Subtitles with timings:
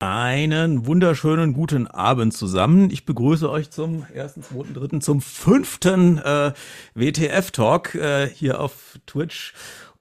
[0.00, 2.88] Einen wunderschönen guten Abend zusammen.
[2.92, 6.52] Ich begrüße euch zum ersten, zweiten, dritten, zum fünften äh,
[6.94, 9.54] WTF-Talk äh, hier auf Twitch.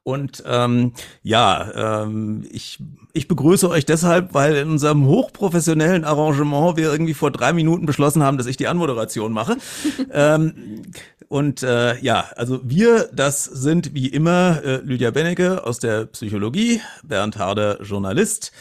[0.03, 2.77] Und ähm, ja, ähm, ich,
[3.13, 8.21] ich begrüße euch deshalb, weil in unserem hochprofessionellen Arrangement wir irgendwie vor drei Minuten beschlossen
[8.21, 9.57] haben, dass ich die Anmoderation mache.
[10.13, 10.83] ähm,
[11.27, 16.81] und äh, ja, also wir, das sind wie immer äh, Lydia Bennecke aus der Psychologie,
[17.03, 18.51] Bernd Harder, Journalist,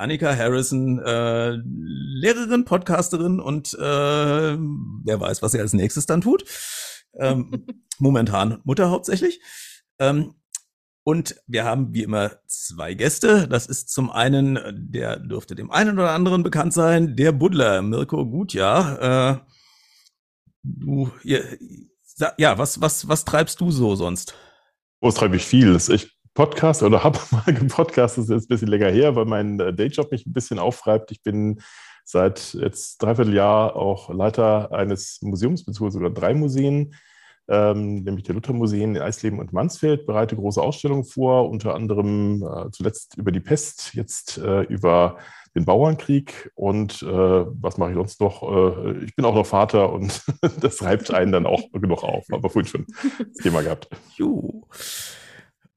[0.00, 6.44] Annika Harrison, äh, Lehrerin, Podcasterin und äh, wer weiß, was sie als nächstes dann tut.
[7.14, 7.66] Ähm,
[7.98, 9.40] momentan Mutter hauptsächlich.
[9.98, 10.34] Ähm,
[11.02, 13.48] und wir haben wie immer zwei Gäste.
[13.48, 18.26] Das ist zum einen, der dürfte dem einen oder anderen bekannt sein, der Buddler, Mirko
[18.26, 19.40] Gutjahr.
[19.40, 19.40] Äh,
[20.62, 24.34] du, ja, was, was, was treibst du so sonst?
[25.00, 25.72] Was treibe ich viel?
[25.72, 29.16] Das ist echt Podcast oder habe mal gepodcastet, das ist jetzt ein bisschen länger her,
[29.16, 31.10] weil mein äh, Dayjob mich ein bisschen aufreibt.
[31.10, 31.60] Ich bin
[32.04, 36.94] seit jetzt dreiviertel Jahr auch Leiter eines Museums, beziehungsweise sogar drei Museen,
[37.48, 42.70] ähm, nämlich der Luthermuseen in Eisleben und Mansfeld, bereite große Ausstellungen vor, unter anderem äh,
[42.70, 45.18] zuletzt über die Pest, jetzt äh, über
[45.56, 48.42] den Bauernkrieg und äh, was mache ich sonst noch?
[48.42, 50.22] Äh, ich bin auch noch Vater und
[50.60, 52.86] das reibt einen dann auch genug auf, aber vorhin schon
[53.18, 53.88] das Thema gehabt.
[54.16, 54.62] Juhu.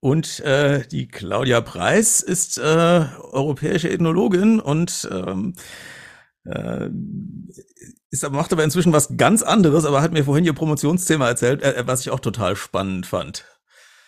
[0.04, 5.54] Und äh, die Claudia Preis ist äh, europäische Ethnologin und ähm,
[6.44, 6.90] äh,
[8.10, 11.84] ist, macht aber inzwischen was ganz anderes, aber hat mir vorhin ihr Promotionsthema erzählt, äh,
[11.88, 13.46] was ich auch total spannend fand.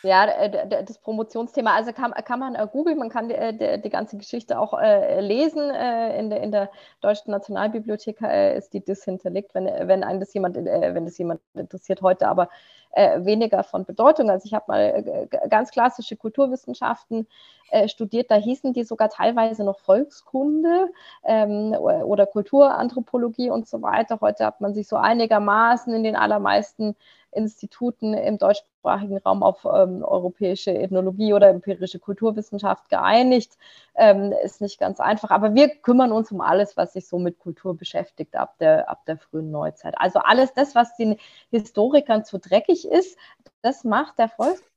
[0.06, 4.18] Ja, das Promotionsthema, also kann, kann man äh, googeln, man kann die, die, die, ganze
[4.18, 5.70] Geschichte auch äh, lesen.
[5.72, 6.70] Äh, in, der, in der
[7.02, 11.42] Deutschen Nationalbibliothek äh, ist die das hinterlegt, wenn, wenn einen das jemand, wenn das jemand
[11.56, 12.50] interessiert heute, aber
[12.92, 14.30] äh, weniger von Bedeutung.
[14.30, 17.28] Also ich habe mal äh, ganz klassische Kulturwissenschaften
[17.70, 20.90] äh, studiert, da hießen die sogar teilweise noch Volkskunde
[21.24, 24.20] ähm, oder Kulturanthropologie und so weiter.
[24.22, 26.96] Heute hat man sich so einigermaßen in den allermeisten
[27.36, 33.58] Instituten im deutschsprachigen Raum auf ähm, europäische Ethnologie oder empirische Kulturwissenschaft geeinigt.
[33.96, 37.40] Ähm, ist nicht ganz einfach, aber wir kümmern uns um alles, was sich so mit
[37.40, 39.96] Kultur beschäftigt ab der, ab der frühen Neuzeit.
[39.98, 41.18] Also alles das, was den
[41.52, 43.18] Historikern zu dreckig ist,
[43.62, 44.76] das macht der Volkskunde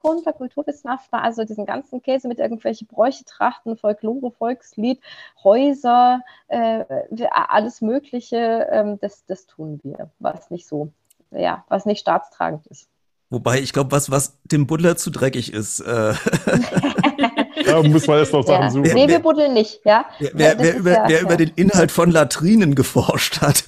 [0.00, 5.00] Kundler, Kulturwissenschaftler, also diesen ganzen Käse mit irgendwelchen Bräuche, Trachten, Folklore, Volkslied,
[5.42, 6.84] Häuser, äh,
[7.30, 10.92] alles Mögliche, ähm, das, das tun wir, was nicht so
[11.30, 12.88] ja, was nicht staatstragend ist.
[13.30, 15.80] Wobei, ich glaube, was, was dem Buddler zu dreckig ist.
[15.80, 16.14] Äh
[17.66, 18.70] da muss man erst noch Sachen ja.
[18.70, 18.94] suchen.
[18.94, 20.06] Nee, wir buddeln nicht, ja.
[20.18, 21.22] Wer, wer, wer, über, ja, wer ja.
[21.22, 23.64] über den Inhalt von Latrinen geforscht hat.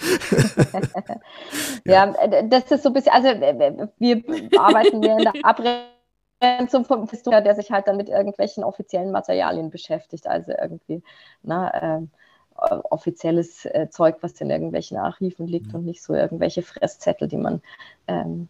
[1.85, 2.13] ja.
[2.45, 4.23] das ist so ein bisschen, also wir
[4.59, 9.71] arbeiten hier in der Abgrenzung vom Historiker, der sich halt dann mit irgendwelchen offiziellen Materialien
[9.71, 11.03] beschäftigt, also irgendwie,
[11.43, 12.11] na, ähm,
[12.61, 15.77] offizielles äh, Zeug, was in irgendwelchen Archiven liegt mhm.
[15.77, 17.63] und nicht so irgendwelche Fresszettel, die man
[18.07, 18.49] ähm,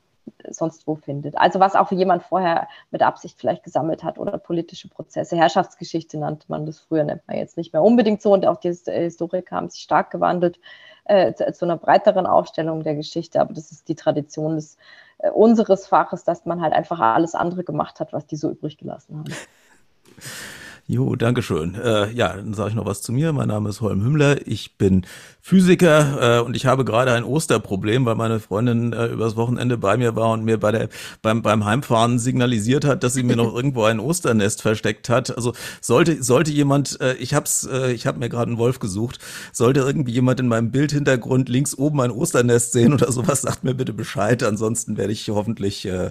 [0.48, 1.36] sonst wo findet.
[1.36, 5.36] Also was auch jemand vorher mit Absicht vielleicht gesammelt hat oder politische Prozesse.
[5.36, 8.68] Herrschaftsgeschichte nannte man das früher, nennt man jetzt nicht mehr unbedingt so und auch die
[8.68, 10.58] äh, Historiker haben sich stark gewandelt
[11.04, 14.76] äh, zu, zu, einer breiteren Aufstellung der Geschichte, aber das ist die Tradition des,
[15.18, 18.78] äh, unseres Faches, dass man halt einfach alles andere gemacht hat, was die so übrig
[18.78, 19.34] gelassen haben.
[20.90, 21.76] Jo, Dankeschön.
[21.76, 23.32] Äh, ja, dann sage ich noch was zu mir.
[23.32, 24.44] Mein Name ist Holm Hümmler.
[24.48, 25.06] Ich bin
[25.40, 29.96] Physiker äh, und ich habe gerade ein Osterproblem, weil meine Freundin äh, übers Wochenende bei
[29.96, 30.88] mir war und mir bei der
[31.22, 35.34] beim beim Heimfahren signalisiert hat, dass sie mir noch irgendwo ein Osternest versteckt hat.
[35.36, 39.20] Also sollte sollte jemand, äh, ich hab's, äh, ich habe mir gerade einen Wolf gesucht,
[39.52, 43.74] sollte irgendwie jemand in meinem Bildhintergrund links oben ein Osternest sehen oder sowas, sagt mir
[43.74, 44.42] bitte Bescheid.
[44.42, 46.10] Ansonsten werde ich hoffentlich äh,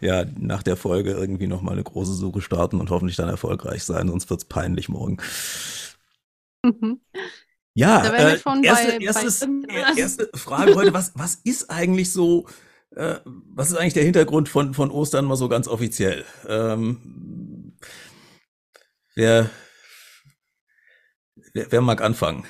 [0.00, 3.84] ja nach der Folge irgendwie noch mal eine große Suche starten und hoffentlich dann erfolgreich
[3.84, 5.18] sein sonst wird's peinlich morgen.
[6.62, 7.00] Mhm.
[7.74, 12.46] Ja, äh, erste, bei, erstes, bei erste Frage heute, was, was ist eigentlich so,
[12.94, 16.24] äh, was ist eigentlich der Hintergrund von, von Ostern mal so ganz offiziell?
[16.46, 17.76] Ähm,
[19.16, 19.50] wer,
[21.52, 22.44] wer, wer mag anfangen?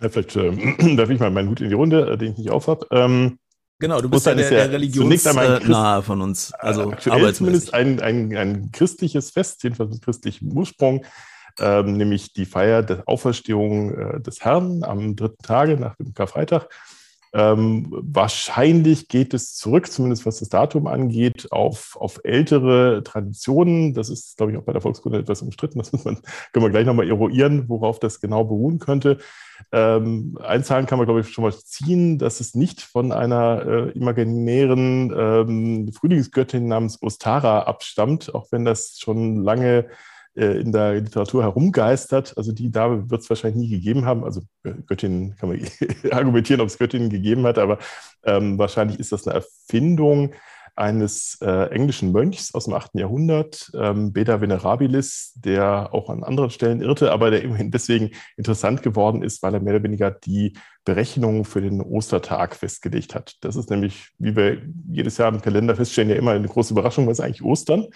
[0.00, 2.50] Ja, vielleicht äh, darf ich mal meinen Hut in die Runde, äh, den ich nicht
[2.50, 2.86] aufhab.
[2.90, 3.38] Ähm,
[3.80, 6.52] Genau, du bist ja der, der religionsnahe von uns.
[6.52, 11.04] Also aktuell zumindest ein, ein, ein christliches Fest, jedenfalls mit christlichem Ursprung,
[11.60, 16.68] ähm, nämlich die Feier der Auferstehung äh, des Herrn am dritten Tage nach dem Karfreitag.
[17.32, 23.92] Ähm, wahrscheinlich geht es zurück, zumindest was das Datum angeht, auf, auf ältere Traditionen.
[23.94, 25.78] Das ist, glaube ich, auch bei der Volkskunde etwas umstritten.
[25.88, 26.18] Das man,
[26.52, 29.18] können wir gleich nochmal eruieren, worauf das genau beruhen könnte.
[29.72, 33.90] Ähm, Einzahlen kann man, glaube ich, schon mal ziehen, dass es nicht von einer äh,
[33.90, 39.88] imaginären ähm, Frühlingsgöttin namens Ostara abstammt, auch wenn das schon lange
[40.38, 42.34] in der Literatur herumgeistert.
[42.36, 44.24] Also die Dame wird es wahrscheinlich nie gegeben haben.
[44.24, 44.42] Also
[44.86, 45.60] Göttin kann man
[46.12, 47.78] argumentieren, ob es Göttinnen gegeben hat, aber
[48.24, 50.32] ähm, wahrscheinlich ist das eine Erfindung
[50.78, 52.94] eines äh, englischen Mönchs aus dem 8.
[52.94, 58.84] Jahrhundert, ähm, Beda Venerabilis, der auch an anderen Stellen irrte, aber der immerhin deswegen interessant
[58.84, 63.34] geworden ist, weil er mehr oder weniger die Berechnungen für den Ostertag festgelegt hat.
[63.40, 67.08] Das ist nämlich, wie wir jedes Jahr im Kalender feststellen, ja immer eine große Überraschung,
[67.08, 67.88] was ist eigentlich Ostern?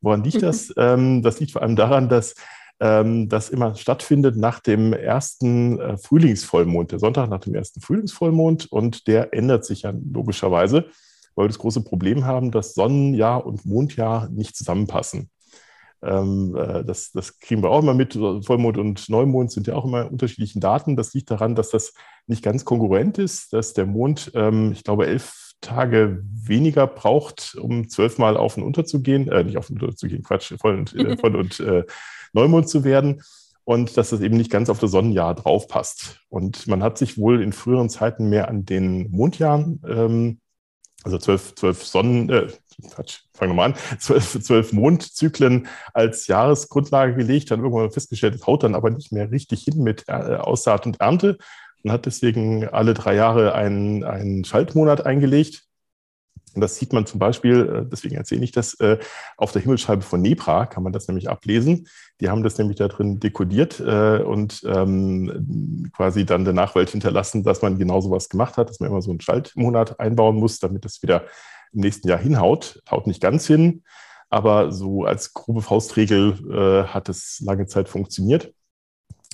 [0.00, 0.72] Woran liegt das?
[0.76, 2.34] ähm, das liegt vor allem daran, dass
[2.80, 8.70] ähm, das immer stattfindet nach dem ersten äh, Frühlingsvollmond, der Sonntag nach dem ersten Frühlingsvollmond
[8.70, 10.86] und der ändert sich ja logischerweise
[11.36, 15.30] weil wir das große Problem haben, dass Sonnenjahr und Mondjahr nicht zusammenpassen.
[16.02, 18.14] Ähm, äh, das, das, kriegen wir auch immer mit.
[18.14, 20.96] Vollmond und Neumond sind ja auch immer unterschiedlichen Daten.
[20.96, 21.92] Das liegt daran, dass das
[22.26, 27.88] nicht ganz kongruent ist, dass der Mond, ähm, ich glaube, elf Tage weniger braucht, um
[27.88, 30.78] zwölfmal auf und unter zu gehen, äh, nicht auf und unter zu gehen, Quatsch, voll
[30.78, 31.84] und, äh, voll und äh,
[32.32, 33.22] Neumond zu werden.
[33.64, 36.20] Und dass das eben nicht ganz auf das Sonnenjahr draufpasst.
[36.28, 40.38] Und man hat sich wohl in früheren Zeiten mehr an den Mondjahren ähm,
[41.06, 42.48] also zwölf, zwölf Sonnen, äh,
[42.90, 48.46] Quatsch, fangen wir mal an, zwölf, zwölf Mondzyklen als Jahresgrundlage gelegt, dann irgendwann festgestellt, das
[48.46, 51.38] haut dann aber nicht mehr richtig hin mit äh, Aussaat und Ernte
[51.86, 55.62] und hat deswegen alle drei Jahre einen, einen Schaltmonat eingelegt.
[56.52, 58.98] Und das sieht man zum Beispiel, äh, deswegen erzähle ich das, äh,
[59.36, 61.86] auf der Himmelsscheibe von Nebra kann man das nämlich ablesen.
[62.20, 67.44] Die haben das nämlich da drin dekodiert äh, und ähm, quasi dann der Nachwelt hinterlassen,
[67.44, 70.84] dass man genau sowas gemacht hat, dass man immer so einen Schaltmonat einbauen muss, damit
[70.84, 71.22] das wieder
[71.72, 72.82] im nächsten Jahr hinhaut.
[72.90, 73.84] Haut nicht ganz hin,
[74.28, 78.55] aber so als grobe Faustregel hat es lange Zeit funktioniert.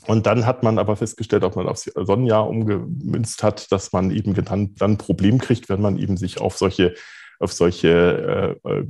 [0.06, 4.34] Und dann hat man aber festgestellt, ob man aufs Sonnenjahr umgemünzt hat, dass man eben
[4.34, 6.94] dann, dann ein Problem kriegt, wenn man eben sich auf solche,
[7.38, 8.86] auf solche äh, äh,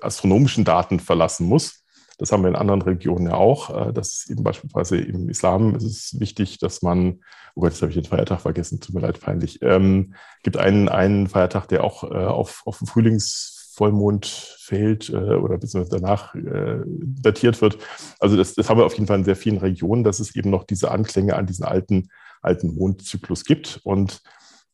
[0.00, 1.84] astronomischen Daten verlassen muss.
[2.18, 3.88] Das haben wir in anderen Regionen ja auch.
[3.88, 7.20] Äh, das ist eben beispielsweise im Islam ist es wichtig, dass man,
[7.54, 9.60] oh Gott, jetzt habe ich den Feiertag vergessen, tut mir leid, peinlich.
[9.62, 15.56] Ähm, gibt einen, einen Feiertag, der auch äh, auf, auf Frühlings Vollmond fällt äh, oder
[15.56, 17.78] beziehungsweise danach äh, datiert wird.
[18.18, 20.50] Also das, das haben wir auf jeden Fall in sehr vielen Regionen, dass es eben
[20.50, 22.08] noch diese Anklänge an diesen alten,
[22.42, 23.80] alten Mondzyklus gibt.
[23.84, 24.20] Und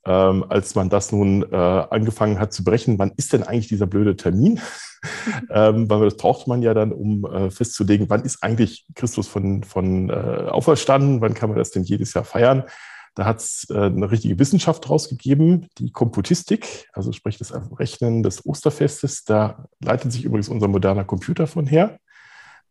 [0.07, 3.87] ähm, als man das nun äh, angefangen hat zu brechen, wann ist denn eigentlich dieser
[3.87, 4.59] blöde Termin?
[5.51, 9.65] ähm, weil das braucht man ja dann, um äh, festzulegen, wann ist eigentlich Christus von,
[9.65, 12.65] von äh, auferstanden, wann kann man das denn jedes Jahr feiern?
[13.15, 18.23] Da hat es äh, eine richtige Wissenschaft draus gegeben, die Komputistik, also sprich das Rechnen
[18.23, 19.25] des Osterfestes.
[19.25, 21.99] Da leitet sich übrigens unser moderner Computer von her,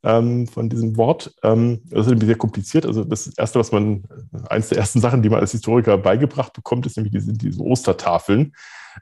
[0.04, 1.34] ähm, von diesem Wort.
[1.44, 2.86] Ähm, das ist nämlich sehr kompliziert.
[2.86, 4.04] Also das Erste, was man,
[4.50, 8.54] eines der ersten Sachen, die man als Historiker beigebracht bekommt, ist nämlich diese, diese Ostertafeln,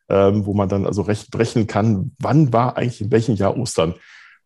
[0.10, 3.96] ähm, wo man dann also rechnen kann, wann war eigentlich in welchem Jahr Ostern.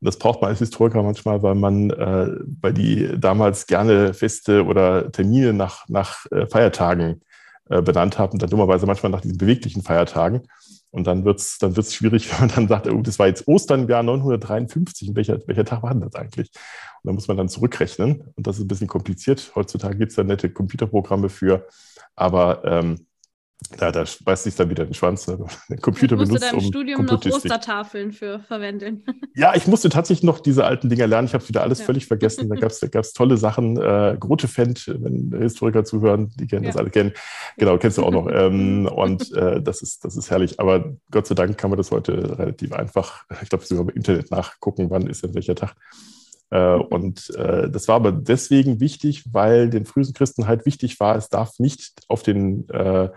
[0.02, 2.28] Das braucht man als Historiker manchmal, weil man, äh,
[2.62, 7.22] weil die damals gerne Feste oder Termine nach, nach äh, Feiertagen
[7.70, 10.44] äh, benannt haben, dann dummerweise manchmal nach diesen beweglichen Feiertagen.
[10.92, 13.48] Und dann wird es dann wird's schwierig, wenn man dann sagt, oh, das war jetzt
[13.48, 15.10] Ostern im Jahr 953.
[15.10, 16.50] Und welcher, welcher Tag war denn das eigentlich?
[17.04, 18.24] Und da muss man dann zurückrechnen.
[18.36, 19.52] Und das ist ein bisschen kompliziert.
[19.56, 21.68] Heutzutage gibt es da nette Computerprogramme für.
[22.16, 23.08] Aber ähm,
[23.78, 25.38] da, da beißt sich dann wieder den Schwanz, ne?
[25.70, 26.32] den Computer benutzt.
[26.32, 29.04] Musst du deinem Studium noch Ostertafeln für verwenden?
[29.38, 31.28] Ja, ich musste tatsächlich noch diese alten Dinger lernen.
[31.28, 31.86] Ich habe wieder alles ja.
[31.86, 32.48] völlig vergessen.
[32.48, 33.76] Da gab es da tolle Sachen.
[33.76, 36.70] Äh, Grotefend, wenn Historiker zuhören, die kennen ja.
[36.70, 37.12] das alle kennen.
[37.58, 38.30] Genau, kennst du auch noch.
[38.32, 40.58] ähm, und äh, das, ist, das ist herrlich.
[40.62, 44.32] Aber Gott sei Dank kann man das heute relativ einfach, ich glaube, sogar im Internet
[44.32, 45.76] nachgucken, wann ist denn welcher Tag.
[46.50, 51.18] Äh, und äh, das war aber deswegen wichtig, weil den frühen Christen halt wichtig war,
[51.18, 53.10] es darf nicht auf den äh,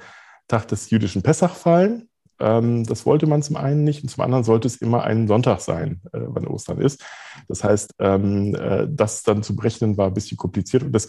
[0.49, 2.09] Tag des jüdischen Pessach fallen.
[2.41, 5.61] Ähm, das wollte man zum einen nicht und zum anderen sollte es immer ein Sonntag
[5.61, 7.05] sein, äh, wann Ostern ist.
[7.49, 11.09] Das heißt, ähm, äh, das dann zu berechnen war ein bisschen kompliziert und das,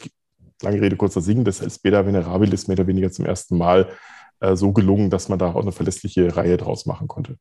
[0.61, 3.89] lange Rede, kurzer Sinn, das ist Beda Venerabilis mehr oder weniger zum ersten Mal
[4.39, 7.37] äh, so gelungen, dass man da auch eine verlässliche Reihe draus machen konnte.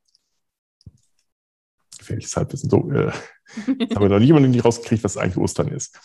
[1.99, 2.71] Gefährliches Halbwissen.
[2.71, 3.11] So, äh,
[3.67, 5.99] haben wir noch nie jemanden rausgekriegt, was eigentlich Ostern ist.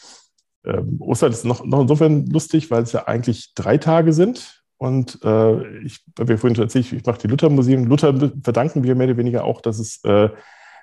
[0.66, 4.63] Ähm, Ostern ist noch, noch insofern lustig, weil es ja eigentlich drei Tage sind.
[4.78, 7.86] Und äh, ich habe ja vorhin schon erzählt, ich mache die Luther-Museen.
[7.86, 8.14] Luther
[8.44, 10.32] verdanken wir mehr oder weniger auch, dass es, äh, äh,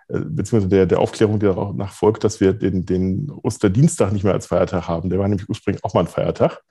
[0.09, 4.47] beziehungsweise der, der Aufklärung, die danach folgt, dass wir den, den Osterdienstag nicht mehr als
[4.47, 5.11] Feiertag haben.
[5.11, 6.63] Der war nämlich ursprünglich auch mal ein Feiertag,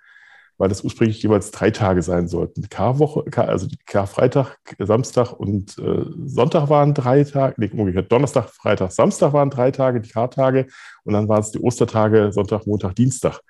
[0.58, 2.68] weil das ursprünglich jeweils drei Tage sein sollten.
[2.70, 9.34] Karwoche, also Karfreitag, Samstag und äh, Sonntag waren drei Tage, nee, umgekehrt, Donnerstag, Freitag, Samstag
[9.34, 10.68] waren drei Tage, die Kartage.
[11.04, 13.42] Und dann waren es die Ostertage, Sonntag, Montag, Dienstag.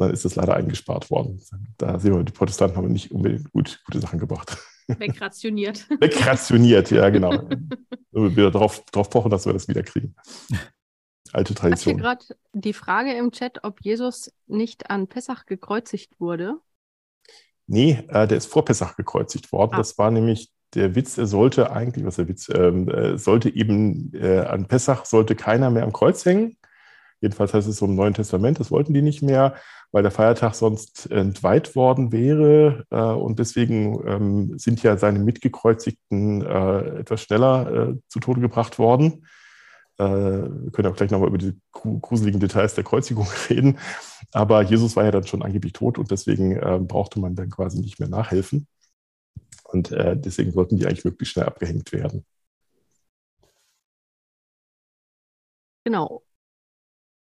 [0.00, 1.40] Dann ist das leider eingespart worden.
[1.78, 4.56] Da sehen wir, die Protestanten haben nicht unbedingt gut, gute Sachen gebracht.
[4.88, 5.88] Wegrationiert.
[6.00, 7.48] Wegrationiert, ja, genau.
[8.10, 10.14] Nur wieder darauf, darauf pochen, dass wir das wieder kriegen.
[11.32, 11.96] alte Tradition.
[11.96, 16.56] Ich gerade die Frage im Chat, ob Jesus nicht an Pessach gekreuzigt wurde.
[17.66, 19.74] Nee, äh, der ist vor Pessach gekreuzigt worden.
[19.74, 19.78] Ah.
[19.78, 24.12] Das war nämlich der Witz, er sollte eigentlich, was der Witz, ähm, äh, sollte eben
[24.14, 26.56] äh, an Pessach sollte keiner mehr am Kreuz hängen.
[27.20, 29.54] Jedenfalls heißt es so im Neuen Testament, das wollten die nicht mehr,
[29.92, 32.84] weil der Feiertag sonst entweiht worden wäre.
[32.90, 38.78] Äh, und deswegen ähm, sind ja seine Mitgekreuzigten äh, etwas schneller äh, zu Tode gebracht
[38.78, 39.26] worden.
[39.98, 43.78] Äh, wir können auch gleich nochmal über die gruseligen Details der Kreuzigung reden.
[44.32, 47.80] Aber Jesus war ja dann schon angeblich tot und deswegen äh, brauchte man dann quasi
[47.80, 48.66] nicht mehr nachhelfen.
[49.64, 52.24] Und äh, deswegen sollten die eigentlich möglichst schnell abgehängt werden.
[55.84, 56.22] Genau.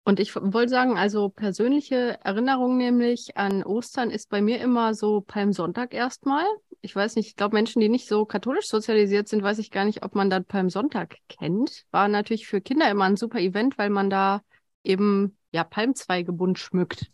[0.07, 5.19] Und ich wollte sagen, also persönliche Erinnerung nämlich an Ostern ist bei mir immer so
[5.19, 6.45] Palmsonntag erstmal.
[6.79, 9.83] Ich weiß nicht, ich glaube, Menschen, die nicht so katholisch sozialisiert sind, weiß ich gar
[9.83, 11.83] nicht, ob man dann Palmsonntag kennt.
[11.91, 14.43] War natürlich für Kinder immer ein super Event, weil man da
[14.81, 17.11] eben ja Palmzweige bunt schmückt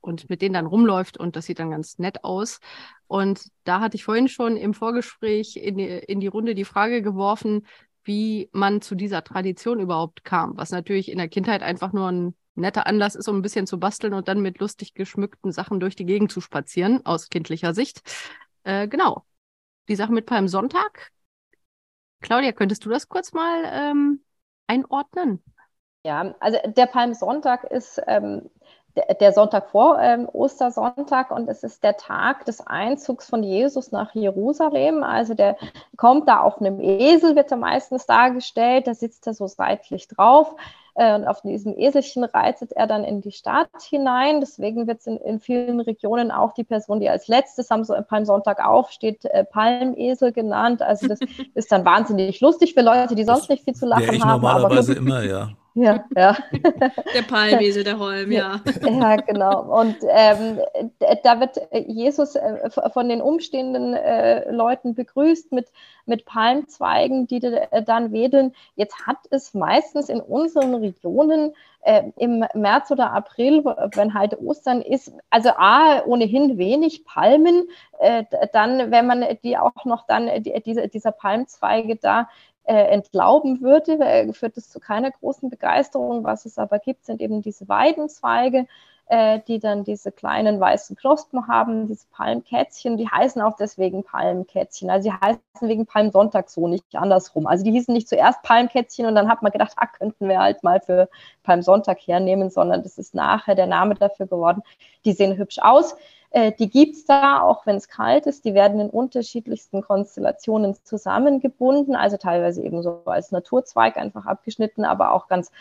[0.00, 2.60] und mit denen dann rumläuft und das sieht dann ganz nett aus.
[3.08, 7.02] Und da hatte ich vorhin schon im Vorgespräch in die, in die Runde die Frage
[7.02, 7.66] geworfen,
[8.04, 12.34] wie man zu dieser Tradition überhaupt kam, was natürlich in der Kindheit einfach nur ein
[12.54, 15.96] netter Anlass ist, um ein bisschen zu basteln und dann mit lustig geschmückten Sachen durch
[15.96, 18.02] die Gegend zu spazieren, aus kindlicher Sicht.
[18.64, 19.24] Äh, genau.
[19.88, 21.10] Die Sache mit Palmsonntag.
[22.20, 24.22] Claudia, könntest du das kurz mal ähm,
[24.66, 25.42] einordnen?
[26.04, 28.50] Ja, also der Palmsonntag ist ähm,
[29.20, 34.14] der Sonntag vor ähm, Ostersonntag und es ist der Tag des Einzugs von Jesus nach
[34.14, 35.02] Jerusalem.
[35.02, 35.56] Also der
[35.96, 40.54] kommt da auf einem Esel, wird er meistens dargestellt, da sitzt er so seitlich drauf
[40.94, 44.40] äh, und auf diesem Eselchen reitet er dann in die Stadt hinein.
[44.40, 48.62] Deswegen wird es in, in, vielen Regionen auch die Person, die als letztes am Palmsonntag
[48.64, 50.82] aufsteht, äh, Palmesel genannt.
[50.82, 51.20] Also das
[51.54, 54.42] ist dann wahnsinnig lustig für Leute, die sonst nicht viel zu lachen ich haben.
[54.42, 55.50] Normalerweise aber, immer, ja.
[55.74, 56.36] Ja, ja.
[57.14, 58.60] Der Palmesel, der Holm, ja.
[58.82, 59.80] Ja, genau.
[59.80, 60.58] Und ähm,
[61.22, 65.68] da wird Jesus äh, von den umstehenden äh, Leuten begrüßt mit,
[66.04, 68.54] mit Palmzweigen, die dann wedeln.
[68.76, 74.82] Jetzt hat es meistens in unseren Regionen äh, im März oder April, wenn halt Ostern
[74.82, 80.54] ist, also A, ohnehin wenig Palmen, äh, dann, wenn man die auch noch dann, die,
[80.64, 82.28] diese, dieser Palmzweige da
[82.64, 86.24] äh, entlauben würde, äh, führt es zu keiner großen Begeisterung.
[86.24, 88.66] Was es aber gibt, sind eben diese Weidenzweige,
[89.06, 94.90] äh, die dann diese kleinen weißen Knospen haben, diese Palmkätzchen, die heißen auch deswegen Palmkätzchen.
[94.90, 97.46] Also sie heißen wegen Palmsonntag so, nicht andersrum.
[97.46, 100.62] Also die hießen nicht zuerst Palmkätzchen und dann hat man gedacht, ach, könnten wir halt
[100.62, 101.08] mal für
[101.42, 104.62] Palmsonntag hernehmen, sondern das ist nachher der Name dafür geworden.
[105.04, 105.96] Die sehen hübsch aus.
[106.32, 108.44] Äh, die gibt es da, auch wenn es kalt ist.
[108.46, 115.12] Die werden in unterschiedlichsten Konstellationen zusammengebunden, also teilweise eben so als Naturzweig einfach abgeschnitten, aber
[115.12, 115.52] auch ganz,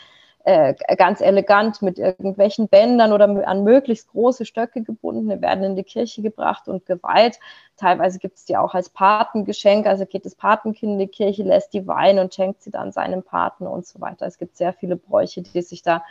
[0.45, 5.29] äh, ganz elegant mit irgendwelchen Bändern oder an möglichst große Stöcke gebunden.
[5.29, 7.37] Die werden in die Kirche gebracht und geweiht.
[7.75, 11.73] Teilweise gibt es die auch als Patengeschenk, also geht das Patenkind in die Kirche, lässt
[11.73, 14.25] die weihen und schenkt sie dann seinem Paten und so weiter.
[14.25, 16.01] Es gibt sehr viele Bräuche, die sich da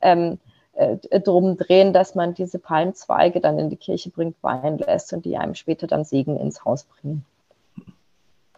[0.00, 0.38] ähm,
[0.78, 5.24] äh, drum drehen, dass man diese Palmzweige dann in die Kirche bringt, weihen lässt und
[5.24, 7.24] die einem später dann Segen ins Haus bringen.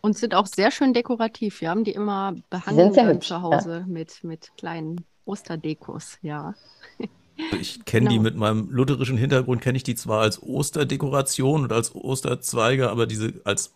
[0.03, 1.61] Und sind auch sehr schön dekorativ.
[1.61, 3.85] Wir haben die immer behangen hübsch, zu Hause ja.
[3.87, 6.55] mit, mit kleinen Osterdekos, ja.
[7.59, 8.11] Ich kenne genau.
[8.11, 13.07] die mit meinem lutherischen Hintergrund, kenne ich die zwar als Osterdekoration und als Osterzweige, aber
[13.07, 13.73] diese als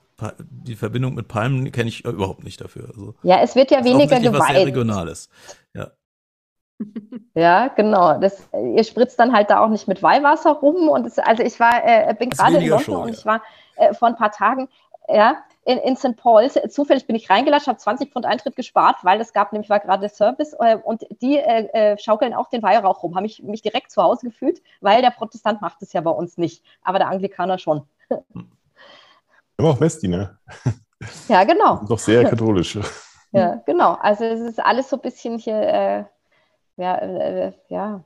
[0.48, 2.88] die Verbindung mit Palmen kenne ich überhaupt nicht dafür.
[2.88, 4.40] Also, ja, es wird ja weniger geweiht.
[4.40, 5.28] Was sehr Regionales.
[7.34, 7.68] Ja.
[7.68, 8.18] Genau.
[8.18, 10.88] Das, ihr spritzt dann halt da auch nicht mit Weihwasser rum.
[10.88, 13.14] Und es, also ich war, äh, bin gerade in London schon, und ja.
[13.14, 13.42] ich war
[13.76, 14.68] äh, vor ein paar Tagen
[15.08, 16.16] ja, in, in St.
[16.16, 16.58] Paul's.
[16.68, 20.08] Zufällig bin ich reingelatscht, habe 20 Pfund Eintritt gespart, weil es gab nämlich war gerade
[20.08, 23.16] Service äh, und die äh, äh, schaukeln auch den Weihrauch rum.
[23.16, 26.38] Habe ich mich direkt zu Hause gefühlt, weil der Protestant macht es ja bei uns
[26.38, 27.82] nicht, aber der Anglikaner schon.
[29.56, 30.36] Aber auch Westi, ne?
[31.28, 31.76] Ja, genau.
[31.88, 32.76] Doch sehr katholisch.
[33.30, 33.92] Ja, genau.
[34.00, 36.04] Also es ist alles so ein bisschen hier äh,
[36.76, 38.04] ja, äh, ja,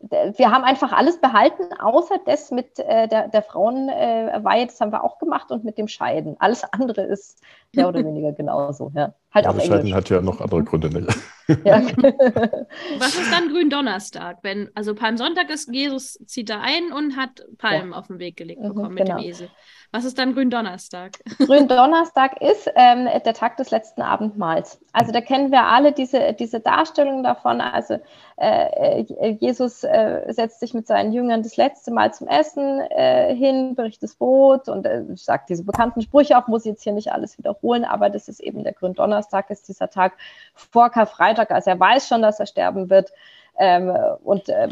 [0.00, 4.92] wir haben einfach alles behalten, außer das mit äh, der, der Frauenweihe, äh, das haben
[4.92, 6.36] wir auch gemacht und mit dem Scheiden.
[6.38, 7.40] Alles andere ist
[7.74, 8.92] mehr oder weniger genauso.
[8.94, 9.14] Ja.
[9.32, 9.94] Halt ja, auch Scheiden Englisch.
[9.94, 10.90] hat ja noch andere Gründe.
[10.90, 11.18] Nicht?
[11.64, 11.80] Ja.
[12.98, 14.40] Was ist dann Gründonnerstag?
[14.42, 17.98] Wenn, also Palmsonntag ist, Jesus zieht da ein und hat Palmen ja.
[17.98, 19.18] auf den Weg gelegt mhm, bekommen mhm, mit genau.
[19.18, 19.48] dem Esel.
[19.90, 21.12] Was ist dann Gründonnerstag?
[21.38, 24.80] Gründonnerstag ist ähm, der Tag des letzten Abendmahls.
[24.92, 27.60] Also da kennen wir alle diese, diese Darstellung davon.
[27.60, 27.98] Also
[28.36, 33.34] äh, äh, Jesus äh, setzt sich mit seinen Jüngern das letzte Mal zum Essen äh,
[33.34, 36.92] hin, bricht das Brot und äh, sagt diese bekannten Sprüche auch, muss ich jetzt hier
[36.92, 40.14] nicht alles wiederholen, aber das ist eben der Gründonnerstag Gründonnerstag ist dieser Tag
[40.54, 43.12] vor Karfreitag, also er weiß schon, dass er sterben wird
[43.58, 43.90] ähm,
[44.22, 44.68] und äh,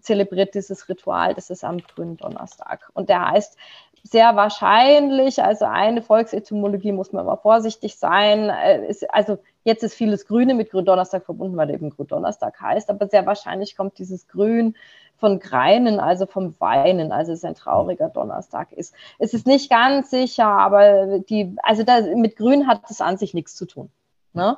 [0.00, 2.90] zelebriert dieses Ritual, das ist am Gründonnerstag.
[2.94, 3.56] Und der heißt
[4.02, 8.48] sehr wahrscheinlich, also eine Volksetymologie muss man immer vorsichtig sein.
[8.48, 13.08] Äh, ist, also jetzt ist vieles Grüne mit Gründonnerstag verbunden, weil eben Gründonnerstag heißt, aber
[13.08, 14.74] sehr wahrscheinlich kommt dieses Grün
[15.18, 18.94] von Greinen, also vom Weinen, also es ist ein trauriger Donnerstag ist.
[19.18, 23.34] Es ist nicht ganz sicher, aber die, also da, mit Grün hat das an sich
[23.34, 23.90] nichts zu tun.
[24.32, 24.56] Ne?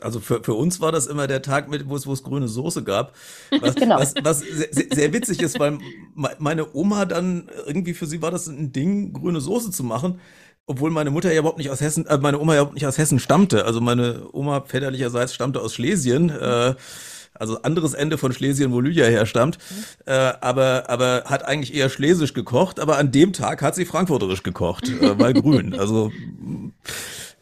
[0.00, 2.48] Also für, für uns war das immer der Tag, mit, wo es, wo es grüne
[2.48, 3.14] Soße gab.
[3.60, 3.98] Was, genau.
[3.98, 5.78] was, was sehr, sehr witzig ist, weil
[6.14, 10.20] meine Oma dann irgendwie für sie war das ein Ding, grüne Soße zu machen.
[10.66, 12.96] Obwohl meine Mutter ja überhaupt nicht aus Hessen, äh, meine Oma ja überhaupt nicht aus
[12.96, 13.66] Hessen stammte.
[13.66, 16.30] Also meine Oma väterlicherseits stammte aus Schlesien.
[16.30, 16.74] Äh,
[17.34, 19.58] also anderes Ende von Schlesien, wo Lydia herstammt,
[20.06, 24.44] äh, aber, aber hat eigentlich eher schlesisch gekocht, aber an dem Tag hat sie frankfurterisch
[24.44, 25.74] gekocht, äh, weil grün.
[25.74, 26.12] Also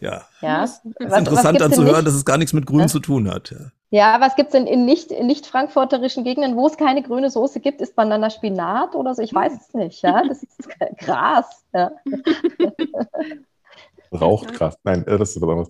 [0.03, 0.23] ja.
[0.41, 0.65] ja.
[0.65, 2.09] Es ist was, interessant was anzuhören, nicht?
[2.09, 2.89] dass es gar nichts mit Grün ja.
[2.89, 3.51] zu tun hat.
[3.51, 7.31] Ja, ja was gibt es denn in nicht, nicht frankfurterischen Gegenden, wo es keine grüne
[7.31, 7.81] Soße gibt?
[7.81, 9.23] Ist Banana Spinat oder so?
[9.23, 10.03] Ich weiß es nicht.
[10.03, 10.69] Ja, das ist
[10.99, 11.65] Gras.
[11.73, 11.93] Ja.
[14.13, 14.77] Raucht Gras.
[14.83, 15.69] Nein, das ist aber was.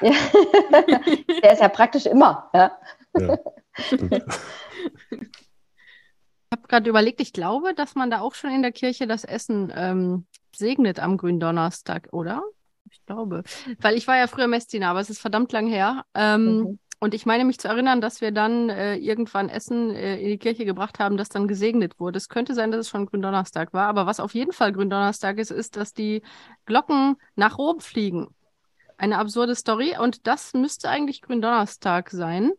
[0.00, 0.12] Ja.
[1.42, 2.48] Der ist ja praktisch immer.
[2.54, 2.70] Ja.
[3.18, 3.36] ja
[3.90, 4.00] ich
[6.52, 9.72] habe gerade überlegt, ich glaube, dass man da auch schon in der Kirche das Essen
[9.74, 12.42] ähm, segnet am Gründonnerstag, oder?
[12.92, 13.42] Ich glaube.
[13.80, 16.04] Weil ich war ja früher Messdiener, aber es ist verdammt lang her.
[16.14, 16.78] Ähm, mhm.
[17.00, 20.38] Und ich meine mich zu erinnern, dass wir dann äh, irgendwann Essen äh, in die
[20.38, 22.16] Kirche gebracht haben, das dann gesegnet wurde.
[22.16, 25.50] Es könnte sein, dass es schon Gründonnerstag war, aber was auf jeden Fall Gründonnerstag ist,
[25.50, 26.22] ist, dass die
[26.64, 28.28] Glocken nach Rom fliegen.
[28.98, 32.52] Eine absurde Story und das müsste eigentlich Gründonnerstag sein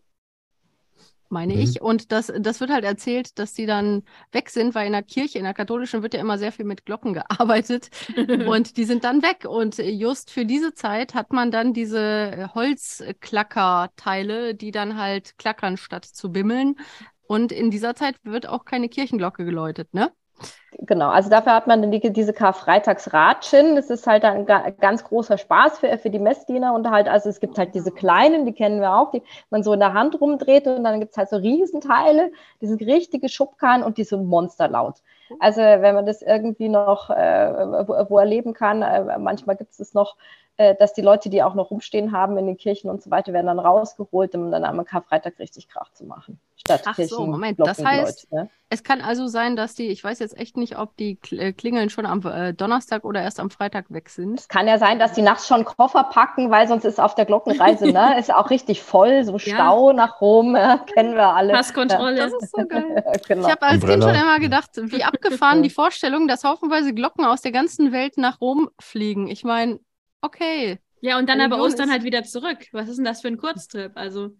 [1.34, 1.60] meine mhm.
[1.60, 1.82] ich.
[1.82, 5.40] Und das, das wird halt erzählt, dass die dann weg sind, weil in der Kirche,
[5.40, 7.90] in der katholischen wird ja immer sehr viel mit Glocken gearbeitet
[8.48, 9.46] und die sind dann weg.
[9.48, 16.06] Und just für diese Zeit hat man dann diese Holzklackerteile, die dann halt klackern statt
[16.06, 16.75] zu bimmeln.
[17.28, 20.13] Und in dieser Zeit wird auch keine Kirchenglocke geläutet, ne?
[20.80, 23.75] Genau, also dafür hat man dann die, diese Karfreitagsratschen.
[23.75, 27.40] Das ist halt ein ganz großer Spaß für, für die Messdiener und halt, also es
[27.40, 30.68] gibt halt diese kleinen, die kennen wir auch, die man so in der Hand rumdreht
[30.68, 32.31] und dann gibt es halt so Riesenteile,
[32.62, 34.96] die sind richtige Schubkarren und die sind monsterlaut.
[35.40, 39.94] Also wenn man das irgendwie noch äh, wo, wo, erleben kann, äh, manchmal gibt es
[39.94, 40.16] noch
[40.57, 43.33] äh, dass die Leute, die auch noch rumstehen haben in den Kirchen und so weiter,
[43.33, 46.39] werden dann rausgeholt, um dann am Karfreitag richtig Krach zu machen.
[46.55, 48.50] Statt Ach Kirchen, so, Moment, das heißt, ne?
[48.70, 51.89] es kann also sein, dass die, ich weiß jetzt echt nicht, ob die äh, Klingeln
[51.89, 54.39] schon am äh, Donnerstag oder erst am Freitag weg sind.
[54.39, 57.25] Es kann ja sein, dass die nachts schon Koffer packen, weil sonst ist auf der
[57.25, 59.96] Glockenreise, ne, ist auch richtig voll, so Stau ja.
[59.96, 61.53] nach Rom, äh, kennen wir alle.
[61.53, 62.18] Passkontrolle.
[62.18, 62.24] Ja.
[62.25, 63.03] Das ist so geil.
[63.27, 63.48] genau.
[63.48, 67.42] Ich habe als Kind schon immer gedacht, wie abgefahren die Vorstellung, dass haufenweise Glocken aus
[67.42, 69.27] der ganzen Welt nach Rom fliegen.
[69.27, 69.79] Ich meine,
[70.24, 70.79] okay.
[71.01, 72.59] Ja, und dann Religion aber Ostern halt wieder zurück.
[72.72, 73.92] Was ist denn das für ein Kurztrip?
[73.96, 74.38] Also.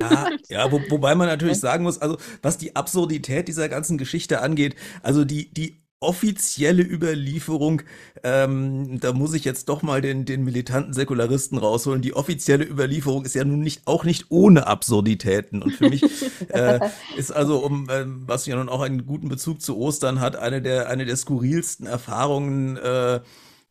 [0.00, 4.40] Ja, ja wo, wobei man natürlich sagen muss, also was die Absurdität dieser ganzen Geschichte
[4.40, 7.82] angeht, also die, die offizielle Überlieferung,
[8.22, 12.02] ähm, da muss ich jetzt doch mal den, den militanten Säkularisten rausholen.
[12.02, 15.62] Die offizielle Überlieferung ist ja nun nicht auch nicht ohne Absurditäten.
[15.62, 16.02] Und für mich
[16.48, 16.80] äh,
[17.16, 20.62] ist also, um äh, was ja nun auch einen guten Bezug zu Ostern hat, eine
[20.62, 22.76] der eine der skurrilsten Erfahrungen.
[22.76, 23.20] Äh,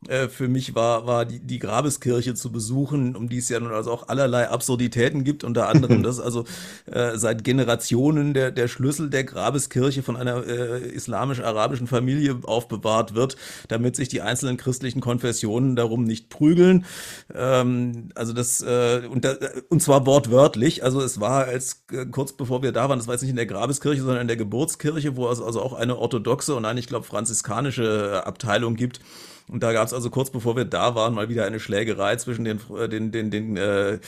[0.09, 3.71] äh, für mich war, war die, die Grabeskirche zu besuchen, um die es ja nun
[3.71, 6.45] also auch allerlei Absurditäten gibt, unter anderem, dass also
[6.85, 13.35] äh, seit Generationen der, der Schlüssel der Grabeskirche von einer äh, islamisch-arabischen Familie aufbewahrt wird,
[13.67, 16.85] damit sich die einzelnen christlichen Konfessionen darum nicht prügeln.
[17.33, 19.35] Ähm, also das, äh, und, da,
[19.69, 23.13] und zwar wortwörtlich, also es war als äh, kurz bevor wir da waren, das war
[23.13, 26.55] jetzt nicht in der Grabeskirche, sondern in der Geburtskirche, wo es also auch eine orthodoxe
[26.55, 28.99] und eine, ich glaube, franziskanische Abteilung gibt.
[29.47, 32.45] Und da gab es also kurz bevor wir da waren mal wieder eine Schlägerei zwischen
[32.45, 33.99] den äh, den den den, äh,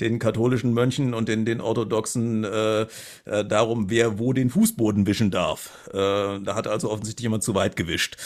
[0.00, 5.30] den katholischen Mönchen und den den orthodoxen äh, äh, darum, wer wo den Fußboden wischen
[5.30, 5.88] darf.
[5.88, 8.16] Äh, da hat also offensichtlich jemand zu weit gewischt.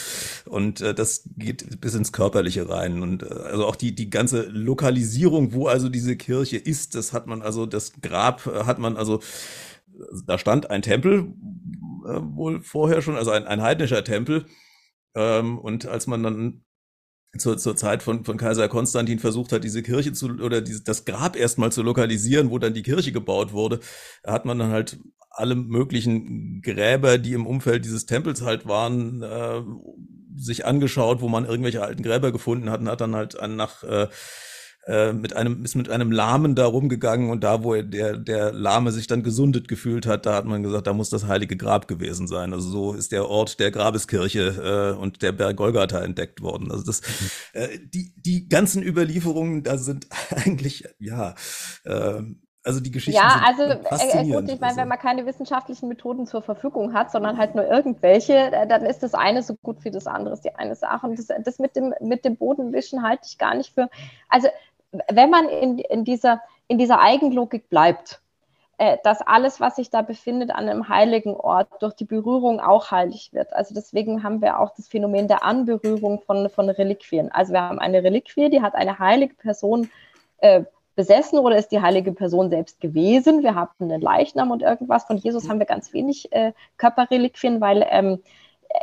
[0.45, 3.01] Und äh, das geht bis ins Körperliche rein.
[3.01, 7.27] Und äh, also auch die die ganze Lokalisierung, wo also diese Kirche ist, das hat
[7.27, 9.19] man also das Grab äh, hat man also
[10.25, 11.27] da stand ein Tempel
[12.05, 14.45] äh, wohl vorher schon, also ein, ein heidnischer Tempel
[15.15, 16.65] ähm, und als man dann
[17.37, 21.05] zur, zur Zeit von, von Kaiser Konstantin versucht hat, diese Kirche zu oder diese, das
[21.05, 23.79] Grab erstmal zu lokalisieren, wo dann die Kirche gebaut wurde,
[24.25, 24.99] hat man dann halt
[25.29, 29.61] alle möglichen Gräber, die im Umfeld dieses Tempels halt waren, äh,
[30.37, 34.07] sich angeschaut, wo man irgendwelche alten Gräber gefunden hat und hat dann halt nach äh,
[34.87, 38.91] äh, mit einem, ist mit einem Lahmen da rumgegangen und da, wo der, der Lahme
[38.91, 42.27] sich dann gesundet gefühlt hat, da hat man gesagt, da muss das heilige Grab gewesen
[42.27, 42.53] sein.
[42.53, 46.71] Also so ist der Ort der Grabeskirche äh, und der Berg Golgatha entdeckt worden.
[46.71, 47.01] Also das,
[47.53, 51.33] äh, die, die ganzen Überlieferungen, da sind eigentlich, ja,
[51.85, 52.21] äh,
[52.65, 53.19] also die Geschichte.
[53.19, 54.77] Ja, also äh, gut, ich meine, also.
[54.77, 59.03] wenn man keine wissenschaftlichen Methoden zur Verfügung hat, sondern halt nur irgendwelche, äh, dann ist
[59.03, 61.05] das eine so gut wie das andere, ist die eine Sache.
[61.05, 63.87] Und das, das mit, dem, mit dem Bodenwischen halte ich gar nicht für.
[64.29, 64.47] Also
[65.09, 68.21] wenn man in, in, dieser, in dieser Eigenlogik bleibt,
[68.77, 72.91] äh, dass alles, was sich da befindet an einem heiligen Ort, durch die Berührung auch
[72.91, 73.53] heilig wird.
[73.53, 77.31] Also deswegen haben wir auch das Phänomen der Anberührung von, von Reliquien.
[77.31, 79.89] Also wir haben eine Reliquie, die hat eine heilige Person
[80.39, 80.63] äh,
[80.95, 83.43] besessen oder ist die heilige Person selbst gewesen.
[83.43, 85.05] Wir haben einen Leichnam und irgendwas.
[85.05, 88.21] Von Jesus haben wir ganz wenig äh, Körperreliquien, weil ähm,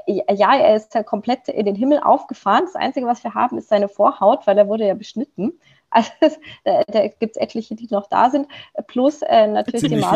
[0.07, 2.65] äh, ja, er ist ja komplett in den Himmel aufgefahren.
[2.65, 5.53] Das Einzige, was wir haben, ist seine Vorhaut, weil er wurde ja beschnitten.
[5.93, 6.11] Also
[6.65, 8.49] da, da gibt es etliche, die noch da sind,
[8.87, 10.11] plus äh, natürlich Ziemlich die.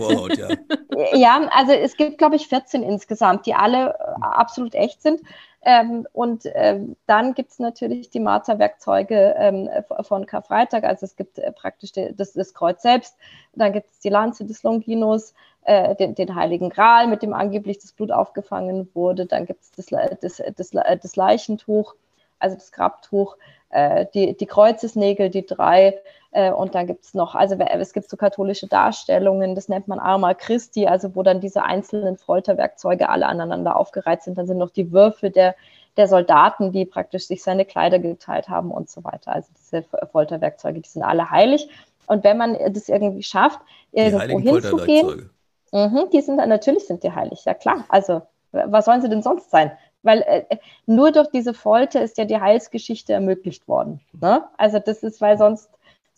[0.00, 0.48] Vorhaut, ja.
[1.14, 5.20] ja, also es gibt, glaube ich, 14 insgesamt, die alle äh, absolut echt sind.
[5.64, 9.68] Ähm, und ähm, dann gibt es natürlich die Martha-Werkzeuge ähm,
[10.00, 13.16] von Karfreitag, also es gibt äh, praktisch de, das, das, Kreuz selbst,
[13.54, 15.34] dann gibt es die Lanze des Longinus,
[15.64, 19.70] äh, den, den, Heiligen Gral, mit dem angeblich das Blut aufgefangen wurde, dann gibt es
[19.70, 21.94] das, das, das Leichentuch,
[22.40, 23.36] also das Grabtuch,
[23.72, 25.98] äh, die, die Kreuzesnägel, die drei,
[26.32, 29.98] äh, und dann gibt es noch, also es gibt so katholische Darstellungen, das nennt man
[29.98, 34.38] Arma Christi, also wo dann diese einzelnen Folterwerkzeuge alle aneinander aufgereiht sind.
[34.38, 35.54] Dann sind noch die Würfel der,
[35.96, 39.32] der Soldaten, die praktisch sich seine Kleider geteilt haben und so weiter.
[39.32, 41.68] Also diese Folterwerkzeuge, die sind alle heilig.
[42.06, 43.60] Und wenn man das irgendwie schafft,
[43.92, 45.30] irgendwo hinzugehen,
[45.72, 47.84] mh, die sind natürlich sind die heilig, ja klar.
[47.88, 49.72] Also was sollen sie denn sonst sein?
[50.02, 54.00] Weil äh, nur durch diese Folter ist ja die Heilsgeschichte ermöglicht worden.
[54.12, 54.44] Ne?
[54.56, 55.70] Also das ist, weil sonst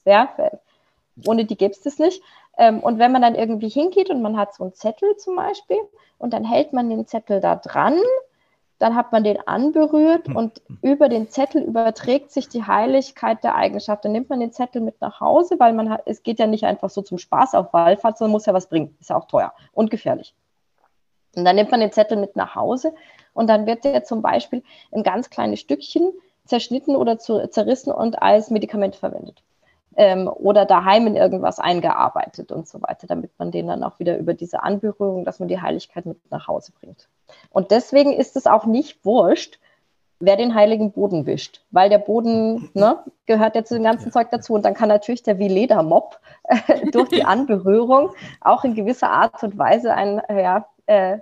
[0.05, 0.35] ja,
[1.27, 2.23] ohne die gäbe es das nicht.
[2.57, 5.79] Ähm, und wenn man dann irgendwie hingeht und man hat so einen Zettel zum Beispiel
[6.19, 7.99] und dann hält man den Zettel da dran,
[8.79, 10.37] dann hat man den anberührt hm.
[10.37, 14.05] und über den Zettel überträgt sich die Heiligkeit der Eigenschaft.
[14.05, 16.65] Dann nimmt man den Zettel mit nach Hause, weil man hat, es geht ja nicht
[16.65, 18.97] einfach so zum Spaß auf Wallfahrt, sondern muss ja was bringen.
[19.01, 20.35] Ist ja auch teuer und gefährlich.
[21.37, 22.95] Und dann nimmt man den Zettel mit nach Hause
[23.35, 26.13] und dann wird der zum Beispiel in ganz kleine Stückchen
[26.47, 29.43] zerschnitten oder zerrissen und als Medikament verwendet.
[29.97, 34.19] Ähm, oder daheim in irgendwas eingearbeitet und so weiter, damit man den dann auch wieder
[34.19, 37.09] über diese Anberührung, dass man die Heiligkeit mit nach Hause bringt.
[37.51, 39.61] Und deswegen ist es auch nicht wurscht,
[40.19, 44.31] wer den heiligen Boden wischt, weil der Boden ne, gehört ja zu dem ganzen Zeug
[44.31, 44.55] dazu.
[44.55, 49.43] Und dann kann natürlich der wie Ledermob äh, durch die Anberührung auch in gewisser Art
[49.45, 51.19] und Weise ein ja, äh,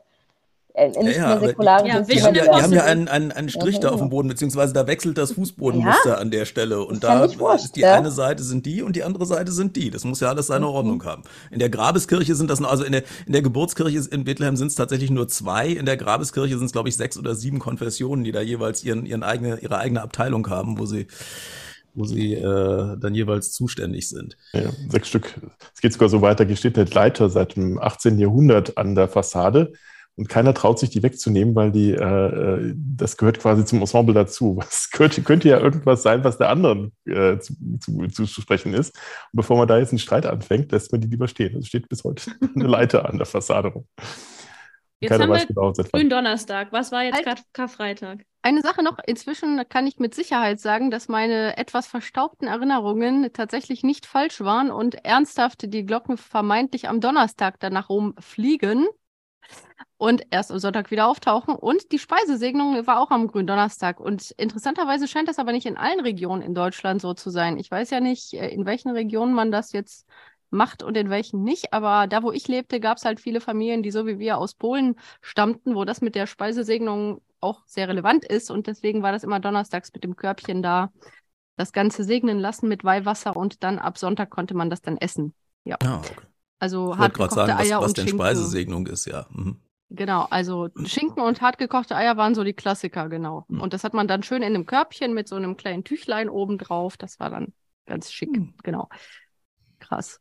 [0.74, 3.50] äh, nicht ja, mehr säkularen ja, die, haben ja, die haben ja einen, einen, einen
[3.50, 6.82] Strich ja, da auf dem Boden, beziehungsweise da wechselt das Fußbodenmuster an der Stelle.
[6.82, 9.90] Und da ist die eine Seite sind die und die andere Seite sind die.
[9.90, 10.72] Das muss ja alles seine mhm.
[10.72, 11.24] Ordnung haben.
[11.50, 14.68] In der Grabeskirche sind das, nur, also in der, in der Geburtskirche in Bethlehem sind
[14.68, 15.68] es tatsächlich nur zwei.
[15.68, 19.04] In der Grabeskirche sind es, glaube ich, sechs oder sieben Konfessionen, die da jeweils ihren,
[19.04, 21.06] ihren eigene, ihre eigene Abteilung haben, wo sie
[21.94, 24.38] wo sie äh, dann jeweils zuständig sind.
[24.54, 25.34] Ja, sechs Stück.
[25.74, 28.18] Es geht sogar so weiter, hier steht der Leiter seit dem 18.
[28.18, 29.74] Jahrhundert an der Fassade
[30.16, 34.14] und keiner traut sich, die wegzunehmen, weil die, äh, äh das gehört quasi zum Ensemble
[34.14, 34.60] dazu.
[34.68, 38.94] Es könnte, könnte ja irgendwas sein, was der anderen äh, zu, zu, zu, sprechen ist.
[39.32, 41.56] Und bevor man da jetzt einen Streit anfängt, lässt man die lieber stehen.
[41.58, 43.86] Es steht bis heute eine Leiter an der Fassade rum.
[45.00, 46.72] Jetzt Keiner haben wir genau, Gründonnerstag.
[46.72, 48.24] Was war jetzt gerade Karfreitag?
[48.42, 53.82] Eine Sache noch, inzwischen kann ich mit Sicherheit sagen, dass meine etwas verstaubten Erinnerungen tatsächlich
[53.82, 58.86] nicht falsch waren und ernsthaft die Glocken vermeintlich am Donnerstag danach rumfliegen
[59.98, 61.54] und erst am Sonntag wieder auftauchen.
[61.54, 64.00] Und die Speisesegnung war auch am Gründonnerstag.
[64.00, 67.56] Und interessanterweise scheint das aber nicht in allen Regionen in Deutschland so zu sein.
[67.56, 70.08] Ich weiß ja nicht, äh, in welchen Regionen man das jetzt
[70.50, 71.72] macht und in welchen nicht.
[71.72, 74.54] Aber da, wo ich lebte, gab es halt viele Familien, die so wie wir aus
[74.54, 78.50] Polen stammten, wo das mit der Speisesegnung auch sehr relevant ist.
[78.50, 80.90] Und deswegen war das immer donnerstags mit dem Körbchen da.
[81.56, 85.32] Das Ganze segnen lassen mit Weihwasser und dann ab Sonntag konnte man das dann essen.
[85.64, 85.76] Ja.
[85.84, 86.16] Ah, okay.
[86.62, 88.24] Also hartgekochte sagen, Eier was, was denn Schinken.
[88.24, 89.26] Speisesegnung ist, ja.
[89.30, 89.56] Mhm.
[89.90, 93.46] Genau, also Schinken und hartgekochte Eier waren so die Klassiker, genau.
[93.48, 93.60] Mhm.
[93.62, 96.58] Und das hat man dann schön in einem Körbchen mit so einem kleinen Tüchlein oben
[96.58, 96.96] drauf.
[96.96, 97.52] Das war dann
[97.84, 98.54] ganz schick, mhm.
[98.62, 98.88] genau.
[99.80, 100.20] Krass.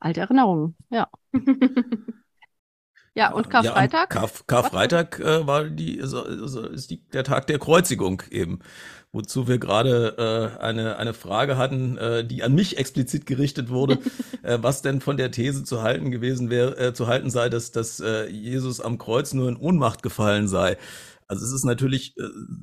[0.00, 1.10] Alte Erinnerungen, ja.
[3.14, 4.14] ja, und Karfreitag?
[4.14, 8.60] Ja, Karf Karfreitag äh, war die, also ist die, der Tag der Kreuzigung eben
[9.14, 13.98] wozu wir gerade äh, eine, eine Frage hatten, äh, die an mich explizit gerichtet wurde,
[14.42, 17.70] äh, was denn von der These zu halten gewesen wäre, äh, zu halten sei, dass,
[17.70, 20.76] dass äh, Jesus am Kreuz nur in Ohnmacht gefallen sei.
[21.28, 22.22] Also es ist natürlich äh,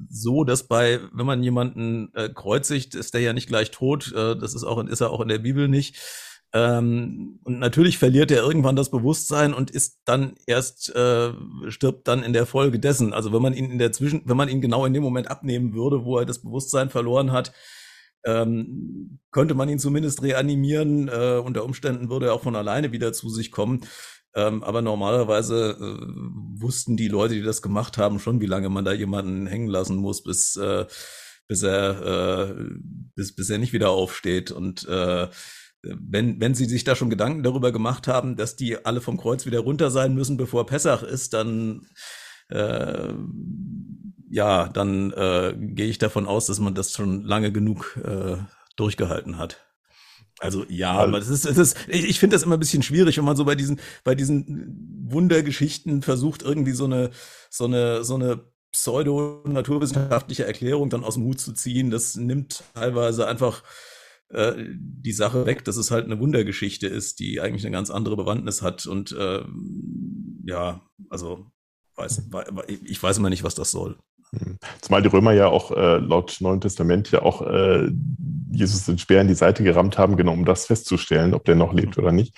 [0.09, 4.11] so, dass bei, wenn man jemanden äh, kreuzigt, ist der ja nicht gleich tot.
[4.13, 5.95] Äh, das ist auch, ist er auch in der Bibel nicht.
[6.53, 11.31] Ähm, und natürlich verliert er irgendwann das Bewusstsein und ist dann erst, äh,
[11.69, 13.13] stirbt dann in der Folge dessen.
[13.13, 15.73] Also wenn man ihn in der Zwischen, wenn man ihn genau in dem Moment abnehmen
[15.73, 17.53] würde, wo er das Bewusstsein verloren hat,
[18.25, 21.07] ähm, könnte man ihn zumindest reanimieren.
[21.07, 23.81] Äh, unter Umständen würde er auch von alleine wieder zu sich kommen.
[24.33, 28.85] Ähm, aber normalerweise äh, wussten die Leute, die das gemacht haben, schon, wie lange man
[28.85, 30.85] da jemanden hängen lassen muss, bis, äh,
[31.47, 32.63] bis er, äh,
[33.15, 34.51] bis, bis er nicht wieder aufsteht.
[34.51, 35.27] Und äh,
[35.83, 39.45] wenn, wenn sie sich da schon Gedanken darüber gemacht haben, dass die alle vom Kreuz
[39.45, 41.87] wieder runter sein müssen, bevor Pessach ist, dann
[42.49, 43.13] äh,
[44.29, 48.37] ja, dann äh, gehe ich davon aus, dass man das schon lange genug äh,
[48.77, 49.57] durchgehalten hat.
[50.39, 53.17] Also ja, aber das ist, das ist ich, ich finde das immer ein bisschen schwierig,
[53.17, 57.11] wenn man so bei diesen, bei diesen Wundergeschichten versucht, irgendwie so eine,
[57.49, 58.41] so eine, so eine
[58.71, 61.91] pseudo-naturwissenschaftliche Erklärung dann aus dem Hut zu ziehen.
[61.91, 63.63] Das nimmt teilweise einfach
[64.33, 68.15] äh, die Sache weg, dass es halt eine Wundergeschichte ist, die eigentlich eine ganz andere
[68.15, 68.85] Bewandtnis hat.
[68.85, 69.43] Und äh,
[70.45, 71.51] ja, also
[71.95, 72.29] weiß,
[72.67, 73.97] ich weiß immer nicht, was das soll.
[74.37, 74.57] Hm.
[74.79, 77.89] Zumal die Römer ja auch äh, laut Neuen Testament ja auch äh,
[78.51, 81.73] Jesus den Speer in die Seite gerammt haben, genau um das festzustellen, ob der noch
[81.73, 82.35] lebt oder nicht.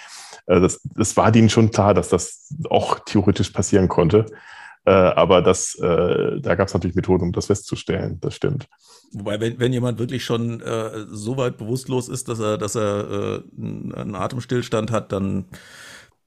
[0.48, 4.26] Äh, das, das war denen schon klar, dass das auch theoretisch passieren konnte.
[4.86, 8.20] Äh, aber das, äh, da gab es natürlich Methoden, um das festzustellen.
[8.22, 8.68] Das stimmt.
[9.14, 13.44] Wobei, wenn, wenn jemand wirklich schon äh, so weit bewusstlos ist, dass er, dass er
[13.46, 15.46] äh, einen Atemstillstand hat, dann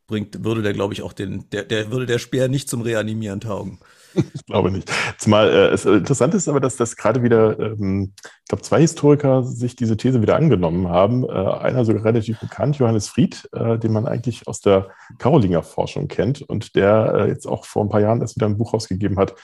[0.06, 3.40] bringt, würde der, glaube ich, auch den, der, der würde der Speer nicht zum Reanimieren
[3.40, 3.78] taugen.
[4.34, 4.90] Ich glaube nicht.
[5.18, 9.42] Zumal äh, es interessant ist aber, dass das gerade wieder, ähm, ich glaube, zwei Historiker
[9.42, 11.24] sich diese These wieder angenommen haben.
[11.24, 16.08] Äh, einer sogar relativ bekannt, Johannes Fried, äh, den man eigentlich aus der Karolinger Forschung
[16.08, 19.18] kennt und der äh, jetzt auch vor ein paar Jahren erst wieder ein Buch rausgegeben
[19.18, 19.34] hat,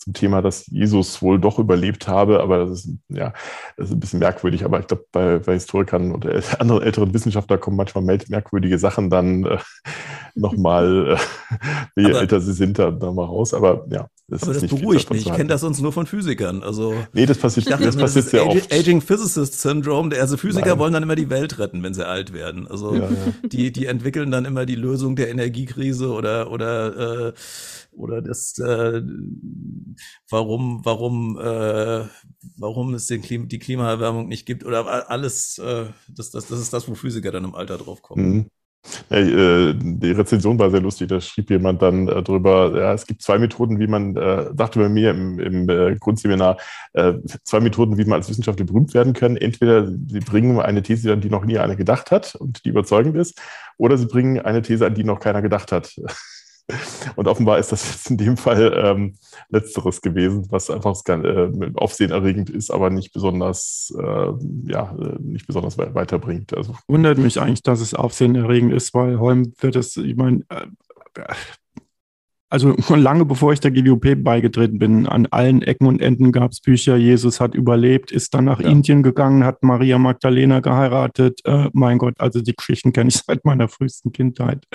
[0.00, 3.34] zum Thema, dass Jesus wohl doch überlebt habe, aber das ist, ja,
[3.76, 4.64] das ist ein bisschen merkwürdig.
[4.64, 6.26] Aber ich glaube, bei, bei, Historikern und
[6.58, 9.58] anderen älteren Wissenschaftlern kommen manchmal merkwürdige Sachen dann äh,
[10.34, 11.18] nochmal,
[11.96, 13.52] äh, je aber, älter sie sind, dann nochmal raus.
[13.52, 15.26] Aber ja, das, aber das beruhigt mich.
[15.26, 16.62] Ich kenne das sonst nur von Physikern.
[16.62, 18.72] Also, nee, das passiert, dachte, das passiert sehr Aging, oft.
[18.72, 20.16] Aging Physicist Syndrome.
[20.18, 20.78] Also Physiker Nein.
[20.78, 22.66] wollen dann immer die Welt retten, wenn sie alt werden.
[22.66, 23.08] Also ja, ja.
[23.48, 27.32] Die, die entwickeln dann immer die Lösung der Energiekrise oder, oder äh,
[27.92, 29.02] oder das, äh,
[30.28, 32.06] warum, warum, äh,
[32.56, 36.72] warum es den Klim die Klimaerwärmung nicht gibt oder alles, äh, das, das, das ist
[36.72, 38.28] das, wo Physiker dann im Alter drauf kommen.
[38.28, 38.50] Mhm.
[39.10, 41.08] Äh, die Rezension war sehr lustig.
[41.08, 44.78] Da schrieb jemand dann äh, drüber, ja, es gibt zwei Methoden, wie man, äh, dachte
[44.78, 46.56] bei mir im, im äh, Grundseminar,
[46.94, 47.14] äh,
[47.44, 49.36] zwei Methoden, wie man als Wissenschaftler berühmt werden kann.
[49.36, 53.16] Entweder sie bringen eine These an, die noch nie einer gedacht hat und die überzeugend
[53.16, 53.40] ist,
[53.76, 55.94] oder sie bringen eine These an, die noch keiner gedacht hat.
[57.16, 59.14] Und offenbar ist das jetzt in dem Fall ähm,
[59.48, 64.32] Letzteres gewesen, was einfach äh, aufsehenerregend ist, aber nicht besonders, äh,
[64.66, 66.56] ja, nicht besonders weiterbringt.
[66.56, 70.66] Also, Wundert mich eigentlich, dass es aufsehenerregend ist, weil Holm wird es, ich meine, äh,
[72.50, 76.50] also schon lange bevor ich der GWP beigetreten bin, an allen Ecken und Enden gab
[76.50, 78.68] es Bücher, Jesus hat überlebt, ist dann nach ja.
[78.68, 81.40] Indien gegangen, hat Maria Magdalena geheiratet.
[81.44, 84.66] Äh, mein Gott, also die Geschichten kenne ich seit meiner frühesten Kindheit.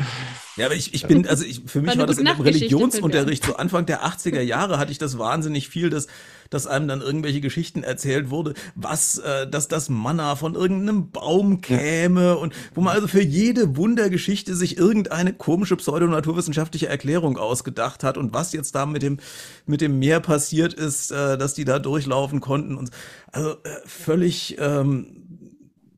[0.58, 3.46] Ja, aber ich, ich bin, also ich, für mich war, war das in dem Religionsunterricht,
[3.46, 6.08] so Anfang der 80er Jahre hatte ich das wahnsinnig viel, dass,
[6.50, 11.60] dass einem dann irgendwelche Geschichten erzählt wurde, was, äh, dass das Manna von irgendeinem Baum
[11.60, 18.18] käme und wo man also für jede Wundergeschichte sich irgendeine komische pseudonaturwissenschaftliche Erklärung ausgedacht hat
[18.18, 19.18] und was jetzt da mit dem,
[19.66, 22.92] mit dem Meer passiert ist, äh, dass die da durchlaufen konnten und
[23.34, 25.52] also äh, völlig, ähm,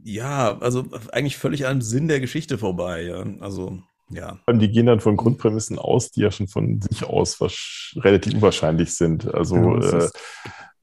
[0.04, 3.84] ja, also eigentlich völlig am Sinn der Geschichte vorbei, ja, also.
[4.10, 4.38] Ja.
[4.52, 7.40] Die gehen dann von Grundprämissen aus, die ja schon von sich aus
[7.98, 9.34] relativ unwahrscheinlich sind.
[9.34, 10.10] Also ja, äh,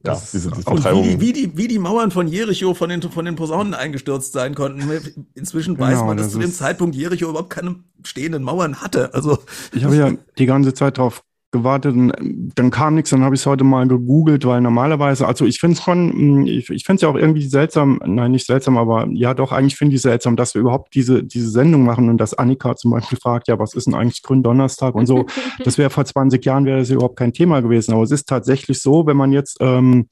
[0.05, 1.03] ja, diese, diese Vertreibung.
[1.03, 4.53] Wie, wie, die, wie die Mauern von Jericho von den, von den Posaunen eingestürzt sein
[4.53, 5.27] konnten.
[5.33, 9.13] Inzwischen weiß genau, man, dass das zu dem Zeitpunkt Jericho überhaupt keine stehenden Mauern hatte.
[9.13, 9.39] Also
[9.73, 11.23] ich habe ja die ganze Zeit darauf
[11.55, 12.13] gewartet und
[12.55, 15.77] dann kam nichts, dann habe ich es heute mal gegoogelt, weil normalerweise, also ich finde
[15.77, 19.07] es schon, hm, ich, ich finde es ja auch irgendwie seltsam, nein, nicht seltsam, aber
[19.11, 22.17] ja doch, eigentlich finde ich es seltsam, dass wir überhaupt diese, diese Sendung machen und
[22.17, 25.25] dass Annika zum Beispiel fragt, ja, was ist denn eigentlich Gründonnerstag und so.
[25.63, 28.81] Das wäre vor 20 Jahren, wäre das überhaupt kein Thema gewesen, aber es ist tatsächlich
[28.81, 30.07] so, wenn man jetzt ähm,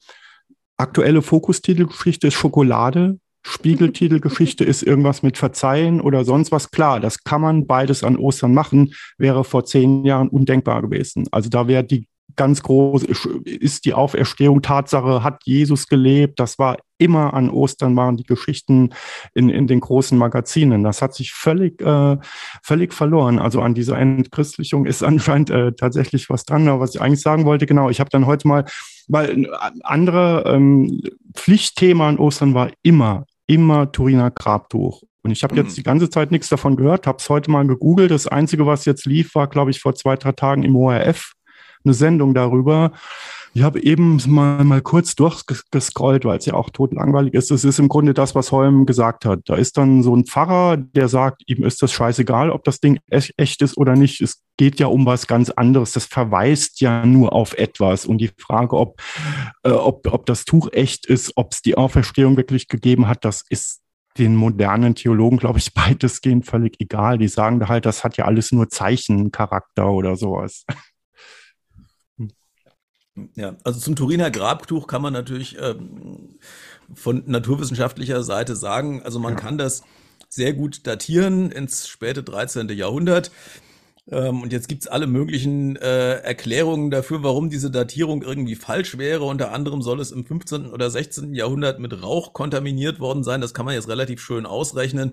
[0.76, 6.70] aktuelle Fokustitelgeschichte ist Schokolade, Spiegeltitelgeschichte ist irgendwas mit Verzeihen oder sonst was.
[6.70, 11.26] Klar, das kann man beides an Ostern machen, wäre vor zehn Jahren undenkbar gewesen.
[11.30, 13.04] Also da wäre die ganz groß,
[13.44, 18.90] ist die Auferstehung Tatsache, hat Jesus gelebt, das war immer an Ostern waren die Geschichten
[19.34, 20.84] in, in den großen Magazinen.
[20.84, 22.16] Das hat sich völlig, äh,
[22.62, 23.38] völlig verloren.
[23.38, 26.68] Also an dieser Entchristlichung ist anscheinend äh, tatsächlich was dran.
[26.68, 28.64] Aber was ich eigentlich sagen wollte, genau, ich habe dann heute mal,
[29.08, 29.48] weil
[29.82, 31.02] andere ähm,
[31.34, 35.02] Pflichtthema an Ostern war immer, immer Turiner Grabtuch.
[35.22, 35.74] Und ich habe jetzt mhm.
[35.76, 38.10] die ganze Zeit nichts davon gehört, habe es heute mal gegoogelt.
[38.10, 41.32] Das Einzige, was jetzt lief, war, glaube ich, vor zwei, drei Tagen im ORF
[41.84, 42.92] eine Sendung darüber.
[43.56, 47.52] Ich habe eben mal, mal kurz durchgescrollt, weil es ja auch totlangweilig ist.
[47.52, 49.42] Es ist im Grunde das, was Holm gesagt hat.
[49.44, 52.98] Da ist dann so ein Pfarrer, der sagt, ihm ist das scheißegal, ob das Ding
[53.08, 54.20] echt ist oder nicht.
[54.20, 55.92] Es geht ja um was ganz anderes.
[55.92, 58.06] Das verweist ja nur auf etwas.
[58.06, 59.00] Und die Frage, ob,
[59.62, 63.44] äh, ob, ob das Tuch echt ist, ob es die Auferstehung wirklich gegeben hat, das
[63.48, 63.82] ist
[64.18, 67.18] den modernen Theologen, glaube ich, weitestgehend völlig egal.
[67.18, 70.64] Die sagen da halt, das hat ja alles nur Zeichencharakter oder sowas.
[73.36, 76.38] Ja, also zum Turiner Grabtuch kann man natürlich ähm,
[76.94, 79.82] von naturwissenschaftlicher Seite sagen, also man kann das
[80.28, 82.68] sehr gut datieren ins späte 13.
[82.70, 83.30] Jahrhundert.
[84.10, 89.24] Ähm, und jetzt gibt's alle möglichen äh, Erklärungen dafür, warum diese Datierung irgendwie falsch wäre.
[89.24, 90.66] Unter anderem soll es im 15.
[90.66, 91.34] oder 16.
[91.34, 93.40] Jahrhundert mit Rauch kontaminiert worden sein.
[93.40, 95.12] Das kann man jetzt relativ schön ausrechnen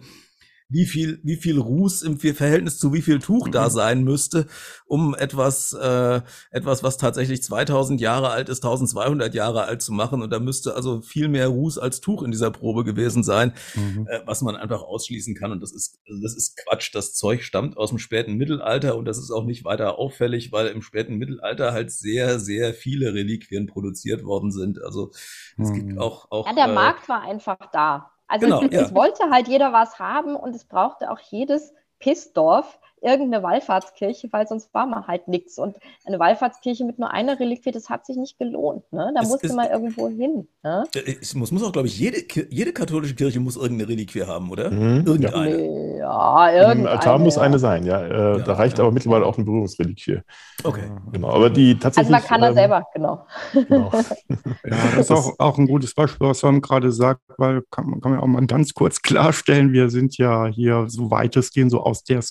[0.71, 3.51] wie viel, wie viel Ruß im Verhältnis zu wie viel Tuch mhm.
[3.51, 4.47] da sein müsste,
[4.85, 10.21] um etwas, äh, etwas, was tatsächlich 2000 Jahre alt ist, 1200 Jahre alt zu machen.
[10.21, 14.07] Und da müsste also viel mehr Ruß als Tuch in dieser Probe gewesen sein, mhm.
[14.09, 15.51] äh, was man einfach ausschließen kann.
[15.51, 16.95] Und das ist, also das ist Quatsch.
[16.95, 20.67] Das Zeug stammt aus dem späten Mittelalter und das ist auch nicht weiter auffällig, weil
[20.67, 24.81] im späten Mittelalter halt sehr, sehr viele Reliquien produziert worden sind.
[24.81, 25.11] Also
[25.57, 25.73] es mhm.
[25.73, 26.47] gibt auch, auch.
[26.47, 28.11] Ja, der äh, Markt war einfach da.
[28.31, 28.95] Also genau, es ja.
[28.95, 34.73] wollte halt jeder was haben und es brauchte auch jedes Pissdorf irgendeine Wallfahrtskirche, weil sonst
[34.73, 35.57] war man halt nichts.
[35.57, 38.91] Und eine Wallfahrtskirche mit nur einer Reliquie, das hat sich nicht gelohnt.
[38.93, 39.11] Ne?
[39.15, 40.47] Da es, musste es, man irgendwo hin.
[40.63, 40.83] Ne?
[41.21, 44.69] Es muss, muss auch, glaube ich, jede, jede katholische Kirche muss irgendeine Reliquie haben, oder?
[44.69, 45.05] Mhm.
[45.05, 45.57] Irgendeine.
[45.57, 46.81] Nee, ja, irgendeine.
[46.81, 48.01] Im Altar muss eine sein, ja.
[48.01, 48.83] Äh, ja da reicht ja.
[48.83, 50.19] aber mittlerweile auch eine Berührungsreliquie.
[50.63, 50.91] Okay.
[51.11, 52.13] Genau, aber die tatsächlich.
[52.13, 53.25] Also man kann da ähm, selber, genau.
[53.51, 53.91] genau.
[54.63, 58.01] ja, das ist auch, auch ein gutes Beispiel, was Sam gerade sagt, weil kann, man
[58.01, 62.03] kann man auch mal ganz kurz klarstellen, wir sind ja hier so weitestgehend so aus
[62.03, 62.21] der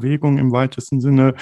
[0.00, 1.34] Skeptikerbewegung im weitesten Sinne.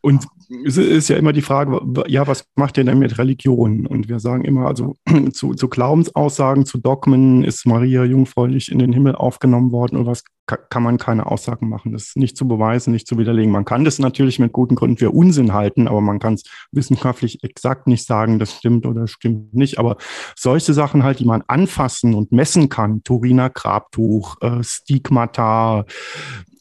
[0.00, 0.26] Und
[0.66, 3.86] es ist ja immer die Frage, ja, was macht ihr denn mit Religion?
[3.86, 4.94] Und wir sagen immer, also
[5.32, 10.24] zu, zu Glaubensaussagen, zu Dogmen, ist Maria jungfräulich in den Himmel aufgenommen worden oder was
[10.46, 11.92] kann man keine Aussagen machen.
[11.92, 13.50] Das ist nicht zu beweisen, nicht zu widerlegen.
[13.50, 17.42] Man kann das natürlich mit guten Gründen für Unsinn halten, aber man kann es wissenschaftlich
[17.42, 19.78] exakt nicht sagen, das stimmt oder stimmt nicht.
[19.78, 19.96] Aber
[20.36, 25.86] solche Sachen halt, die man anfassen und messen kann, Turiner Grabtuch, äh, Stigmata,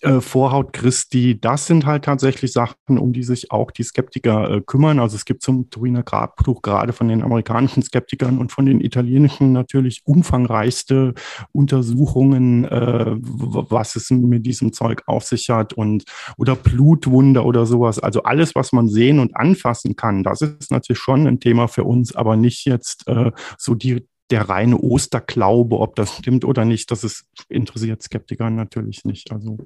[0.04, 4.62] äh, Vorhaut Christi, das sind halt tatsächlich Sachen, um die sich auch die Skeptiker äh,
[4.62, 5.00] kümmern.
[5.00, 9.54] Also es gibt zum Turiner Grabtuch gerade von den amerikanischen Skeptikern und von den italienischen
[9.54, 11.14] natürlich umfangreichste
[11.52, 16.04] Untersuchungen, äh, was es mit diesem Zeug auf sich hat und
[16.38, 18.00] oder Blutwunder oder sowas.
[18.00, 21.84] Also alles, was man sehen und anfassen kann, das ist natürlich schon ein Thema für
[21.84, 26.92] uns, aber nicht jetzt äh, so die der reine Osterglaube, ob das stimmt oder nicht,
[26.92, 29.32] das ist, interessiert Skeptiker natürlich nicht.
[29.32, 29.58] Also.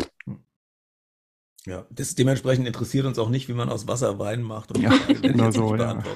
[1.66, 4.72] Ja, das dementsprechend interessiert uns auch nicht, wie man aus Wasser Wein macht.
[4.72, 6.02] Und ja, genau so, ja.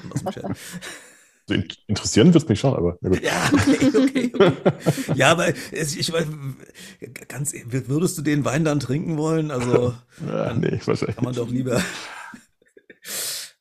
[1.88, 2.98] Interessieren wird es mich schon, aber.
[3.22, 5.14] Ja, okay, okay, okay.
[5.16, 6.28] ja, aber es, ich weiß,
[7.28, 9.52] ganz, würdest du den Wein dann trinken wollen?
[9.52, 9.94] Also,
[10.26, 11.16] ja, nee, wahrscheinlich.
[11.16, 11.84] Kann man doch lieber.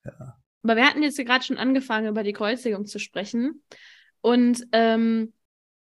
[0.04, 0.36] ja.
[0.62, 3.62] Aber wir hatten jetzt gerade schon angefangen, über die Kreuzigung zu sprechen.
[4.20, 5.32] Und ähm,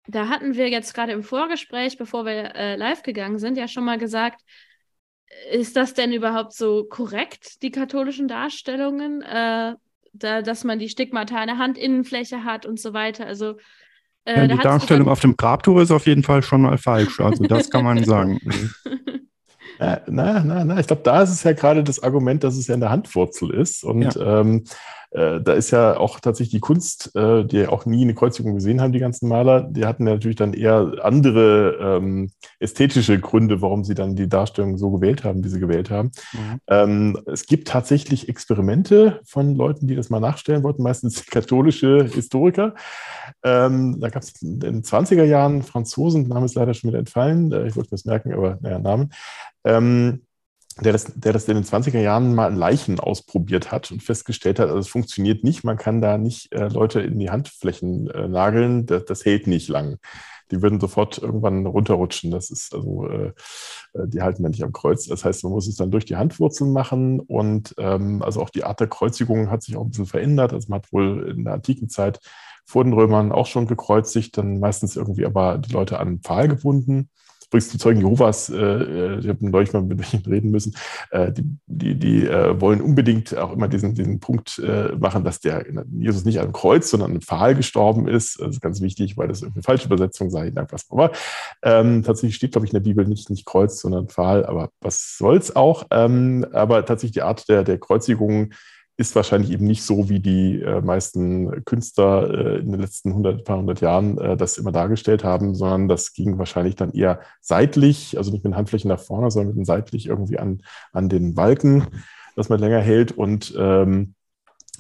[0.07, 3.85] da hatten wir jetzt gerade im Vorgespräch, bevor wir äh, live gegangen sind, ja schon
[3.85, 4.41] mal gesagt,
[5.51, 9.75] ist das denn überhaupt so korrekt, die katholischen Darstellungen, äh,
[10.15, 13.27] da, dass man die Stigmata in der Handinnenfläche hat und so weiter?
[13.27, 13.57] Also
[14.25, 17.21] äh, ja, die Darstellung auf dem Grabtuch ist auf jeden Fall schon mal falsch.
[17.21, 18.41] Also das kann man sagen.
[19.79, 22.75] Na, na, na, ich glaube, da ist es ja gerade das Argument, dass es ja
[22.75, 23.85] in der Handwurzel ist.
[23.85, 24.41] Und ja.
[24.41, 24.65] ähm,
[25.11, 28.81] äh, da ist ja auch tatsächlich die Kunst, äh, die auch nie eine Kreuzigung gesehen
[28.81, 33.85] haben, die ganzen Maler, die hatten ja natürlich dann eher andere ähm, ästhetische Gründe, warum
[33.85, 36.11] sie dann die Darstellung so gewählt haben, wie sie gewählt haben.
[36.33, 36.61] Mhm.
[36.69, 42.75] Ähm, es gibt tatsächlich Experimente von Leuten, die das mal nachstellen wollten, meistens katholische Historiker.
[43.43, 47.51] Ähm, da gab es in den 20er Jahren Franzosen, Name ist leider schon wieder entfallen,
[47.53, 49.11] äh, ich wollte mir das merken, aber naja, Namen.
[49.65, 50.23] Ähm,
[50.81, 54.59] der das, der das in den 20er Jahren mal in Leichen ausprobiert hat und festgestellt
[54.59, 58.29] hat, also es funktioniert nicht, man kann da nicht äh, Leute in die Handflächen äh,
[58.29, 59.99] nageln, das, das, hält nicht lang.
[60.51, 62.31] Die würden sofort irgendwann runterrutschen.
[62.31, 63.33] Das ist also, äh,
[64.07, 65.07] die halten wir nicht am Kreuz.
[65.07, 68.65] Das heißt, man muss es dann durch die Handwurzeln machen und ähm, also auch die
[68.65, 70.55] Art der Kreuzigung hat sich auch ein bisschen verändert.
[70.55, 72.21] Also man hat wohl in der antiken Zeit
[72.65, 76.49] vor den Römern auch schon gekreuzigt, dann meistens irgendwie aber die Leute an den Pfahl
[76.49, 77.11] gebunden.
[77.49, 80.75] Übrigens, die Zeugen Jehovas, äh, äh ich habe neulich mal mit welchen reden müssen,
[81.11, 85.41] äh, die, die, die äh, wollen unbedingt auch immer diesen, diesen Punkt äh, machen, dass
[85.41, 88.41] der Jesus nicht einem Kreuz, sondern einem Pfahl gestorben ist.
[88.41, 90.51] Das ist ganz wichtig, weil das eine falsche Übersetzung sei.
[90.51, 91.13] Dank was aber
[91.63, 95.17] ähm, tatsächlich steht, glaube ich, in der Bibel nicht, nicht Kreuz, sondern Pfahl, aber was
[95.17, 95.87] soll's auch.
[95.91, 98.51] Ähm, aber tatsächlich die Art der, der Kreuzigung
[98.99, 103.45] ist wahrscheinlich eben nicht so, wie die äh, meisten Künstler äh, in den letzten 100,
[103.45, 108.19] paar hundert Jahren äh, das immer dargestellt haben, sondern das ging wahrscheinlich dann eher seitlich,
[108.19, 111.35] also nicht mit den Handflächen nach vorne, sondern mit den seitlich irgendwie an, an den
[111.35, 111.87] Balken,
[112.35, 114.15] dass man länger hält und ähm,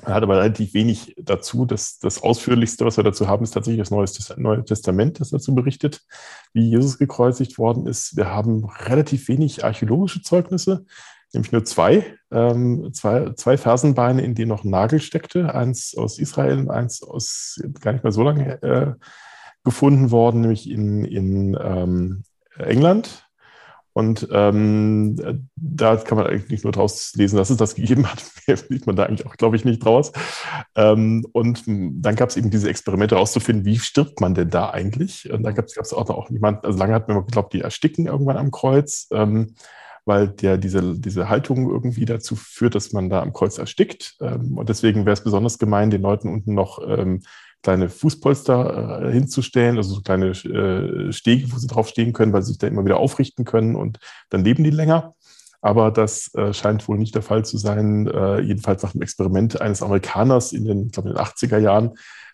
[0.04, 1.64] hat aber relativ wenig dazu.
[1.64, 6.02] Das, das Ausführlichste, was wir dazu haben, ist tatsächlich das Neue Testament, das dazu berichtet,
[6.52, 8.16] wie Jesus gekreuzigt worden ist.
[8.16, 10.86] Wir haben relativ wenig archäologische Zeugnisse
[11.32, 16.18] nämlich nur zwei, ähm, zwei, zwei Fersenbeine, in denen noch ein Nagel steckte, eins aus
[16.18, 18.94] Israel und eins aus gar nicht mehr so lange äh,
[19.64, 22.24] gefunden worden, nämlich in, in ähm,
[22.58, 23.28] England.
[23.98, 28.22] Und ähm, da kann man eigentlich nur draus lesen, dass es das gegeben hat.
[28.46, 30.12] Mehr sieht man da eigentlich auch, glaube ich, nicht draus.
[30.76, 35.28] Ähm, und dann gab es eben diese Experimente herauszufinden, wie stirbt man denn da eigentlich?
[35.32, 38.36] Und da gab es auch noch niemand, also lange hat man geglaubt, die ersticken irgendwann
[38.36, 39.08] am Kreuz.
[39.10, 39.56] Ähm,
[40.08, 44.16] weil der diese, diese Haltung irgendwie dazu führt, dass man da am Kreuz erstickt.
[44.22, 47.20] Ähm, und deswegen wäre es besonders gemein, den Leuten unten noch ähm,
[47.62, 52.42] kleine Fußpolster äh, hinzustellen, also so kleine äh, Stege, wo sie drauf stehen können, weil
[52.42, 53.98] sie sich da immer wieder aufrichten können und
[54.30, 55.14] dann leben die länger.
[55.60, 58.06] Aber das äh, scheint wohl nicht der Fall zu sein,
[58.42, 61.90] jedenfalls nach dem Experiment eines Amerikaners in den, ich in den 80er Jahren,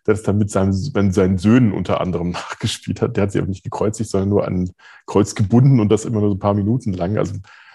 [0.07, 3.16] der das dann mit seinen, seinen Söhnen unter anderem nachgespielt hat.
[3.16, 4.70] Der hat sie aber nicht gekreuzigt, sondern nur an
[5.07, 7.18] Kreuz gebunden und das immer nur so ein paar Minuten lang.
[7.18, 7.35] Also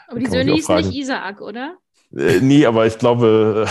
[0.10, 1.78] aber die Söhne hießen nicht Isaak, oder?
[2.16, 3.68] Äh, nee, aber ich glaube,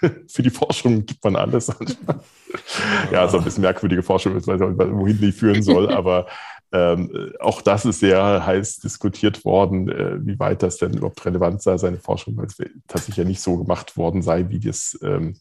[0.28, 1.68] für die Forschung gibt man alles.
[3.12, 6.26] ja, ist ein bisschen merkwürdige Forschung, ich weiß nicht, wohin die führen soll, aber
[6.70, 11.62] ähm, auch das ist sehr heiß diskutiert worden, äh, wie weit das denn überhaupt relevant
[11.62, 15.34] sei, seine Forschung, weil es tatsächlich ja nicht so gemacht worden sei, wie das ähm,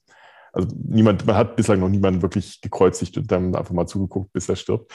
[0.54, 4.50] also niemand, man hat bislang noch niemanden wirklich gekreuzigt und dann einfach mal zugeguckt, bis
[4.50, 4.91] er stirbt,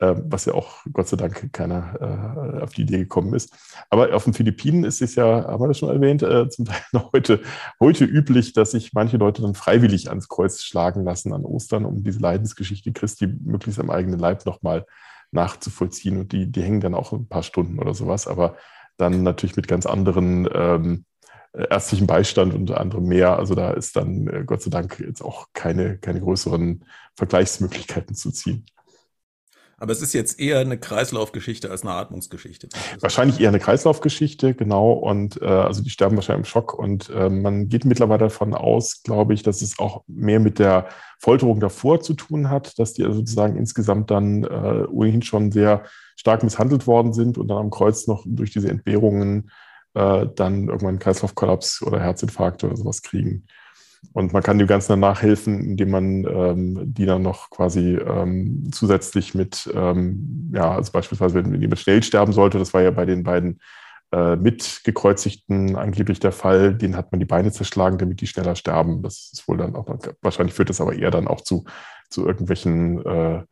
[0.00, 3.56] äh, was ja auch Gott sei Dank keiner äh, auf die Idee gekommen ist.
[3.90, 6.80] Aber auf den Philippinen ist es ja, haben wir das schon erwähnt, äh, zum Teil
[6.92, 7.40] noch heute,
[7.80, 12.02] heute üblich, dass sich manche Leute dann freiwillig ans Kreuz schlagen lassen an Ostern, um
[12.02, 14.86] diese Leidensgeschichte Christi möglichst am eigenen Leib nochmal
[15.30, 16.18] nachzuvollziehen.
[16.18, 18.56] Und die, die hängen dann auch ein paar Stunden oder sowas, aber
[18.96, 21.04] dann natürlich mit ganz anderen ähm,
[21.56, 23.38] ärztlichen Beistand unter anderem mehr.
[23.38, 26.84] Also da ist dann äh, Gott sei Dank jetzt auch keine, keine größeren
[27.14, 28.66] Vergleichsmöglichkeiten zu ziehen.
[29.78, 32.68] Aber es ist jetzt eher eine Kreislaufgeschichte als eine Atmungsgeschichte.
[33.00, 34.92] Wahrscheinlich eher eine Kreislaufgeschichte, genau.
[34.92, 36.72] Und äh, also die sterben wahrscheinlich im Schock.
[36.72, 40.88] Und äh, man geht mittlerweile davon aus, glaube ich, dass es auch mehr mit der
[41.18, 45.84] Folterung davor zu tun hat, dass die also sozusagen insgesamt dann äh, ohnehin schon sehr
[46.16, 49.50] stark misshandelt worden sind und dann am Kreuz noch durch diese Entbehrungen
[49.96, 53.46] äh, dann irgendwann einen Kreislaufkollaps oder Herzinfarkt oder sowas kriegen.
[54.12, 58.68] Und man kann dem Ganzen dann nachhelfen, indem man ähm, die dann noch quasi ähm,
[58.70, 63.06] zusätzlich mit, ähm, ja, also beispielsweise, wenn jemand schnell sterben sollte, das war ja bei
[63.06, 63.60] den beiden
[64.12, 69.02] äh, mitgekreuzigten angeblich der Fall, den hat man die Beine zerschlagen, damit die schneller sterben.
[69.02, 69.86] Das ist wohl dann auch,
[70.20, 71.64] wahrscheinlich führt das aber eher dann auch zu,
[72.10, 73.42] zu irgendwelchen äh,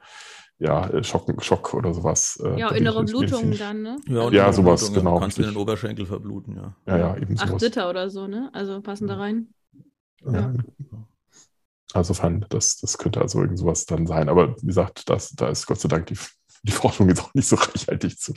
[0.64, 2.40] ja, äh, Schock, Schock oder sowas.
[2.42, 3.96] Äh, ja, innere Blutung dann, ne?
[4.08, 5.14] Ja, ja sowas, Blutung, genau.
[5.14, 6.74] Du kannst in den Oberschenkel verbluten, ja.
[6.86, 7.52] Ja, ja, eben sowas.
[7.52, 8.50] Acht Liter oder so, ne?
[8.54, 9.48] Also passen da rein.
[10.24, 10.32] Ja.
[10.32, 10.54] ja.
[11.92, 14.28] Also fand, das, das könnte also irgend sowas dann sein.
[14.28, 16.18] Aber wie gesagt, das, da ist Gott sei Dank die,
[16.62, 18.32] die Forschung jetzt auch nicht so reichhaltig zu.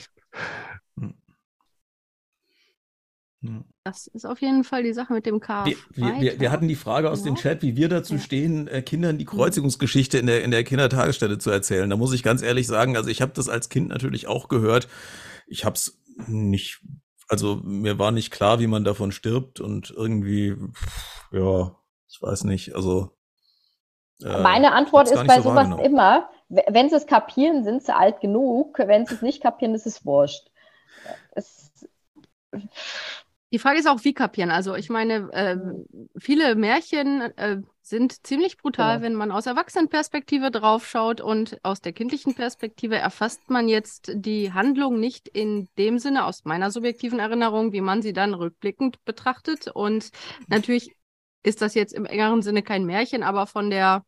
[3.42, 3.64] Hm.
[3.84, 5.64] Das ist auf jeden Fall die Sache mit dem K.
[5.64, 7.26] Wir, wir, wir, hatten die Frage aus ja.
[7.26, 8.20] dem Chat, wie wir dazu ja.
[8.20, 9.30] stehen, äh, Kindern die mhm.
[9.30, 11.88] Kreuzigungsgeschichte in der, in der Kindertagesstätte zu erzählen.
[11.88, 14.88] Da muss ich ganz ehrlich sagen, also ich habe das als Kind natürlich auch gehört.
[15.46, 16.80] Ich habe es nicht,
[17.28, 20.56] also mir war nicht klar, wie man davon stirbt und irgendwie,
[21.30, 21.76] ja,
[22.08, 23.16] ich weiß nicht, also.
[24.20, 28.20] Äh, Meine Antwort ist bei so sowas immer, wenn sie es kapieren, sind sie alt
[28.20, 28.78] genug.
[28.78, 30.50] Wenn sie es nicht kapieren, ist es wurscht.
[31.32, 31.70] Es,
[33.50, 34.50] die Frage ist auch, wie kapieren.
[34.50, 35.56] Also ich meine, äh,
[36.18, 39.02] viele Märchen äh, sind ziemlich brutal, ja.
[39.02, 45.00] wenn man aus Erwachsenenperspektive draufschaut und aus der kindlichen Perspektive erfasst man jetzt die Handlung
[45.00, 49.68] nicht in dem Sinne aus meiner subjektiven Erinnerung, wie man sie dann rückblickend betrachtet.
[49.68, 50.10] Und
[50.48, 50.94] natürlich
[51.42, 54.04] ist das jetzt im engeren Sinne kein Märchen, aber von der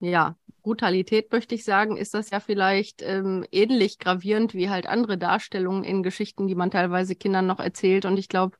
[0.00, 5.18] ja, Brutalität möchte ich sagen, ist das ja vielleicht ähm, ähnlich gravierend wie halt andere
[5.18, 8.04] Darstellungen in Geschichten, die man teilweise Kindern noch erzählt.
[8.04, 8.56] Und ich glaube,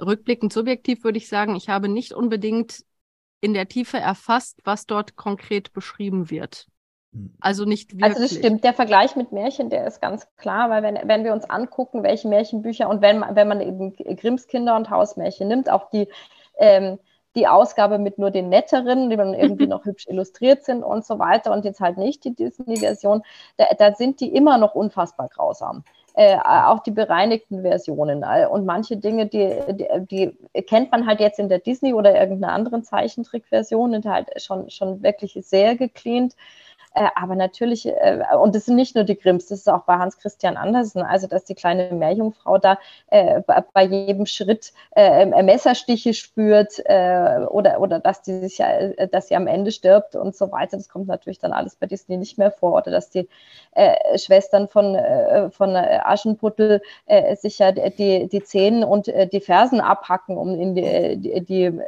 [0.00, 2.84] rückblickend subjektiv würde ich sagen, ich habe nicht unbedingt
[3.40, 6.66] in der Tiefe erfasst, was dort konkret beschrieben wird.
[7.12, 7.34] Hm.
[7.40, 8.04] Also nicht wirklich.
[8.04, 11.32] Also das stimmt, der Vergleich mit Märchen, der ist ganz klar, weil wenn, wenn wir
[11.32, 15.90] uns angucken, welche Märchenbücher und wenn, wenn man eben Grimms Kinder- und Hausmärchen nimmt, auch
[15.90, 16.08] die,
[16.58, 16.98] ähm,
[17.36, 21.18] die Ausgabe mit nur den netteren, die dann irgendwie noch hübsch illustriert sind und so
[21.18, 23.22] weiter und jetzt halt nicht die Disney-Version,
[23.56, 25.84] da, da sind die immer noch unfassbar grausam.
[26.14, 28.24] Äh, auch die bereinigten Versionen.
[28.50, 32.52] Und manche Dinge, die, die, die, kennt man halt jetzt in der Disney oder irgendeiner
[32.52, 36.34] anderen Zeichentrickversion, sind halt schon, schon wirklich sehr gecleant.
[36.92, 39.94] Äh, aber natürlich, äh, und das sind nicht nur die Grimms, das ist auch bei
[39.94, 42.78] Hans Christian Andersen, also dass die kleine Meerjungfrau da
[43.08, 49.28] äh, bei jedem Schritt äh, Messerstiche spürt äh, oder, oder dass, die sich, äh, dass
[49.28, 50.76] sie am Ende stirbt und so weiter.
[50.76, 52.74] Das kommt natürlich dann alles bei Disney nicht mehr vor.
[52.74, 53.28] Oder dass die
[54.16, 54.98] Schwestern von,
[55.52, 56.82] von Aschenputtel
[57.36, 61.80] sich ja die, die Zähne und die Fersen abhacken, um in die, die, die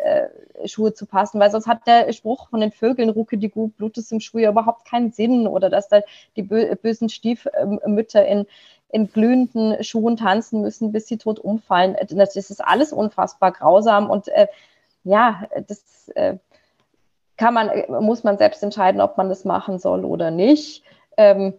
[0.66, 3.98] Schuhe zu passen, weil sonst hat der Spruch von den Vögeln, Rucke die Gut, Blut
[3.98, 6.02] ist im Schuh ja überhaupt keinen Sinn oder dass da
[6.36, 8.46] die bösen Stiefmütter in,
[8.90, 11.96] in glühenden Schuhen tanzen müssen, bis sie tot umfallen.
[12.10, 14.46] Das ist alles unfassbar grausam und äh,
[15.04, 16.36] ja, das äh,
[17.36, 20.84] kann man, muss man selbst entscheiden, ob man das machen soll oder nicht.
[21.16, 21.54] Ähm,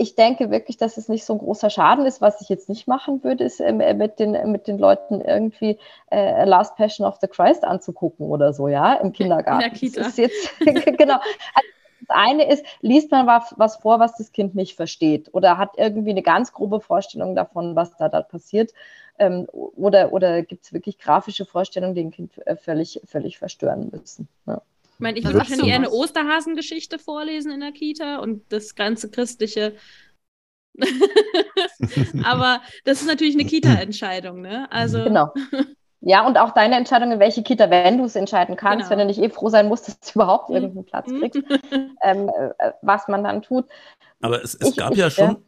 [0.00, 2.20] ich denke wirklich, dass es nicht so ein großer Schaden ist.
[2.20, 5.78] Was ich jetzt nicht machen würde, ist äh, mit, den, mit den Leuten irgendwie
[6.10, 9.64] äh, Last Passion of the Christ anzugucken oder so, ja, im Kindergarten.
[9.64, 10.00] In der Kita.
[10.02, 10.50] Das ist jetzt,
[10.98, 11.16] genau.
[11.16, 11.68] Also
[12.08, 15.72] das eine ist, liest man was, was vor, was das Kind nicht versteht oder hat
[15.76, 18.72] irgendwie eine ganz grobe Vorstellung davon, was da, da passiert.
[19.18, 23.90] Ähm, oder oder gibt es wirklich grafische Vorstellungen, die ein Kind äh, völlig, völlig verstören
[23.90, 24.28] müssen.
[24.46, 24.62] Ja.
[24.94, 29.10] Ich meine, ich würde wahrscheinlich eher eine Osterhasengeschichte vorlesen in der Kita und das ganze
[29.10, 29.74] christliche.
[32.24, 34.70] Aber das ist natürlich eine Kita-Entscheidung, ne?
[34.70, 35.04] Also.
[35.04, 35.32] Genau.
[36.00, 38.90] Ja, und auch deine Entscheidung, in welche Kita, wenn du es entscheiden kannst, genau.
[38.90, 40.56] wenn du nicht eh froh sein musst, dass du überhaupt mhm.
[40.56, 41.42] irgendeinen Platz kriegst,
[42.02, 43.66] ähm, äh, was man dann tut.
[44.20, 45.38] Aber es, es ich, gab ich, ja schon,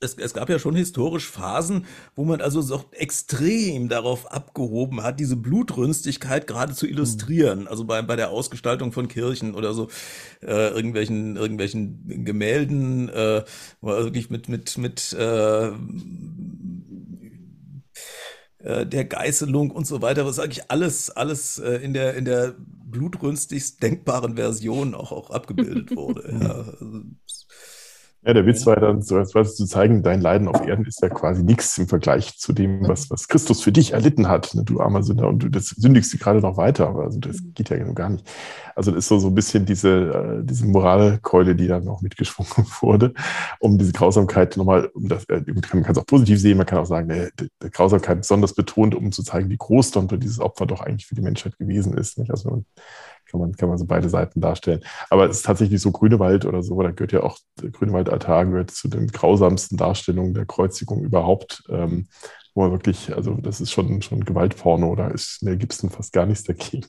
[0.00, 1.86] es, es gab ja schon historisch Phasen,
[2.16, 7.60] wo man also so extrem darauf abgehoben hat, diese Blutrünstigkeit gerade zu illustrieren.
[7.60, 7.68] Mhm.
[7.68, 9.88] Also bei, bei der Ausgestaltung von Kirchen oder so
[10.42, 13.44] äh, irgendwelchen, irgendwelchen Gemälden, äh,
[13.80, 15.70] wirklich mit, mit, mit äh,
[18.62, 22.54] äh, der Geißelung und so weiter, was eigentlich alles, alles äh, in der, in der
[22.58, 26.38] blutrünstigst denkbaren Version auch, auch abgebildet wurde.
[26.40, 27.02] ja, also,
[28.24, 31.08] ja, der Witz war dann so, als zu zeigen, dein Leiden auf Erden ist ja
[31.08, 34.80] quasi nichts im Vergleich zu dem, was, was Christus für dich erlitten hat, ne, du
[34.80, 37.78] armer Sünder, und du das sündigst du gerade noch weiter, aber also das geht ja
[37.78, 38.24] gar nicht.
[38.76, 42.52] Also das ist so, so ein bisschen diese, äh, diese Moralkeule, die dann noch mitgeschwungen
[42.80, 43.12] wurde,
[43.58, 46.78] um diese Grausamkeit nochmal, um das, äh, man kann es auch positiv sehen, man kann
[46.78, 50.66] auch sagen, der, der Grausamkeit besonders betont, um zu zeigen, wie groß dann dieses Opfer
[50.66, 52.18] doch eigentlich für die Menschheit gewesen ist.
[52.18, 52.30] Nicht?
[52.30, 52.62] Also
[53.32, 54.80] kann man, kann man so beide Seiten darstellen.
[55.10, 58.70] Aber es ist tatsächlich so Grünewald oder so, da gehört ja auch der Grünewald-Altar gehört
[58.70, 61.64] zu den grausamsten Darstellungen der Kreuzigung überhaupt.
[61.68, 62.08] Ähm,
[62.54, 66.26] wo man wirklich, also das ist schon, schon Gewaltporno, da ist Mel Gibson fast gar
[66.26, 66.86] nichts dagegen.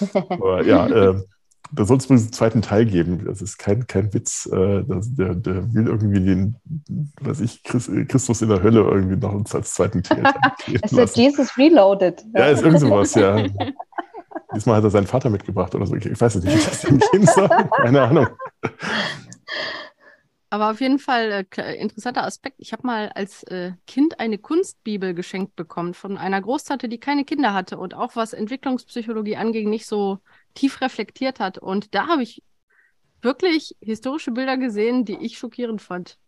[0.28, 1.22] Aber ja, äh,
[1.72, 3.24] da soll es wohl einen zweiten Teil geben.
[3.24, 4.46] Das ist kein, kein Witz.
[4.46, 6.56] Äh, das, der, der will irgendwie den,
[7.20, 10.24] was ich, Christus in der Hölle irgendwie noch als zweiten Teil
[10.82, 12.24] es wird Jesus Reloaded.
[12.34, 13.44] Ja, ist irgend sowas, ja.
[14.56, 15.94] Diesmal hat er seinen Vater mitgebracht oder so.
[15.94, 17.48] Ich weiß nicht, wie das denn gehen soll.
[17.82, 18.26] Keine Ahnung.
[20.48, 22.56] Aber auf jeden Fall äh, interessanter Aspekt.
[22.58, 27.24] Ich habe mal als äh, Kind eine Kunstbibel geschenkt bekommen von einer Großtante, die keine
[27.24, 30.18] Kinder hatte und auch was Entwicklungspsychologie anging, nicht so
[30.54, 31.58] tief reflektiert hat.
[31.58, 32.42] Und da habe ich
[33.20, 36.18] wirklich historische Bilder gesehen, die ich schockierend fand.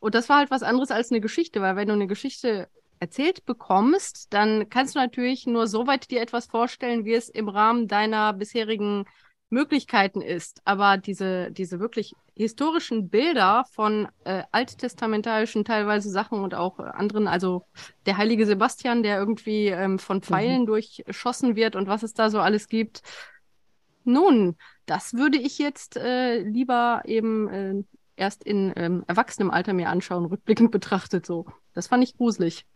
[0.00, 2.68] Und das war halt was anderes als eine Geschichte, weil wenn du eine Geschichte
[3.00, 7.48] erzählt bekommst, dann kannst du natürlich nur so weit dir etwas vorstellen, wie es im
[7.48, 9.06] Rahmen deiner bisherigen
[9.48, 10.60] Möglichkeiten ist.
[10.64, 17.64] Aber diese, diese wirklich historischen Bilder von äh, alttestamentarischen teilweise Sachen und auch anderen, also
[18.06, 20.22] der heilige Sebastian, der irgendwie ähm, von mhm.
[20.22, 20.66] Pfeilen mhm.
[20.66, 23.02] durchschossen wird und was es da so alles gibt.
[24.04, 27.82] Nun, das würde ich jetzt äh, lieber eben äh,
[28.16, 31.46] erst in ähm, erwachsenem Alter mir anschauen, rückblickend betrachtet so.
[31.72, 32.66] Das fand ich gruselig.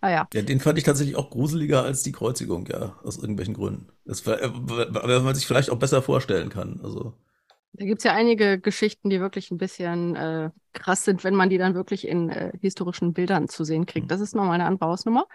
[0.00, 0.28] Ah ja.
[0.32, 3.88] Ja, den fand ich tatsächlich auch gruseliger als die Kreuzigung, ja, aus irgendwelchen Gründen.
[4.04, 6.80] Das, weil man sich vielleicht auch besser vorstellen kann.
[6.82, 7.14] Also.
[7.72, 11.50] Da gibt es ja einige Geschichten, die wirklich ein bisschen äh, krass sind, wenn man
[11.50, 14.06] die dann wirklich in äh, historischen Bildern zu sehen kriegt.
[14.06, 14.08] Mhm.
[14.08, 15.26] Das ist nochmal eine andere Hausnummer.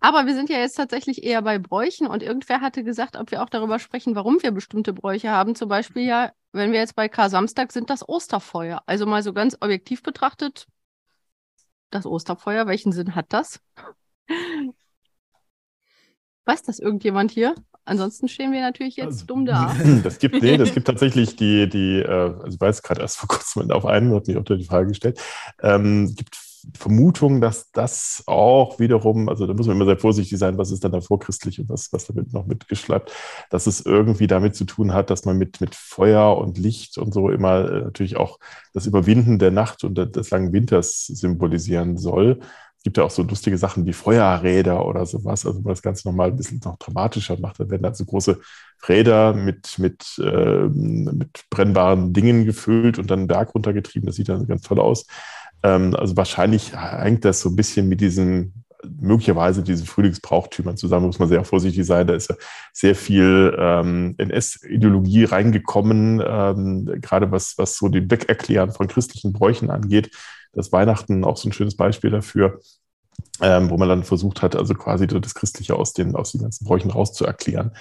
[0.00, 3.42] Aber wir sind ja jetzt tatsächlich eher bei Bräuchen und irgendwer hatte gesagt, ob wir
[3.42, 5.54] auch darüber sprechen, warum wir bestimmte Bräuche haben.
[5.54, 8.82] Zum Beispiel ja, wenn wir jetzt bei Kar-Samstag sind, das Osterfeuer.
[8.86, 10.66] Also mal so ganz objektiv betrachtet,
[11.94, 13.60] das Osterfeuer, welchen Sinn hat das?
[16.44, 17.54] Weiß das irgendjemand hier?
[17.84, 19.74] Ansonsten stehen wir natürlich jetzt Also, dumm da.
[20.02, 23.28] Das gibt, nee, das gibt tatsächlich die, die, äh, also ich weiß gerade erst vor
[23.28, 25.20] kurzem auf einen, hat mich unter die Frage gestellt,
[25.62, 26.36] ähm, gibt
[26.76, 30.84] Vermutungen, dass das auch wiederum, also da muss man immer sehr vorsichtig sein, was ist
[30.84, 33.12] dann da vorchristlich und was, was damit noch mitgeschleift,
[33.50, 37.12] dass es irgendwie damit zu tun hat, dass man mit, mit Feuer und Licht und
[37.12, 38.38] so immer äh, natürlich auch
[38.72, 42.40] das Überwinden der Nacht und des langen Winters symbolisieren soll.
[42.82, 45.82] Es gibt ja auch so lustige Sachen wie Feuerräder oder sowas, also wo man das
[45.82, 47.60] Ganze nochmal ein bisschen noch dramatischer macht.
[47.60, 48.40] Da werden dann so große
[48.88, 54.06] Räder mit, mit, äh, mit brennbaren Dingen gefüllt und dann einen Berg runtergetrieben.
[54.08, 55.06] Das sieht dann ganz toll aus.
[55.62, 58.64] Ähm, also wahrscheinlich hängt das so ein bisschen mit diesen,
[59.00, 62.06] möglicherweise diesen Frühlingsbrauchtümern zusammen, muss man sehr vorsichtig sein.
[62.06, 62.36] Da ist ja
[62.72, 69.70] sehr viel ähm, NS-Ideologie reingekommen, ähm, gerade was, was so den Wegerklären von christlichen Bräuchen
[69.70, 70.10] angeht.
[70.52, 72.60] Das Weihnachten auch so ein schönes Beispiel dafür,
[73.40, 76.64] ähm, wo man dann versucht hat, also quasi das Christliche aus den, aus den ganzen
[76.64, 77.72] Bräuchen rauszuerklären.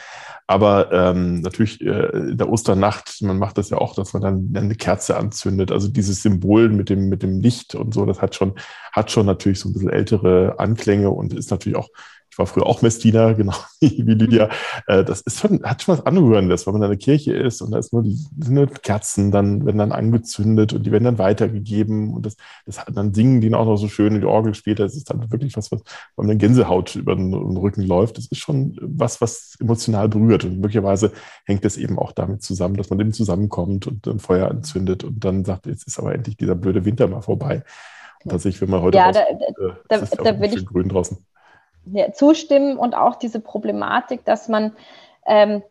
[0.48, 4.54] Aber ähm, natürlich äh, in der Osternacht, man macht das ja auch, dass man dann
[4.56, 5.72] eine Kerze anzündet.
[5.72, 8.56] Also dieses Symbol mit dem, mit dem Licht und so, das hat schon,
[8.92, 11.90] hat schon natürlich so ein bisschen ältere Anklänge und ist natürlich auch
[12.32, 14.50] ich war früher auch Messdiener, genau wie Lydia.
[14.88, 17.72] Äh, das ist schon, hat schon was Anrührendes, wenn man in der Kirche ist und
[17.72, 22.14] da ist nur sind nur Kerzen, dann werden dann angezündet und die werden dann weitergegeben
[22.14, 24.84] und das, das hat, dann singen die auch noch so schön in die Orgel später.
[24.84, 25.82] Das ist dann wirklich was, was,
[26.16, 28.18] wenn eine Gänsehaut über den, über den Rücken läuft.
[28.18, 31.12] Das ist schon was, was emotional berührt und möglicherweise
[31.46, 35.24] hängt es eben auch damit zusammen, dass man eben zusammenkommt und ein Feuer anzündet und
[35.26, 37.64] dann sagt, jetzt ist aber endlich dieser blöde Winter mal vorbei.
[38.24, 39.22] Und tatsächlich, wenn man heute Ja, raus, da,
[39.66, 41.18] äh, da, es ist ja da will ich- grün draußen.
[41.86, 44.76] Ja, zustimmen und auch diese Problematik, dass man
[45.26, 45.64] ähm,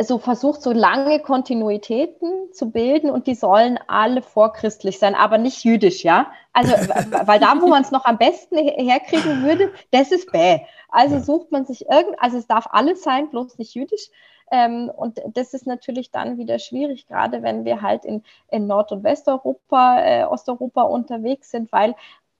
[0.00, 5.64] so versucht, so lange Kontinuitäten zu bilden und die sollen alle vorchristlich sein, aber nicht
[5.64, 6.30] jüdisch, ja.
[6.52, 6.72] Also,
[7.26, 10.60] weil da, wo man es noch am besten her- herkriegen würde, das ist bäh.
[10.88, 14.08] Also sucht man sich irgend, also es darf alles sein, bloß nicht jüdisch.
[14.50, 18.92] Ähm, und das ist natürlich dann wieder schwierig, gerade wenn wir halt in, in Nord-
[18.92, 21.94] und Westeuropa, äh, Osteuropa unterwegs sind, weil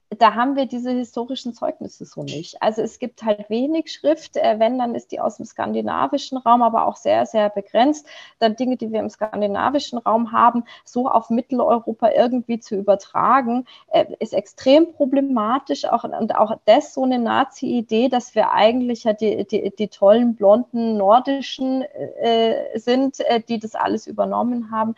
[0.09, 2.61] da haben wir diese historischen Zeugnisse so nicht.
[2.61, 6.61] Also es gibt halt wenig Schrift, äh, wenn, dann ist die aus dem skandinavischen Raum,
[6.61, 8.07] aber auch sehr, sehr begrenzt.
[8.39, 14.05] Dann Dinge, die wir im skandinavischen Raum haben, so auf Mitteleuropa irgendwie zu übertragen, äh,
[14.19, 15.85] ist extrem problematisch.
[15.85, 20.35] Auch, und auch das so eine Nazi-Idee, dass wir eigentlich ja die, die, die tollen
[20.35, 24.95] blonden Nordischen äh, sind, äh, die das alles übernommen haben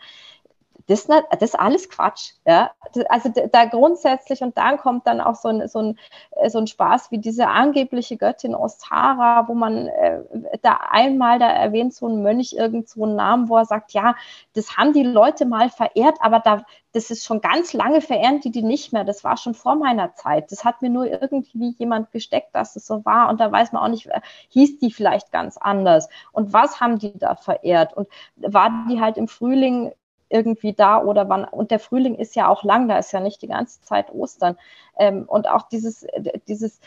[0.90, 2.32] das, das ist alles Quatsch.
[2.44, 2.72] Ja?
[3.08, 5.98] Also da grundsätzlich, und dann kommt dann auch so ein, so, ein,
[6.48, 10.22] so ein Spaß wie diese angebliche Göttin Ostara, wo man äh,
[10.62, 14.16] da einmal, da erwähnt so ein Mönch irgend so einen Namen, wo er sagt, ja,
[14.54, 18.50] das haben die Leute mal verehrt, aber da, das ist schon ganz lange verehren die
[18.50, 19.04] die nicht mehr.
[19.04, 20.50] Das war schon vor meiner Zeit.
[20.50, 23.28] Das hat mir nur irgendwie jemand gesteckt, dass es so war.
[23.28, 26.08] Und da weiß man auch nicht, äh, hieß die vielleicht ganz anders.
[26.32, 27.96] Und was haben die da verehrt?
[27.96, 29.92] Und war die halt im Frühling
[30.30, 31.44] irgendwie da oder wann.
[31.44, 34.56] Und der Frühling ist ja auch lang, da ist ja nicht die ganze Zeit Ostern.
[34.98, 36.80] Ähm, und auch dieses, äh, dieses,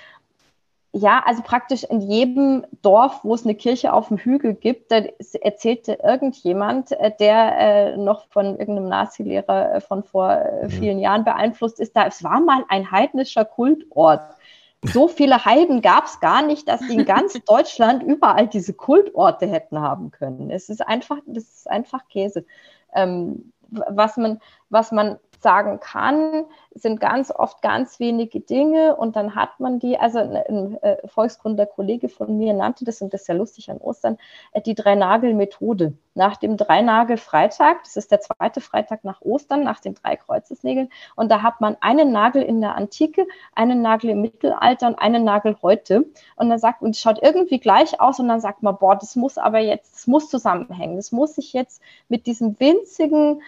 [0.95, 5.01] ja, also praktisch in jedem Dorf, wo es eine Kirche auf dem Hügel gibt, da
[5.41, 10.69] erzählte irgendjemand, äh, der äh, noch von irgendeinem Nazi-Lehrer äh, von vor Mhm.
[10.69, 14.21] vielen Jahren beeinflusst ist, da es war mal ein heidnischer Kultort.
[14.85, 19.47] So viele Heiden gab es gar nicht, dass die in ganz Deutschland überall diese Kultorte
[19.47, 20.51] hätten haben können.
[20.51, 22.45] Es ist einfach, das ist einfach Käse.
[22.95, 24.39] Ähm, was man,
[24.69, 29.99] was man sagen kann, sind ganz oft ganz wenige Dinge und dann hat man die,
[29.99, 33.77] also ein, ein äh, Volksgründerkollege von mir nannte das, und das ist ja lustig an
[33.77, 34.17] Ostern,
[34.53, 35.93] äh, die Drei-Nagel-Methode.
[36.15, 41.29] Nach dem Drei-Nagel-Freitag, das ist der zweite Freitag nach Ostern, nach den drei Kreuzesnägeln, und
[41.29, 45.57] da hat man einen Nagel in der Antike, einen Nagel im Mittelalter und einen Nagel
[45.61, 46.05] heute.
[46.35, 49.37] Und dann sagt, und schaut irgendwie gleich aus, und dann sagt man, boah, das muss
[49.37, 53.41] aber jetzt, das muss zusammenhängen, das muss sich jetzt mit diesem winzigen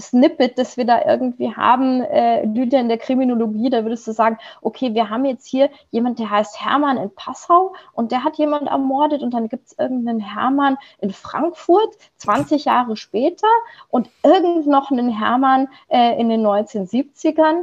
[0.00, 4.38] Snippet, das wir da irgendwie haben, äh, Lydia in der Kriminologie, da würdest du sagen,
[4.62, 8.68] okay, wir haben jetzt hier jemand, der heißt Hermann in Passau und der hat jemand
[8.68, 13.48] ermordet und dann gibt es irgendeinen Hermann in Frankfurt 20 Jahre später
[13.88, 17.62] und irgend noch einen Hermann äh, in den 1970ern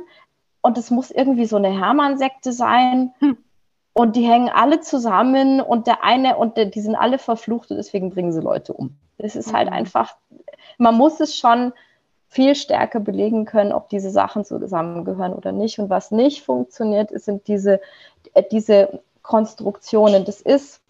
[0.62, 3.14] und es muss irgendwie so eine Hermann-Sekte sein.
[3.20, 3.38] Hm.
[3.94, 7.78] Und die hängen alle zusammen und der eine und der, die sind alle verflucht und
[7.78, 8.98] deswegen bringen sie Leute um.
[9.18, 9.74] Das ist halt Mhm.
[9.74, 10.18] einfach,
[10.78, 11.72] man muss es schon
[12.36, 15.80] viel stärker belegen können, ob diese Sachen zusammengehören oder nicht.
[15.80, 17.80] Und was nicht funktioniert, sind diese,
[18.34, 20.26] äh, diese Konstruktionen.
[20.26, 20.82] Das ist,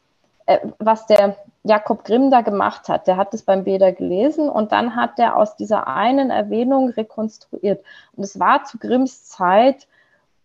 [0.48, 3.06] äh, was der Jakob Grimm da gemacht hat.
[3.06, 7.86] Der hat es beim Beda gelesen und dann hat er aus dieser einen Erwähnung rekonstruiert.
[8.16, 9.88] Und es war zu Grimms Zeit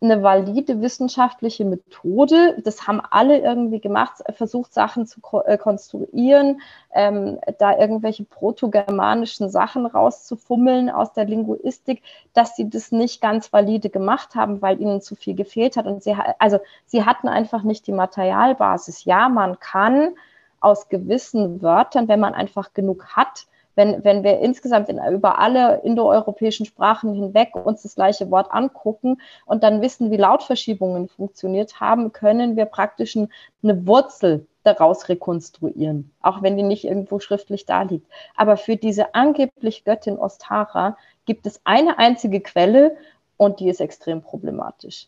[0.02, 2.60] eine valide wissenschaftliche Methode.
[2.64, 6.62] Das haben alle irgendwie gemacht, versucht Sachen zu äh, konstruieren,
[6.94, 13.90] ähm, da irgendwelche protogermanischen Sachen rauszufummeln aus der Linguistik, dass sie das nicht ganz valide
[13.90, 15.86] gemacht haben, weil ihnen zu viel gefehlt hat.
[15.86, 19.04] Und sie, also sie hatten einfach nicht die Materialbasis.
[19.04, 20.12] Ja, man kann
[20.60, 25.80] aus gewissen Wörtern, wenn man einfach genug hat, wenn, wenn wir insgesamt in, über alle
[25.82, 32.12] indoeuropäischen Sprachen hinweg uns das gleiche Wort angucken und dann wissen, wie Lautverschiebungen funktioniert haben,
[32.12, 38.06] können wir praktisch eine Wurzel daraus rekonstruieren, auch wenn die nicht irgendwo schriftlich da liegt.
[38.36, 42.96] Aber für diese angeblich Göttin Ostara gibt es eine einzige Quelle
[43.36, 45.06] und die ist extrem problematisch.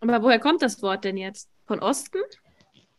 [0.00, 1.48] Aber woher kommt das Wort denn jetzt?
[1.66, 2.18] Von Osten?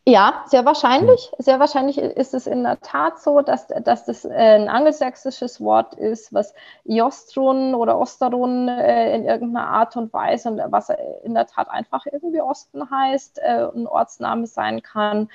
[0.10, 1.32] Ja, sehr wahrscheinlich.
[1.38, 5.94] Sehr wahrscheinlich ist es in der Tat so, dass, dass das äh, ein angelsächsisches Wort
[5.94, 10.90] ist, was Jostron oder Osteron äh, in irgendeiner Art und Weise und was
[11.24, 15.30] in der Tat einfach irgendwie Osten heißt, äh, ein Ortsname sein kann.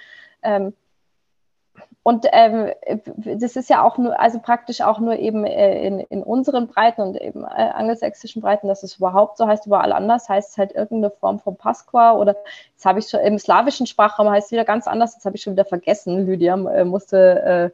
[2.07, 2.71] Und ähm,
[3.17, 7.01] das ist ja auch nur, also praktisch auch nur eben äh, in, in unseren Breiten
[7.01, 10.73] und eben äh, angelsächsischen Breiten, dass es überhaupt so heißt, überall anders heißt es halt
[10.73, 12.37] irgendeine Form von Pasqua oder
[12.73, 15.43] jetzt habe ich schon im slawischen Sprachraum heißt es wieder ganz anders, jetzt habe ich
[15.43, 16.27] schon wieder vergessen.
[16.27, 17.73] Lydia äh, musste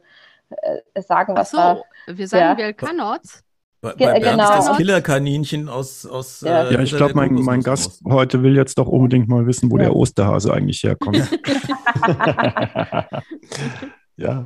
[0.55, 2.65] äh, äh, sagen, was Ach so, da, wir sagen ja.
[2.65, 3.43] Velkanots.
[3.81, 4.59] Bei, bei Bernd genau.
[4.59, 6.05] ist das Killerkaninchen aus.
[6.05, 9.45] aus ja, äh, ja ich glaube, mein, mein Gast heute will jetzt doch unbedingt mal
[9.45, 9.85] wissen, wo ja.
[9.85, 11.17] der Osterhase eigentlich herkommt.
[14.21, 14.45] Ja.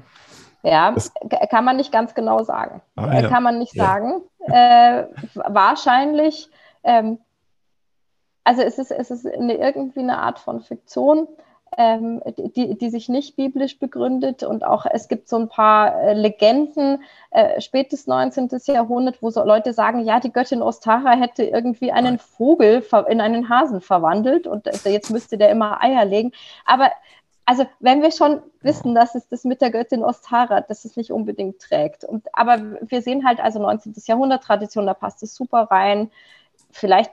[0.63, 1.13] Ja, das
[1.51, 2.81] kann man nicht ganz genau sagen.
[2.95, 3.29] Ah, ja.
[3.29, 3.85] Kann man nicht ja.
[3.85, 4.21] sagen.
[4.47, 5.03] Äh,
[5.35, 6.49] wahrscheinlich,
[6.83, 7.19] ähm,
[8.43, 11.27] also es ist, es ist eine, irgendwie eine Art von Fiktion,
[11.77, 12.21] ähm,
[12.55, 14.41] die, die sich nicht biblisch begründet.
[14.41, 18.49] Und auch es gibt so ein paar äh, Legenden, äh, spätes 19.
[18.65, 23.49] Jahrhundert, wo so Leute sagen, ja, die Göttin Ostara hätte irgendwie einen Vogel in einen
[23.49, 26.31] Hasen verwandelt und äh, jetzt müsste der immer Eier legen.
[26.65, 26.89] Aber
[27.45, 31.11] also wenn wir schon wissen, dass es das mit der Göttin Ostara, dass es nicht
[31.11, 32.03] unbedingt trägt.
[32.03, 33.93] Und, aber wir sehen halt also 19.
[34.05, 36.11] Jahrhundert Tradition, da passt es super rein.
[36.71, 37.11] Vielleicht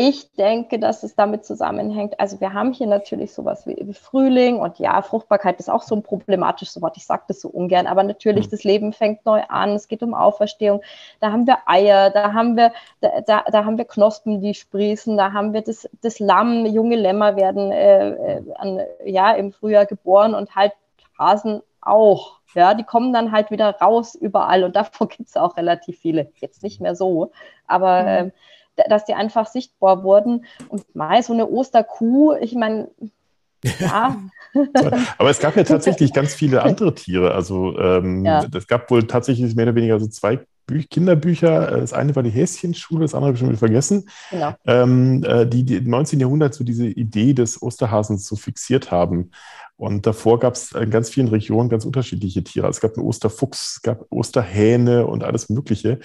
[0.00, 2.20] ich denke, dass es damit zusammenhängt.
[2.20, 6.04] Also wir haben hier natürlich sowas wie, Frühling und ja, Fruchtbarkeit ist auch so ein
[6.04, 6.96] problematisches Wort.
[6.96, 8.50] Ich sage das so ungern, aber natürlich, mhm.
[8.50, 9.70] das Leben fängt neu an.
[9.70, 10.82] Es geht um Auferstehung.
[11.18, 15.16] Da haben wir Eier, da haben wir, da, da, da haben wir Knospen, die sprießen,
[15.16, 19.86] da haben wir das, das Lamm, junge Lämmer werden äh, äh an, ja, im Frühjahr
[19.86, 20.74] geboren und halt
[21.18, 22.38] Hasen auch.
[22.54, 26.30] Ja, die kommen dann halt wieder raus überall und davor gibt es auch relativ viele.
[26.36, 27.32] Jetzt nicht mehr so,
[27.66, 28.08] aber mhm.
[28.08, 28.32] ähm,
[28.88, 30.44] dass die einfach sichtbar wurden.
[30.68, 32.88] Und mal so eine Osterkuh, ich meine,
[33.80, 34.16] ja.
[35.18, 37.34] Aber es gab ja tatsächlich ganz viele andere Tiere.
[37.34, 38.44] Also ähm, ja.
[38.54, 41.78] es gab wohl tatsächlich mehr oder weniger so zwei Bü Kinderbücher.
[41.80, 44.08] Das eine war die Häschenschule, das andere habe ich schon wieder vergessen.
[44.30, 44.54] Genau.
[44.66, 46.20] Ähm, äh, die, die im 19.
[46.20, 49.30] Jahrhundert so diese Idee des Osterhasens so fixiert haben.
[49.76, 52.68] Und davor gab es in ganz vielen Regionen ganz unterschiedliche Tiere.
[52.68, 56.00] Es gab einen Osterfuchs, es gab Osterhähne und alles Mögliche.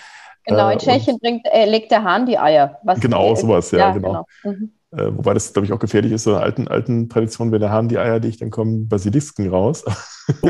[0.45, 2.79] Genau, in äh, Tschechien bringt, äh, legt der Hahn die Eier.
[2.99, 4.25] genau, die, sowas, ja, ja genau.
[4.43, 4.55] genau.
[4.55, 4.71] Mhm.
[4.95, 7.71] Äh, wobei das, glaube ich, auch gefährlich ist, so in alten, alten Traditionen, wenn der
[7.71, 9.83] Hahn die Eier legt, dann kommen Basilisken raus.
[10.41, 10.47] Oh.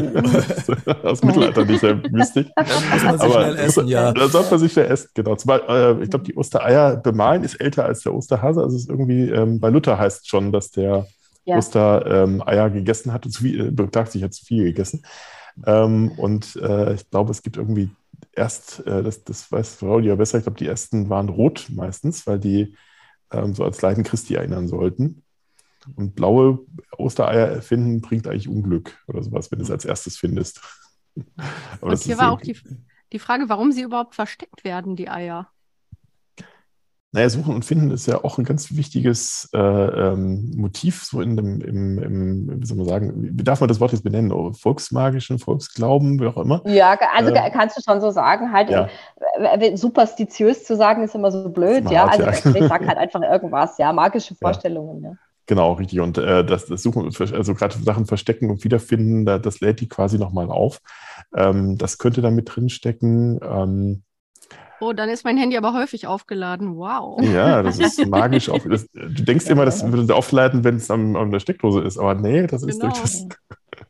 [1.07, 2.47] Aus mittelalterlicher Mystik.
[2.55, 4.11] Dann muss man sich Aber, schnell essen, ja.
[4.11, 5.35] Da sollte man sich schnell essen, genau.
[5.35, 8.61] Zumal, äh, ich glaube, die Ostereier bemalen ist älter als der Osterhase.
[8.61, 11.07] Also es ist irgendwie, ähm, bei Luther heißt es schon, dass der
[11.45, 11.57] ja.
[11.57, 15.03] Ostereier ähm, gegessen hat und zu viel, äh, sich hat zu viel gegessen.
[15.65, 17.89] Ähm, und äh, ich glaube, es gibt irgendwie
[18.35, 22.27] erst, äh, das, das weiß Frau ja besser, ich glaube, die ersten waren rot meistens,
[22.27, 22.75] weil die
[23.31, 25.23] ähm, so als Leiden Christi erinnern sollten.
[25.95, 26.59] Und blaue
[26.97, 30.61] Ostereier erfinden bringt eigentlich Unglück oder sowas, wenn du es als erstes findest.
[31.81, 32.57] Und hier war auch die,
[33.11, 35.49] die Frage, warum sie überhaupt versteckt werden, die Eier.
[37.13, 41.37] Naja, Suchen und Finden ist ja auch ein ganz wichtiges äh, ähm, Motiv, so in
[41.37, 44.31] dem, im, im, wie soll man sagen, wie darf man das Wort jetzt benennen?
[44.31, 46.63] Oh, volksmagischen, Volksglauben, wie auch immer.
[46.65, 48.89] Ja, also äh, kannst du schon so sagen, halt ja.
[49.37, 52.07] äh, superstitiös zu sagen, ist immer so blöd, ja.
[52.07, 52.31] Also ja.
[52.31, 55.09] ich sag halt einfach irgendwas, ja, magische Vorstellungen, ja.
[55.11, 55.15] ja.
[55.45, 55.99] Genau, richtig.
[55.99, 59.89] Und äh, das, das Suchen, also gerade Sachen verstecken und wiederfinden, da, das lädt die
[59.89, 60.79] quasi nochmal auf.
[61.35, 63.39] Ähm, das könnte da mit drinstecken.
[63.43, 64.03] Ähm,
[64.83, 66.75] Oh, dann ist mein Handy aber häufig aufgeladen.
[66.75, 67.21] Wow.
[67.23, 68.49] Ja, das ist magisch.
[68.49, 71.97] Auf, das, du denkst immer, das würde aufladen, wenn es an, an, der Steckdose ist,
[71.97, 72.91] aber nee, das ist genau.
[72.91, 73.27] durch das.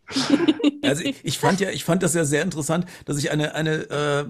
[0.83, 3.89] Also ich, ich, fand ja, ich fand das ja sehr interessant, dass ich eine, eine
[3.89, 4.25] äh,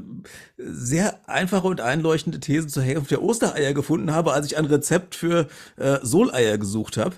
[0.58, 5.16] sehr einfache und einleuchtende These zur Herkunft der Ostereier gefunden habe, als ich ein Rezept
[5.16, 5.48] für
[5.78, 7.16] äh, Soleier gesucht habe.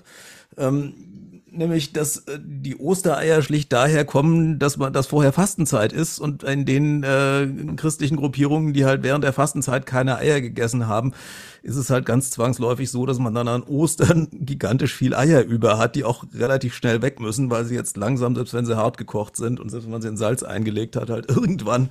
[0.56, 0.94] Ähm,
[1.56, 6.42] nämlich, dass äh, die Ostereier schlicht daher kommen, dass man, dass vorher Fastenzeit ist und
[6.42, 7.46] in den äh,
[7.76, 11.12] christlichen Gruppierungen, die halt während der Fastenzeit keine Eier gegessen haben,
[11.62, 15.78] ist es halt ganz zwangsläufig so, dass man dann an Ostern gigantisch viel Eier über
[15.78, 18.98] hat, die auch relativ schnell weg müssen, weil sie jetzt langsam, selbst wenn sie hart
[18.98, 21.90] gekocht sind und selbst wenn man sie in Salz eingelegt hat, halt irgendwann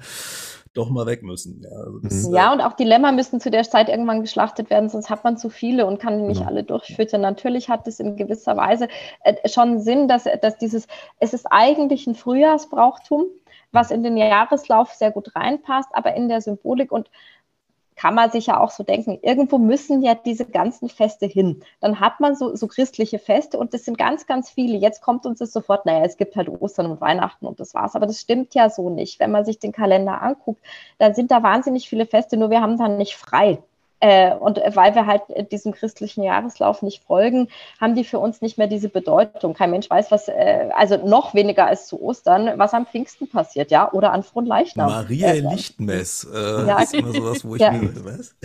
[0.76, 1.62] doch mal weg müssen.
[1.64, 4.90] Ja, also das, ja, und auch die Lämmer müssen zu der Zeit irgendwann geschlachtet werden,
[4.90, 6.48] sonst hat man zu viele und kann die nicht ja.
[6.48, 7.22] alle durchfüttern.
[7.22, 8.88] Natürlich hat es in gewisser Weise
[9.24, 10.88] äh, schon Sinn, dass, dass dieses,
[11.20, 13.26] es ist eigentlich ein Frühjahrsbrauchtum,
[13.72, 17.10] was in den Jahreslauf sehr gut reinpasst, aber in der Symbolik und
[17.96, 21.62] kann man sich ja auch so denken, irgendwo müssen ja diese ganzen Feste hin.
[21.80, 24.78] Dann hat man so, so christliche Feste und das sind ganz, ganz viele.
[24.78, 27.96] Jetzt kommt uns das sofort, naja, es gibt halt Ostern und Weihnachten und das war's.
[27.96, 29.20] Aber das stimmt ja so nicht.
[29.20, 30.62] Wenn man sich den Kalender anguckt,
[30.98, 33.60] dann sind da wahnsinnig viele Feste, nur wir haben dann nicht frei.
[34.06, 37.48] Äh, und weil wir halt diesem christlichen Jahreslauf nicht folgen,
[37.82, 39.56] haben die für uns nicht mehr diese Bedeutung.
[39.56, 43.72] Kein Mensch weiß, was, äh, also noch weniger als zu Ostern, was am Pfingsten passiert,
[43.72, 44.92] ja, oder an Fronleichnam.
[44.92, 46.80] Maria äh, Lichtmess äh, ja.
[46.84, 47.72] ist immer sowas, wo ich ja.
[47.72, 48.36] mir, was?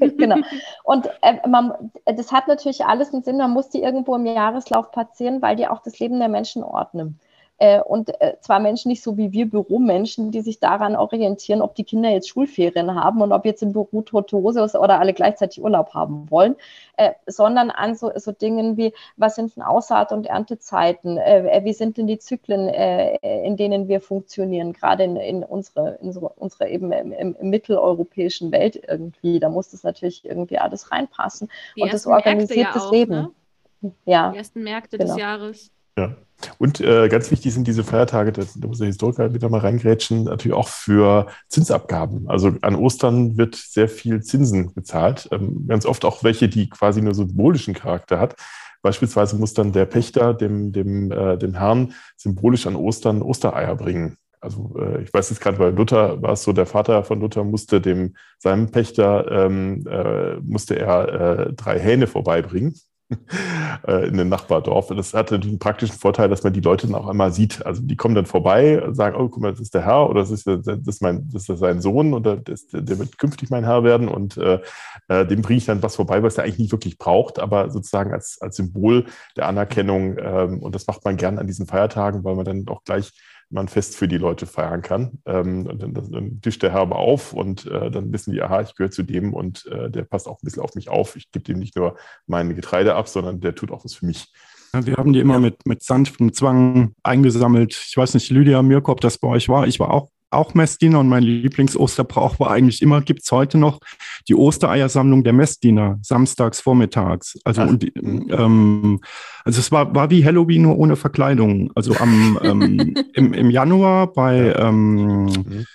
[0.16, 0.36] genau.
[0.82, 1.74] Und äh, man,
[2.06, 5.68] das hat natürlich alles einen Sinn, man muss die irgendwo im Jahreslauf platzieren, weil die
[5.68, 7.20] auch das Leben der Menschen ordnen.
[7.58, 11.74] Äh, und äh, zwar Menschen nicht so wie wir Büromenschen, die sich daran orientieren, ob
[11.74, 15.14] die Kinder jetzt Schulferien haben und ob jetzt im Büro tote Hose ist oder alle
[15.14, 16.56] gleichzeitig Urlaub haben wollen,
[16.98, 21.64] äh, sondern an so, so Dingen wie, was sind denn Aussaat- und Erntezeiten, äh, äh,
[21.64, 26.12] wie sind denn die Zyklen, äh, in denen wir funktionieren, gerade in, in unsere, in
[26.12, 29.40] so, unsere eben im, im, mitteleuropäischen Welt irgendwie.
[29.40, 31.48] Da muss das natürlich irgendwie alles reinpassen.
[31.74, 33.32] Die und das organisiert das ja Leben.
[33.80, 33.92] Ne?
[34.04, 34.32] Ja.
[34.32, 35.14] Die ersten Märkte genau.
[35.14, 35.70] des Jahres.
[35.98, 36.16] Ja.
[36.58, 40.56] Und äh, ganz wichtig sind diese Feiertage, da, muss der Historiker wieder mal reingrätschen, natürlich
[40.56, 42.28] auch für Zinsabgaben.
[42.28, 47.00] Also an Ostern wird sehr viel Zinsen bezahlt, ähm, ganz oft auch welche, die quasi
[47.00, 48.36] nur symbolischen Charakter hat.
[48.82, 54.18] Beispielsweise muss dann der Pächter dem, dem, äh, dem Herrn symbolisch an Ostern Ostereier bringen.
[54.40, 57.44] Also äh, ich weiß jetzt gerade, bei Luther war es so, der Vater von Luther
[57.44, 62.74] musste dem seinem Pächter ähm, äh, musste er äh, drei Hähne vorbeibringen
[63.86, 64.88] in den Nachbardorf.
[64.88, 67.64] Das hatte den praktischen Vorteil, dass man die Leute dann auch einmal sieht.
[67.64, 70.30] Also die kommen dann vorbei, sagen, oh, guck mal, das ist der Herr oder das
[70.30, 73.84] ist, das ist, mein, das ist sein Sohn oder das, der wird künftig mein Herr
[73.84, 74.60] werden und äh,
[75.08, 78.12] äh, dem bringe ich dann was vorbei, was er eigentlich nicht wirklich braucht, aber sozusagen
[78.12, 80.16] als, als Symbol der Anerkennung.
[80.18, 83.12] Ähm, und das macht man gern an diesen Feiertagen, weil man dann auch gleich
[83.50, 85.18] man fest für die Leute feiern kann.
[85.24, 88.90] Ähm, dann, dann tischt der Herr auf und äh, dann wissen die, aha, ich gehöre
[88.90, 91.16] zu dem und äh, der passt auch ein bisschen auf mich auf.
[91.16, 94.32] Ich gebe dem nicht nur mein Getreide ab, sondern der tut auch was für mich.
[94.72, 97.72] Wir haben die immer mit, mit sanftem Zwang eingesammelt.
[97.88, 99.66] Ich weiß nicht, Lydia Mirko, ob das bei euch war.
[99.66, 103.80] Ich war auch auch Messdiener und mein Lieblingsosterbrauch war eigentlich immer, gibt es heute noch,
[104.28, 107.38] die Ostereiersammlung der Messdiener, samstags vormittags.
[107.44, 109.00] Also, und, ähm,
[109.44, 111.70] also es war, war wie Halloween nur ohne Verkleidung.
[111.74, 115.66] Also am, ähm, im, im Januar bei, ähm, mhm.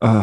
[0.00, 0.22] äh,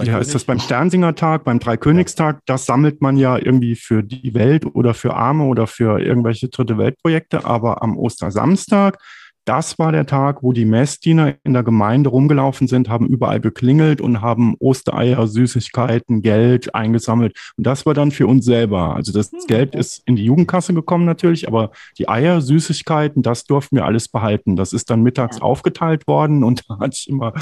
[0.00, 4.66] ja, ist das beim Sternsingertag, beim Dreikönigstag, das sammelt man ja irgendwie für die Welt
[4.66, 8.98] oder für Arme oder für irgendwelche dritte Weltprojekte, aber am Ostersamstag
[9.44, 14.00] das war der Tag, wo die Messdiener in der Gemeinde rumgelaufen sind, haben überall geklingelt
[14.00, 17.36] und haben Ostereier, Süßigkeiten, Geld eingesammelt.
[17.56, 18.94] Und das war dann für uns selber.
[18.94, 23.44] Also das hm, Geld ist in die Jugendkasse gekommen natürlich, aber die Eier, Süßigkeiten, das
[23.44, 24.54] durften wir alles behalten.
[24.54, 25.42] Das ist dann mittags ja.
[25.42, 27.32] aufgeteilt worden und da hatte ich immer,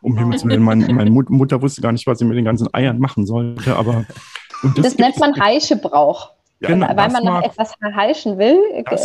[0.00, 2.98] um Himmels Willen, mein, meine Mutter wusste gar nicht, was sie mit den ganzen Eiern
[2.98, 4.06] machen sollte, aber.
[4.62, 6.30] das, das nennt man Heischebrauch.
[6.62, 8.58] Ja, genau, weil man nach etwas heischen will.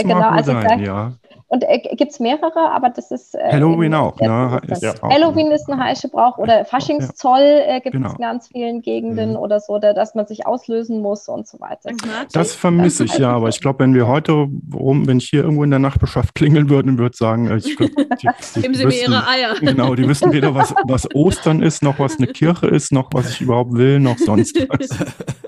[0.04, 1.14] genau, also sein, ja.
[1.50, 3.34] Und äh, gibt es mehrere, aber das ist.
[3.34, 4.60] Äh, Halloween auch, ne?
[4.68, 4.94] Ist ja.
[5.02, 8.10] Halloween ist ein Heischebrauch oder Faschingszoll äh, gibt genau.
[8.10, 9.38] es in ganz vielen Gegenden mhm.
[9.38, 11.92] oder so, da, dass man sich auslösen muss und so weiter.
[12.34, 14.34] Das vermisse ich ja, aber ich glaube, wenn wir heute
[14.74, 17.78] rum, wenn ich hier irgendwo in der Nachbarschaft klingeln würde und würde sagen, äh, ich
[17.78, 19.56] glaub, die, die Geben Sie wissen, mir Ihre Eier.
[19.62, 23.32] Genau, die wissen weder, was, was Ostern ist, noch was eine Kirche ist, noch was
[23.32, 24.90] ich überhaupt will, noch sonst was.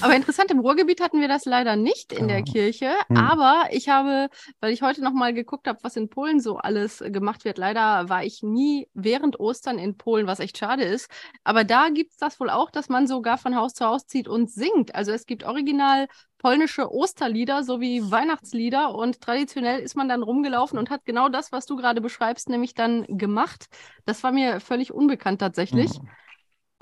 [0.00, 2.92] Aber interessant, im Ruhrgebiet hatten wir das leider nicht in der Kirche.
[3.08, 3.16] Hm.
[3.16, 4.28] Aber ich habe,
[4.60, 7.58] weil ich heute noch mal geguckt habe, was in Polen so alles gemacht wird.
[7.58, 11.10] Leider war ich nie während Ostern in Polen, was echt schade ist.
[11.44, 14.28] Aber da gibt es das wohl auch, dass man sogar von Haus zu Haus zieht
[14.28, 14.94] und singt.
[14.94, 16.08] Also es gibt original
[16.38, 21.66] polnische Osterlieder sowie Weihnachtslieder und traditionell ist man dann rumgelaufen und hat genau das, was
[21.66, 23.66] du gerade beschreibst, nämlich dann gemacht.
[24.04, 26.00] Das war mir völlig unbekannt tatsächlich.
[26.00, 26.08] Mhm.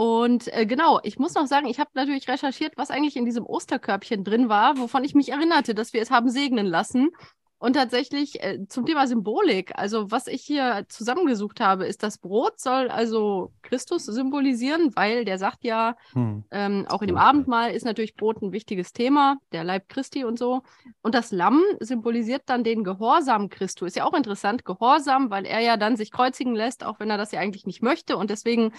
[0.01, 3.45] Und äh, genau, ich muss noch sagen, ich habe natürlich recherchiert, was eigentlich in diesem
[3.45, 7.11] Osterkörbchen drin war, wovon ich mich erinnerte, dass wir es haben segnen lassen.
[7.59, 12.59] Und tatsächlich äh, zum Thema Symbolik, also was ich hier zusammengesucht habe, ist, das Brot
[12.59, 16.45] soll also Christus symbolisieren, weil der sagt ja, hm.
[16.51, 20.39] ähm, auch in dem Abendmahl ist natürlich Brot ein wichtiges Thema, der Leib Christi und
[20.39, 20.63] so.
[21.03, 23.89] Und das Lamm symbolisiert dann den Gehorsam Christus.
[23.89, 27.19] Ist ja auch interessant, Gehorsam, weil er ja dann sich kreuzigen lässt, auch wenn er
[27.19, 28.17] das ja eigentlich nicht möchte.
[28.17, 28.73] Und deswegen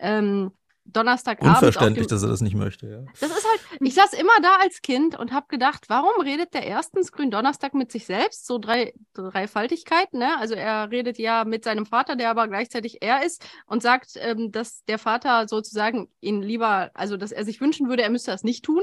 [0.00, 0.50] ähm,
[0.86, 1.56] Donnerstagabend.
[1.56, 3.04] Unverständlich, dass er das nicht möchte, ja.
[3.18, 6.66] Das ist halt, ich saß immer da als Kind und habe gedacht, warum redet der
[6.66, 8.46] erstens Gründonnerstag mit sich selbst?
[8.46, 10.38] So drei, Dreifaltigkeit, ne?
[10.38, 14.52] Also er redet ja mit seinem Vater, der aber gleichzeitig er ist und sagt, ähm,
[14.52, 18.44] dass der Vater sozusagen ihn lieber, also dass er sich wünschen würde, er müsste das
[18.44, 18.82] nicht tun.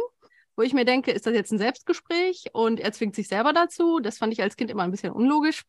[0.55, 3.99] Wo ich mir denke, ist das jetzt ein Selbstgespräch und er zwingt sich selber dazu?
[3.99, 5.63] Das fand ich als Kind immer ein bisschen unlogisch.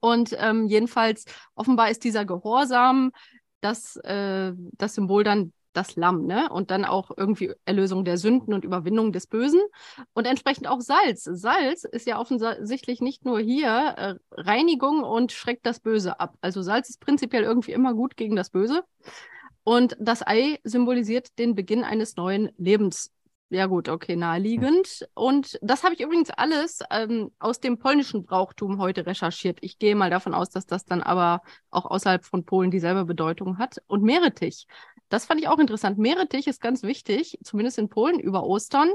[0.00, 3.12] Und ähm, jedenfalls, offenbar ist dieser Gehorsam
[3.64, 6.48] das, äh, das Symbol dann das Lamm, ne?
[6.50, 9.60] Und dann auch irgendwie Erlösung der Sünden und Überwindung des Bösen.
[10.14, 11.24] Und entsprechend auch Salz.
[11.24, 16.36] Salz ist ja offensichtlich nicht nur hier äh, Reinigung und schreckt das Böse ab.
[16.40, 18.84] Also Salz ist prinzipiell irgendwie immer gut gegen das Böse.
[19.64, 23.12] Und das Ei symbolisiert den Beginn eines neuen Lebens.
[23.50, 25.06] Ja gut, okay, naheliegend.
[25.14, 29.58] Und das habe ich übrigens alles ähm, aus dem polnischen Brauchtum heute recherchiert.
[29.60, 33.58] Ich gehe mal davon aus, dass das dann aber auch außerhalb von Polen dieselbe Bedeutung
[33.58, 33.82] hat.
[33.86, 34.66] Und Meerrettich,
[35.08, 35.98] das fand ich auch interessant.
[35.98, 38.90] Meerrettich ist ganz wichtig, zumindest in Polen über Ostern.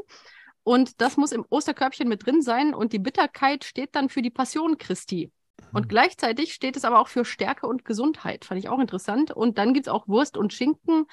[0.63, 2.73] Und das muss im Osterkörbchen mit drin sein.
[2.73, 5.31] Und die Bitterkeit steht dann für die Passion Christi.
[5.71, 5.89] Und mhm.
[5.89, 8.45] gleichzeitig steht es aber auch für Stärke und Gesundheit.
[8.45, 9.31] Fand ich auch interessant.
[9.31, 11.05] Und dann gibt es auch Wurst und Schinken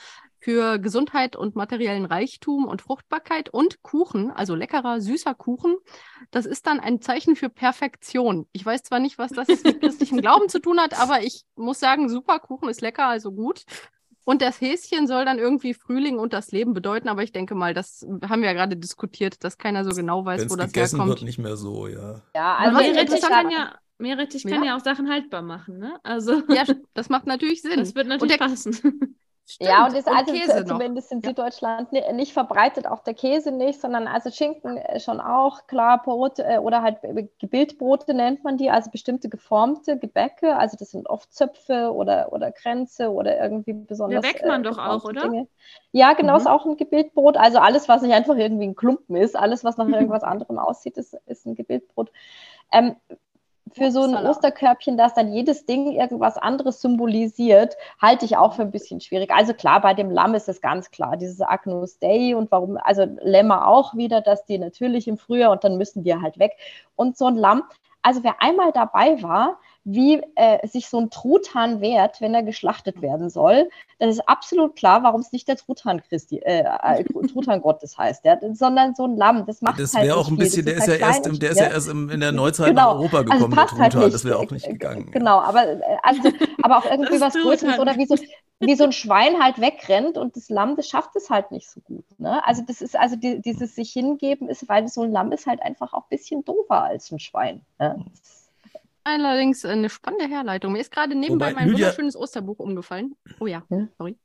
[0.46, 5.74] für Gesundheit und materiellen Reichtum und Fruchtbarkeit und Kuchen, also leckerer, süßer Kuchen.
[6.30, 8.46] Das ist dann ein Zeichen für Perfektion.
[8.52, 11.80] Ich weiß zwar nicht, was das mit christlichem Glauben zu tun hat, aber ich muss
[11.80, 13.64] sagen, super Kuchen ist lecker, also gut.
[14.24, 17.74] Und das Häschen soll dann irgendwie Frühling und das Leben bedeuten, aber ich denke mal,
[17.74, 20.98] das haben wir ja gerade diskutiert, dass keiner so genau weiß, Wenn's wo das gegessen
[20.98, 21.08] herkommt.
[21.08, 22.22] wird nicht mehr so, ja.
[22.36, 24.66] Ja, also Meerrettich kann ja, Meerrettich kann ja.
[24.66, 25.98] ja auch Sachen haltbar machen, ne?
[26.04, 26.62] Also ja,
[26.94, 27.80] das macht natürlich Sinn.
[27.80, 29.16] Das wird natürlich der, passen.
[29.48, 29.70] Stimmt.
[29.70, 33.80] Ja, und ist und also Käse zumindest in Süddeutschland nicht verbreitet, auch der Käse nicht,
[33.80, 36.98] sondern also Schinken äh, schon auch, klar, Brot äh, oder halt
[37.38, 42.50] Gebildbrote nennt man die, also bestimmte geformte Gebäcke, also das sind oft Zöpfe oder, oder
[42.50, 44.22] Kränze oder irgendwie besonders.
[44.22, 45.22] Der Beckmann äh, doch auch, oder?
[45.22, 45.46] Dinge.
[45.92, 46.40] Ja, genau, mhm.
[46.40, 49.76] ist auch ein Gebildbrot, also alles, was nicht einfach irgendwie ein Klumpen ist, alles, was
[49.76, 52.10] nach irgendwas anderem aussieht, ist, ist ein Gebildbrot.
[52.72, 52.96] Ähm,
[53.72, 58.62] für so ein Osterkörbchen, das dann jedes Ding irgendwas anderes symbolisiert, halte ich auch für
[58.62, 59.30] ein bisschen schwierig.
[59.32, 63.06] Also klar, bei dem Lamm ist es ganz klar, dieses Agnus Dei und warum, also
[63.22, 66.52] Lämmer auch wieder, dass die natürlich im Frühjahr und dann müssen die halt weg.
[66.94, 67.64] Und so ein Lamm,
[68.02, 73.02] also wer einmal dabei war, wie äh, sich so ein Truthahn wehrt, wenn er geschlachtet
[73.02, 73.70] werden soll.
[74.00, 78.24] Das ist absolut klar, warum es nicht der Truthahn Christi, äh, äh, Truthahn Gottes heißt,
[78.24, 79.46] ja, sondern so ein Lamm.
[79.46, 81.50] Das macht das halt wäre auch ein bisschen, der ist, halt ja erst, im, der
[81.52, 82.94] ist ja erst im, in der Neuzeit genau.
[82.94, 84.02] nach Europa also gekommen, also der Truthahn.
[84.02, 85.10] Halt das wäre auch nicht gegangen.
[85.12, 86.20] Genau, aber, äh, also,
[86.62, 88.16] aber auch irgendwie was Größeres oder wie so,
[88.58, 91.80] wie so ein Schwein halt wegrennt und das Lamm, das schafft es halt nicht so
[91.80, 92.04] gut.
[92.18, 92.44] Ne?
[92.44, 95.62] Also das ist also die, dieses sich hingeben ist, weil so ein Lamm ist halt
[95.62, 97.60] einfach auch ein bisschen doofer als ein Schwein.
[97.78, 98.04] Ne?
[99.06, 100.72] Allerdings eine spannende Herleitung.
[100.72, 101.86] Mir ist gerade nebenbei Wobei, mein Lydia...
[101.86, 103.14] wunderschönes Osterbuch umgefallen.
[103.38, 103.86] Oh ja, ja.
[103.96, 104.16] sorry.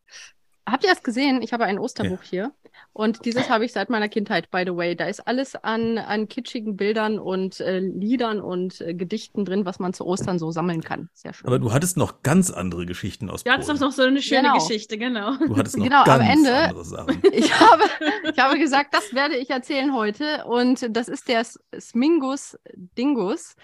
[0.68, 1.44] Habt ihr das gesehen?
[1.44, 2.30] Ich habe ein Osterbuch ja.
[2.30, 2.52] hier.
[2.92, 4.96] Und dieses habe ich seit meiner Kindheit, by the way.
[4.96, 9.78] Da ist alles an, an kitschigen Bildern und äh, Liedern und äh, Gedichten drin, was
[9.78, 11.10] man zu Ostern so sammeln kann.
[11.14, 11.46] Sehr schön.
[11.46, 14.44] Aber du hattest noch ganz andere Geschichten aus Du hattest doch noch so eine schöne
[14.44, 14.56] genau.
[14.56, 15.36] Geschichte, genau.
[15.38, 17.22] Du hattest noch genau, ganz am Ende, andere Sachen.
[17.32, 17.84] Ich habe,
[18.32, 20.46] ich habe gesagt, das werde ich erzählen heute.
[20.46, 21.46] Und das ist der
[21.80, 22.58] Smingus
[22.98, 23.56] Dingus.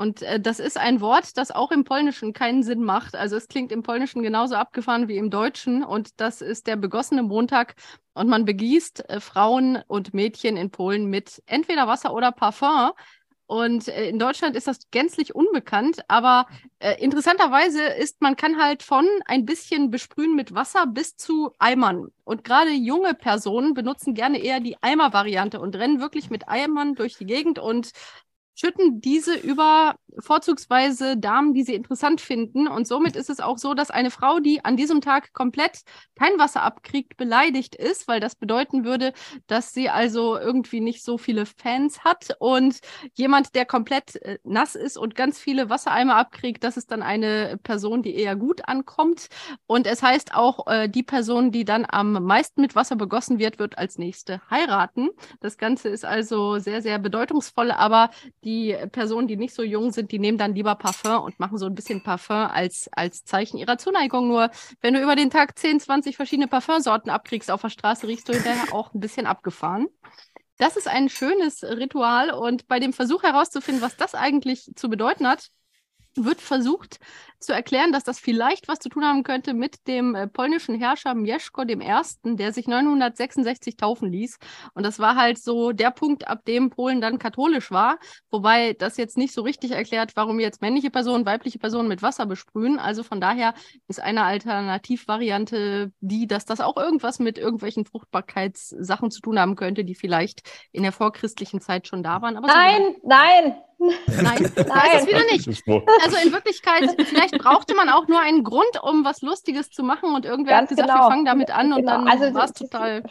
[0.00, 3.14] Und äh, das ist ein Wort, das auch im Polnischen keinen Sinn macht.
[3.14, 5.84] Also es klingt im Polnischen genauso abgefahren wie im Deutschen.
[5.84, 7.74] Und das ist der begossene Montag.
[8.14, 12.92] Und man begießt äh, Frauen und Mädchen in Polen mit entweder Wasser oder Parfum.
[13.44, 16.46] Und äh, in Deutschland ist das gänzlich unbekannt, aber
[16.78, 22.06] äh, interessanterweise ist, man kann halt von ein bisschen besprühen mit Wasser bis zu Eimern.
[22.24, 27.18] Und gerade junge Personen benutzen gerne eher die Eimer-Variante und rennen wirklich mit Eimern durch
[27.18, 27.90] die Gegend und
[28.60, 32.68] schütten diese über vorzugsweise Damen, die sie interessant finden.
[32.68, 35.80] Und somit ist es auch so, dass eine Frau, die an diesem Tag komplett
[36.18, 39.12] kein Wasser abkriegt, beleidigt ist, weil das bedeuten würde,
[39.46, 42.36] dass sie also irgendwie nicht so viele Fans hat.
[42.38, 42.80] Und
[43.14, 47.58] jemand, der komplett äh, nass ist und ganz viele Wassereimer abkriegt, das ist dann eine
[47.62, 49.28] Person, die eher gut ankommt.
[49.66, 53.58] Und es heißt auch, äh, die Person, die dann am meisten mit Wasser begossen wird,
[53.58, 55.10] wird als nächste heiraten.
[55.40, 58.10] Das Ganze ist also sehr, sehr bedeutungsvoll, aber
[58.44, 58.49] die
[58.92, 61.74] Personen, die nicht so jung sind, die nehmen dann lieber Parfum und machen so ein
[61.74, 64.28] bisschen Parfum als, als Zeichen ihrer Zuneigung.
[64.28, 68.28] Nur wenn du über den Tag 10, 20 verschiedene Parfumsorten abkriegst auf der Straße, riechst
[68.28, 69.88] du hinterher auch ein bisschen abgefahren.
[70.58, 75.26] das ist ein schönes Ritual und bei dem Versuch herauszufinden, was das eigentlich zu bedeuten
[75.26, 75.50] hat,
[76.16, 76.98] wird versucht
[77.38, 81.14] zu erklären, dass das vielleicht was zu tun haben könnte mit dem äh, polnischen Herrscher
[81.14, 81.78] Mieszko I.,
[82.24, 84.38] der sich 966 taufen ließ.
[84.74, 87.98] Und das war halt so der Punkt, ab dem Polen dann katholisch war.
[88.30, 92.26] Wobei das jetzt nicht so richtig erklärt, warum jetzt männliche Personen weibliche Personen mit Wasser
[92.26, 92.78] besprühen.
[92.78, 93.54] Also von daher
[93.88, 99.84] ist eine Alternativvariante die, dass das auch irgendwas mit irgendwelchen Fruchtbarkeitssachen zu tun haben könnte,
[99.84, 100.42] die vielleicht
[100.72, 102.36] in der vorchristlichen Zeit schon da waren.
[102.36, 105.48] Aber nein, so nein, Nein, nein, das wieder nicht.
[105.48, 110.14] Also in Wirklichkeit, vielleicht brauchte man auch nur einen Grund, um was Lustiges zu machen
[110.14, 111.04] und irgendwer Ganz hat gesagt, genau.
[111.04, 111.92] wir fangen damit an und genau.
[111.92, 113.02] dann also, war es total.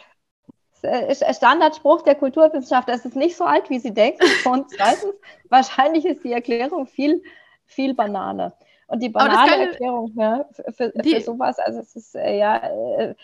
[1.32, 4.24] Standardspruch der Kulturwissenschaft, es ist nicht so alt, wie Sie denken.
[4.46, 5.14] Und zweitens,
[5.50, 7.22] wahrscheinlich ist die Erklärung viel,
[7.66, 8.54] viel Banane.
[8.86, 13.14] Und die banale Erklärung ja, für, für, sowas, also es ist äh, ja, äh,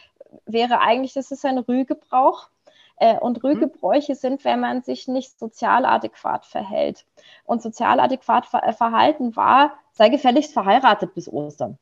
[0.45, 2.49] wäre eigentlich, das ist ein Rühgebrauch.
[2.97, 3.51] Äh, und mhm.
[3.51, 7.05] Rügebräuche sind, wenn man sich nicht sozial adäquat verhält.
[7.45, 11.79] Und sozial adäquat ver verhalten war, sei gefälligst verheiratet bis Ostern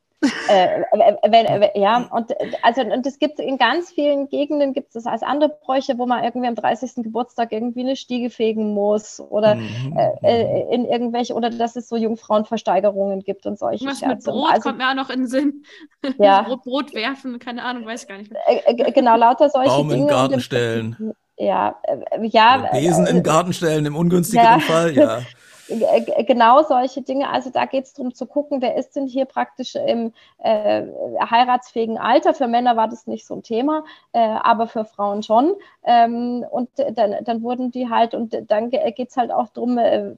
[0.47, 0.81] äh,
[1.29, 5.49] wenn, ja, und also und es gibt in ganz vielen Gegenden gibt es als andere
[5.49, 7.03] Bräuche, wo man irgendwie am 30.
[7.03, 9.97] Geburtstag irgendwie eine Stiege fegen muss oder mhm.
[10.23, 14.51] äh, äh in irgendwelche oder dass es so Jungfrauenversteigerungen gibt und solche Was mit Brot
[14.51, 15.63] also, kommt mir auch noch in den Sinn.
[16.19, 16.43] Ja.
[16.43, 18.41] Brot, Brot, werfen, keine Ahnung, weiß gar nicht mehr.
[18.47, 20.01] Äh, äh genau, lauter solche Baum Dinge.
[20.01, 21.13] in den Garten stellen.
[21.37, 21.75] Ja,
[22.21, 22.69] ja.
[22.71, 24.65] Besen in Garten stellen, im ungünstigeren ja.
[24.65, 25.21] Fall, ja.
[25.67, 27.29] genau solche Dinge.
[27.29, 30.83] Also da geht es darum zu gucken, wer ist denn hier praktisch im äh,
[31.19, 32.33] heiratsfähigen Alter.
[32.33, 35.53] Für Männer war das nicht so ein Thema, äh, aber für Frauen schon.
[35.83, 40.15] Ähm, und dann, dann wurden die halt, und dann geht es halt auch darum, äh,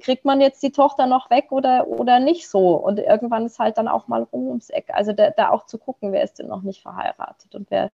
[0.00, 2.74] kriegt man jetzt die Tochter noch weg oder, oder nicht so?
[2.76, 4.86] Und irgendwann ist halt dann auch mal rum ums Eck.
[4.92, 7.90] Also da, da auch zu gucken, wer ist denn noch nicht verheiratet und wer,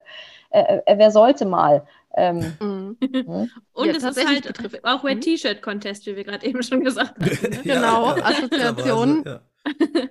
[0.49, 1.83] äh, äh wer sollte mal.
[2.19, 2.97] Ähm, mhm.
[3.01, 3.49] Hm?
[3.71, 4.83] Und ja, es ist halt betrifft.
[4.83, 5.21] auch Red mhm.
[5.21, 7.61] T-Shirt-Contest, wie wir gerade eben schon gesagt haben.
[7.63, 9.25] genau, ja, Assoziation.
[9.25, 9.39] Also,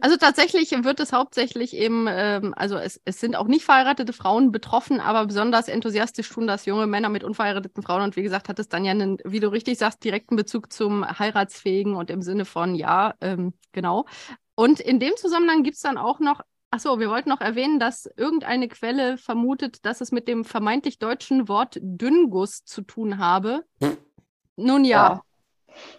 [0.00, 4.52] also, tatsächlich wird es hauptsächlich eben, ähm, also es, es sind auch nicht verheiratete Frauen
[4.52, 8.02] betroffen, aber besonders enthusiastisch tun das junge Männer mit unverheirateten Frauen.
[8.02, 11.04] Und wie gesagt, hat es dann ja einen, wie du richtig sagst, direkten Bezug zum
[11.06, 14.06] Heiratsfähigen und im Sinne von ja, ähm, genau.
[14.54, 16.40] Und in dem Zusammenhang gibt es dann auch noch
[16.70, 21.48] Achso, wir wollten noch erwähnen, dass irgendeine Quelle vermutet, dass es mit dem vermeintlich deutschen
[21.48, 23.64] Wort Dünnguss zu tun habe.
[24.56, 25.22] Nun ja.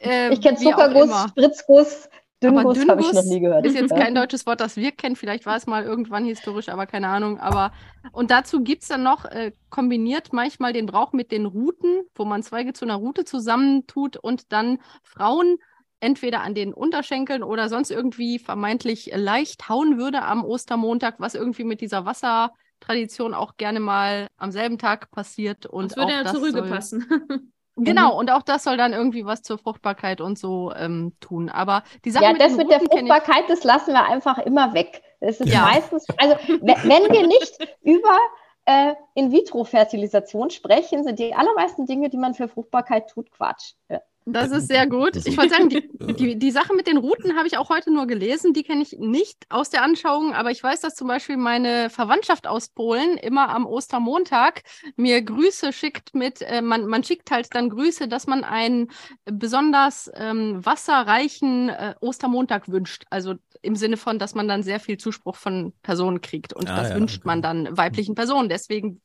[0.01, 0.07] ja.
[0.07, 2.09] Äh, ich kenne Zuckerguss, Spritzguss,
[2.41, 3.65] Dünnguss habe ich noch nie gehört.
[3.65, 5.15] Ist jetzt kein deutsches Wort, das wir kennen.
[5.15, 7.39] Vielleicht war es mal irgendwann historisch, aber keine Ahnung.
[7.39, 7.73] Aber
[8.11, 12.25] und dazu gibt es dann noch äh, kombiniert manchmal den Brauch mit den Routen, wo
[12.25, 15.57] man Zweige zu einer Route zusammentut und dann Frauen
[15.99, 21.63] entweder an den Unterschenkeln oder sonst irgendwie vermeintlich leicht hauen würde am Ostermontag, was irgendwie
[21.63, 25.65] mit dieser Wassertradition auch gerne mal am selben Tag passiert.
[25.65, 27.53] Und das würde ja zur Rüge passen.
[27.81, 31.49] Genau, und auch das soll dann irgendwie was zur Fruchtbarkeit und so ähm, tun.
[31.49, 35.01] Aber die Sache ja, mit das mit der Fruchtbarkeit, das lassen wir einfach immer weg.
[35.21, 35.61] Das ist ja.
[35.61, 38.17] meistens, also wenn wir nicht über
[38.65, 43.73] äh, In-vitro-Fertilisation sprechen, sind die allermeisten Dinge, die man für Fruchtbarkeit tut, Quatsch.
[43.89, 44.01] Ja.
[44.33, 45.15] Das ist sehr gut.
[45.15, 48.07] Ich wollte sagen, die, die, die, Sache mit den Routen habe ich auch heute nur
[48.07, 48.53] gelesen.
[48.53, 52.47] Die kenne ich nicht aus der Anschauung, aber ich weiß, dass zum Beispiel meine Verwandtschaft
[52.47, 54.63] aus Polen immer am Ostermontag
[54.95, 58.89] mir Grüße schickt mit, äh, man, man schickt halt dann Grüße, dass man einen
[59.25, 63.05] besonders ähm, wasserreichen äh, Ostermontag wünscht.
[63.09, 66.53] Also im Sinne von, dass man dann sehr viel Zuspruch von Personen kriegt.
[66.53, 67.27] Und ah, das ja, wünscht okay.
[67.27, 68.49] man dann weiblichen Personen.
[68.49, 69.01] Deswegen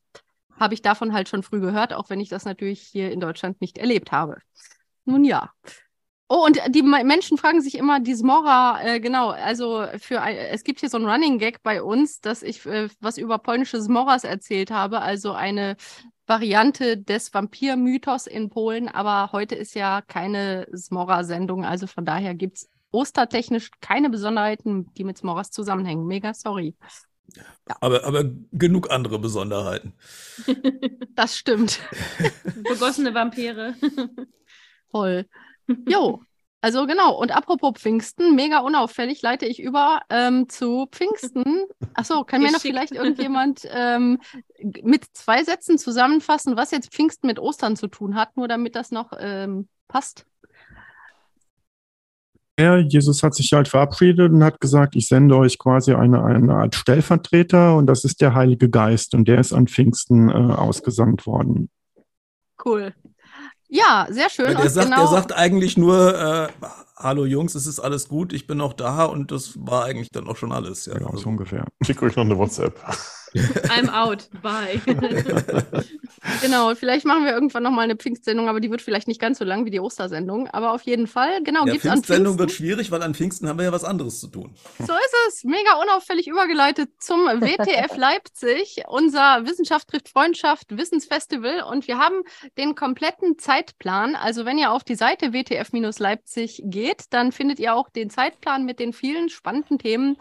[0.59, 3.61] habe ich davon halt schon früh gehört, auch wenn ich das natürlich hier in Deutschland
[3.61, 4.39] nicht erlebt habe.
[5.05, 5.51] Nun ja.
[6.29, 10.81] Oh, und die Menschen fragen sich immer, die Smora, äh, genau, also für es gibt
[10.81, 14.71] hier so ein Running Gag bei uns, dass ich äh, was über polnische Smoras erzählt
[14.71, 15.77] habe, also eine
[16.27, 22.57] Variante des Vampir-Mythos in Polen, aber heute ist ja keine Smora-Sendung, also von daher gibt
[22.57, 26.07] es ostertechnisch keine Besonderheiten, die mit Smoras zusammenhängen.
[26.07, 26.75] Mega sorry.
[27.35, 27.43] Ja.
[27.81, 29.95] Aber, aber genug andere Besonderheiten.
[31.15, 31.81] das stimmt.
[32.63, 33.75] Begossene Vampire.
[34.95, 35.27] Voll.
[35.89, 36.21] Jo,
[36.61, 37.19] also genau.
[37.19, 41.65] Und apropos Pfingsten, mega unauffällig leite ich über ähm, zu Pfingsten.
[41.95, 44.19] Achso, kann mir noch vielleicht irgendjemand ähm,
[44.83, 48.93] mit zwei Sätzen zusammenfassen, was jetzt Pfingsten mit Ostern zu tun hat, nur damit das
[48.93, 50.27] noch ähm, passt?
[52.59, 56.55] Ja, Jesus hat sich halt verabschiedet und hat gesagt, ich sende euch quasi eine, eine
[56.55, 61.27] Art Stellvertreter und das ist der Heilige Geist und der ist an Pfingsten äh, ausgesandt
[61.27, 61.69] worden.
[62.65, 62.95] Cool.
[63.75, 64.57] Ja, sehr schön.
[64.57, 66.49] Der sagt, genau der sagt eigentlich nur, äh,
[66.97, 70.29] hallo Jungs, es ist alles gut, ich bin noch da und das war eigentlich dann
[70.29, 70.87] auch schon alles.
[70.87, 71.65] Ja, genau, so ungefähr.
[71.83, 72.81] Schick euch noch eine WhatsApp.
[73.35, 74.81] I'm out, bye.
[76.41, 79.45] Genau, vielleicht machen wir irgendwann nochmal eine Pfingstsendung, aber die wird vielleicht nicht ganz so
[79.45, 80.49] lang wie die Ostersendung.
[80.49, 83.59] Aber auf jeden Fall, genau, Ja, gibt's an Pfingstsendung wird schwierig, weil an Pfingsten haben
[83.59, 84.55] wir ja was anderes zu tun.
[84.79, 85.45] So ist es.
[85.45, 91.63] Mega unauffällig übergeleitet zum WTF Leipzig, unser Wissenschaft trifft Freundschaft Wissensfestival.
[91.63, 92.23] Und wir haben
[92.57, 94.17] den kompletten Zeitplan.
[94.17, 98.79] Also wenn ihr auf die Seite WTF-Leipzig geht, dann findet ihr auch den Zeitplan mit
[98.79, 100.17] den vielen spannenden Themen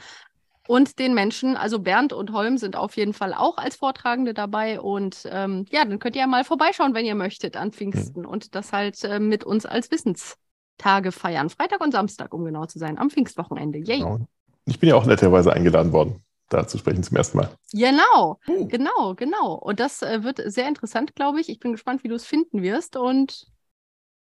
[0.67, 1.55] und den Menschen.
[1.57, 4.79] Also Bernd und Holm sind auf jeden Fall auch als Vortragende dabei.
[4.79, 8.25] Und ähm, ja, dann könnt ihr ja mal vorbeischauen, wenn ihr möchtet, an Pfingsten.
[8.25, 11.49] Und das halt äh, mit uns als Wissenstage feiern.
[11.49, 13.79] Freitag und Samstag, um genau zu sein, am Pfingstwochenende.
[13.79, 13.99] Yay.
[13.99, 14.19] Genau.
[14.65, 17.49] Ich bin ja auch netterweise eingeladen worden, da zu sprechen zum ersten Mal.
[17.73, 18.65] Genau, Oh.
[18.65, 19.55] genau, genau.
[19.55, 21.49] Und das äh, wird sehr interessant, glaube ich.
[21.49, 22.95] Ich bin gespannt, wie du es finden wirst.
[22.95, 23.47] Und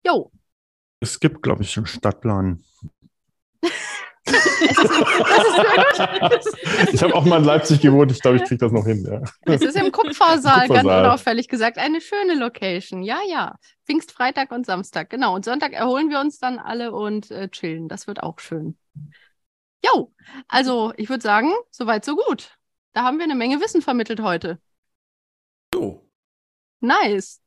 [0.05, 0.31] jo,
[1.01, 2.63] Es gibt, glaube ich, einen Stadtplan.
[6.93, 9.07] Ich habe auch mal in Leipzig gewohnt, ich glaube, ich kriege das noch hin.
[9.09, 9.23] Ja.
[9.55, 11.05] Es ist im Kupfersaal, ganz Kupfersaal.
[11.05, 11.79] unauffällig gesagt.
[11.79, 13.03] Eine schöne Location.
[13.03, 13.57] Ja, ja.
[13.87, 15.11] Pfingstfreitag und Samstag.
[15.11, 15.35] Genau.
[15.35, 17.89] Und Sonntag erholen wir uns dann alle und äh, chillen.
[17.89, 18.77] Das wird auch schön.
[19.85, 20.13] Jo,
[20.49, 22.57] also ich würde sagen, soweit, so gut.
[22.93, 24.59] Da haben wir eine Menge Wissen vermittelt heute.
[25.73, 26.09] So.
[26.81, 27.41] Nice.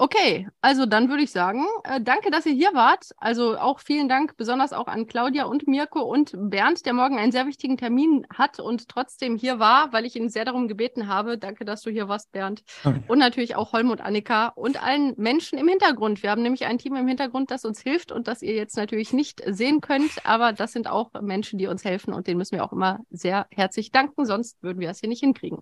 [0.00, 3.10] Okay, also dann würde ich sagen, äh, danke, dass ihr hier wart.
[3.16, 7.32] Also auch vielen Dank besonders auch an Claudia und Mirko und Bernd, der morgen einen
[7.32, 11.36] sehr wichtigen Termin hat und trotzdem hier war, weil ich ihn sehr darum gebeten habe.
[11.36, 12.62] Danke, dass du hier warst, Bernd.
[12.84, 13.02] Danke.
[13.08, 16.22] Und natürlich auch Holm und Annika und allen Menschen im Hintergrund.
[16.22, 19.12] Wir haben nämlich ein Team im Hintergrund, das uns hilft und das ihr jetzt natürlich
[19.12, 22.62] nicht sehen könnt, aber das sind auch Menschen, die uns helfen und denen müssen wir
[22.64, 25.58] auch immer sehr herzlich danken, sonst würden wir es hier nicht hinkriegen.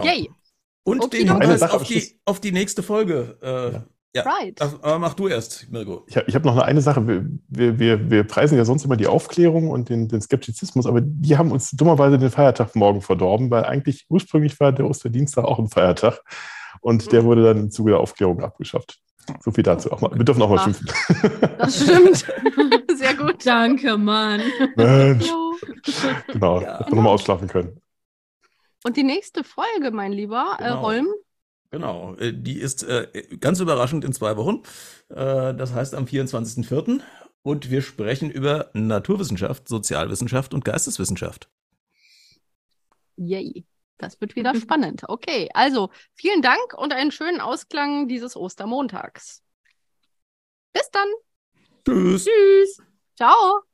[0.00, 0.30] Yay,
[0.82, 3.38] Und Okay, den Hinweis Sache auf die, auf die nächste Folge.
[3.42, 3.80] Äh,
[4.16, 4.22] ja.
[4.22, 4.58] right.
[4.60, 6.04] Ach, aber mach du erst, Mirko.
[6.08, 7.06] Ich habe hab noch eine, Sache.
[7.06, 11.36] Wir, wir, wir, preisen ja sonst immer die Aufklärung und den, den Skeptizismus, aber die
[11.36, 15.68] haben uns dummerweise den Feiertag morgen verdorben, weil eigentlich ursprünglich war der Osterdienstag auch ein
[15.68, 16.22] Feiertag
[16.80, 19.00] und der wurde dann im Zuge der Aufklärung abgeschafft.
[19.40, 19.92] So viel dazu.
[19.92, 20.64] Auch mal, wir dürfen auch mal Ach.
[20.64, 20.88] schimpfen.
[21.58, 22.16] Das stimmt.
[22.96, 23.46] Sehr gut.
[23.46, 24.40] Danke, Mann.
[24.76, 25.30] Mensch,
[26.26, 26.78] genau, Ja.
[26.78, 27.79] dass wir nochmal ausschlafen können.
[28.84, 30.82] Und die nächste Folge, mein Lieber, äh, Genau.
[30.82, 31.08] Holm,
[31.72, 33.06] Genau, äh, die ist äh,
[33.38, 34.62] ganz überraschend in zwei Wochen.
[35.08, 37.00] Äh, Das heißt am 24.04.
[37.42, 41.48] Und wir sprechen über Naturwissenschaft, Sozialwissenschaft und Geisteswissenschaft.
[43.16, 43.64] yay.
[43.98, 45.02] Das wird wieder spannend.
[45.08, 49.42] Okay, also vielen Dank und einen schönen Ausklang dieses Ostermontags.
[50.72, 51.08] Bis dann.
[51.84, 52.24] Tschüss.
[52.24, 52.82] Tschüss.
[53.16, 53.69] Ciao.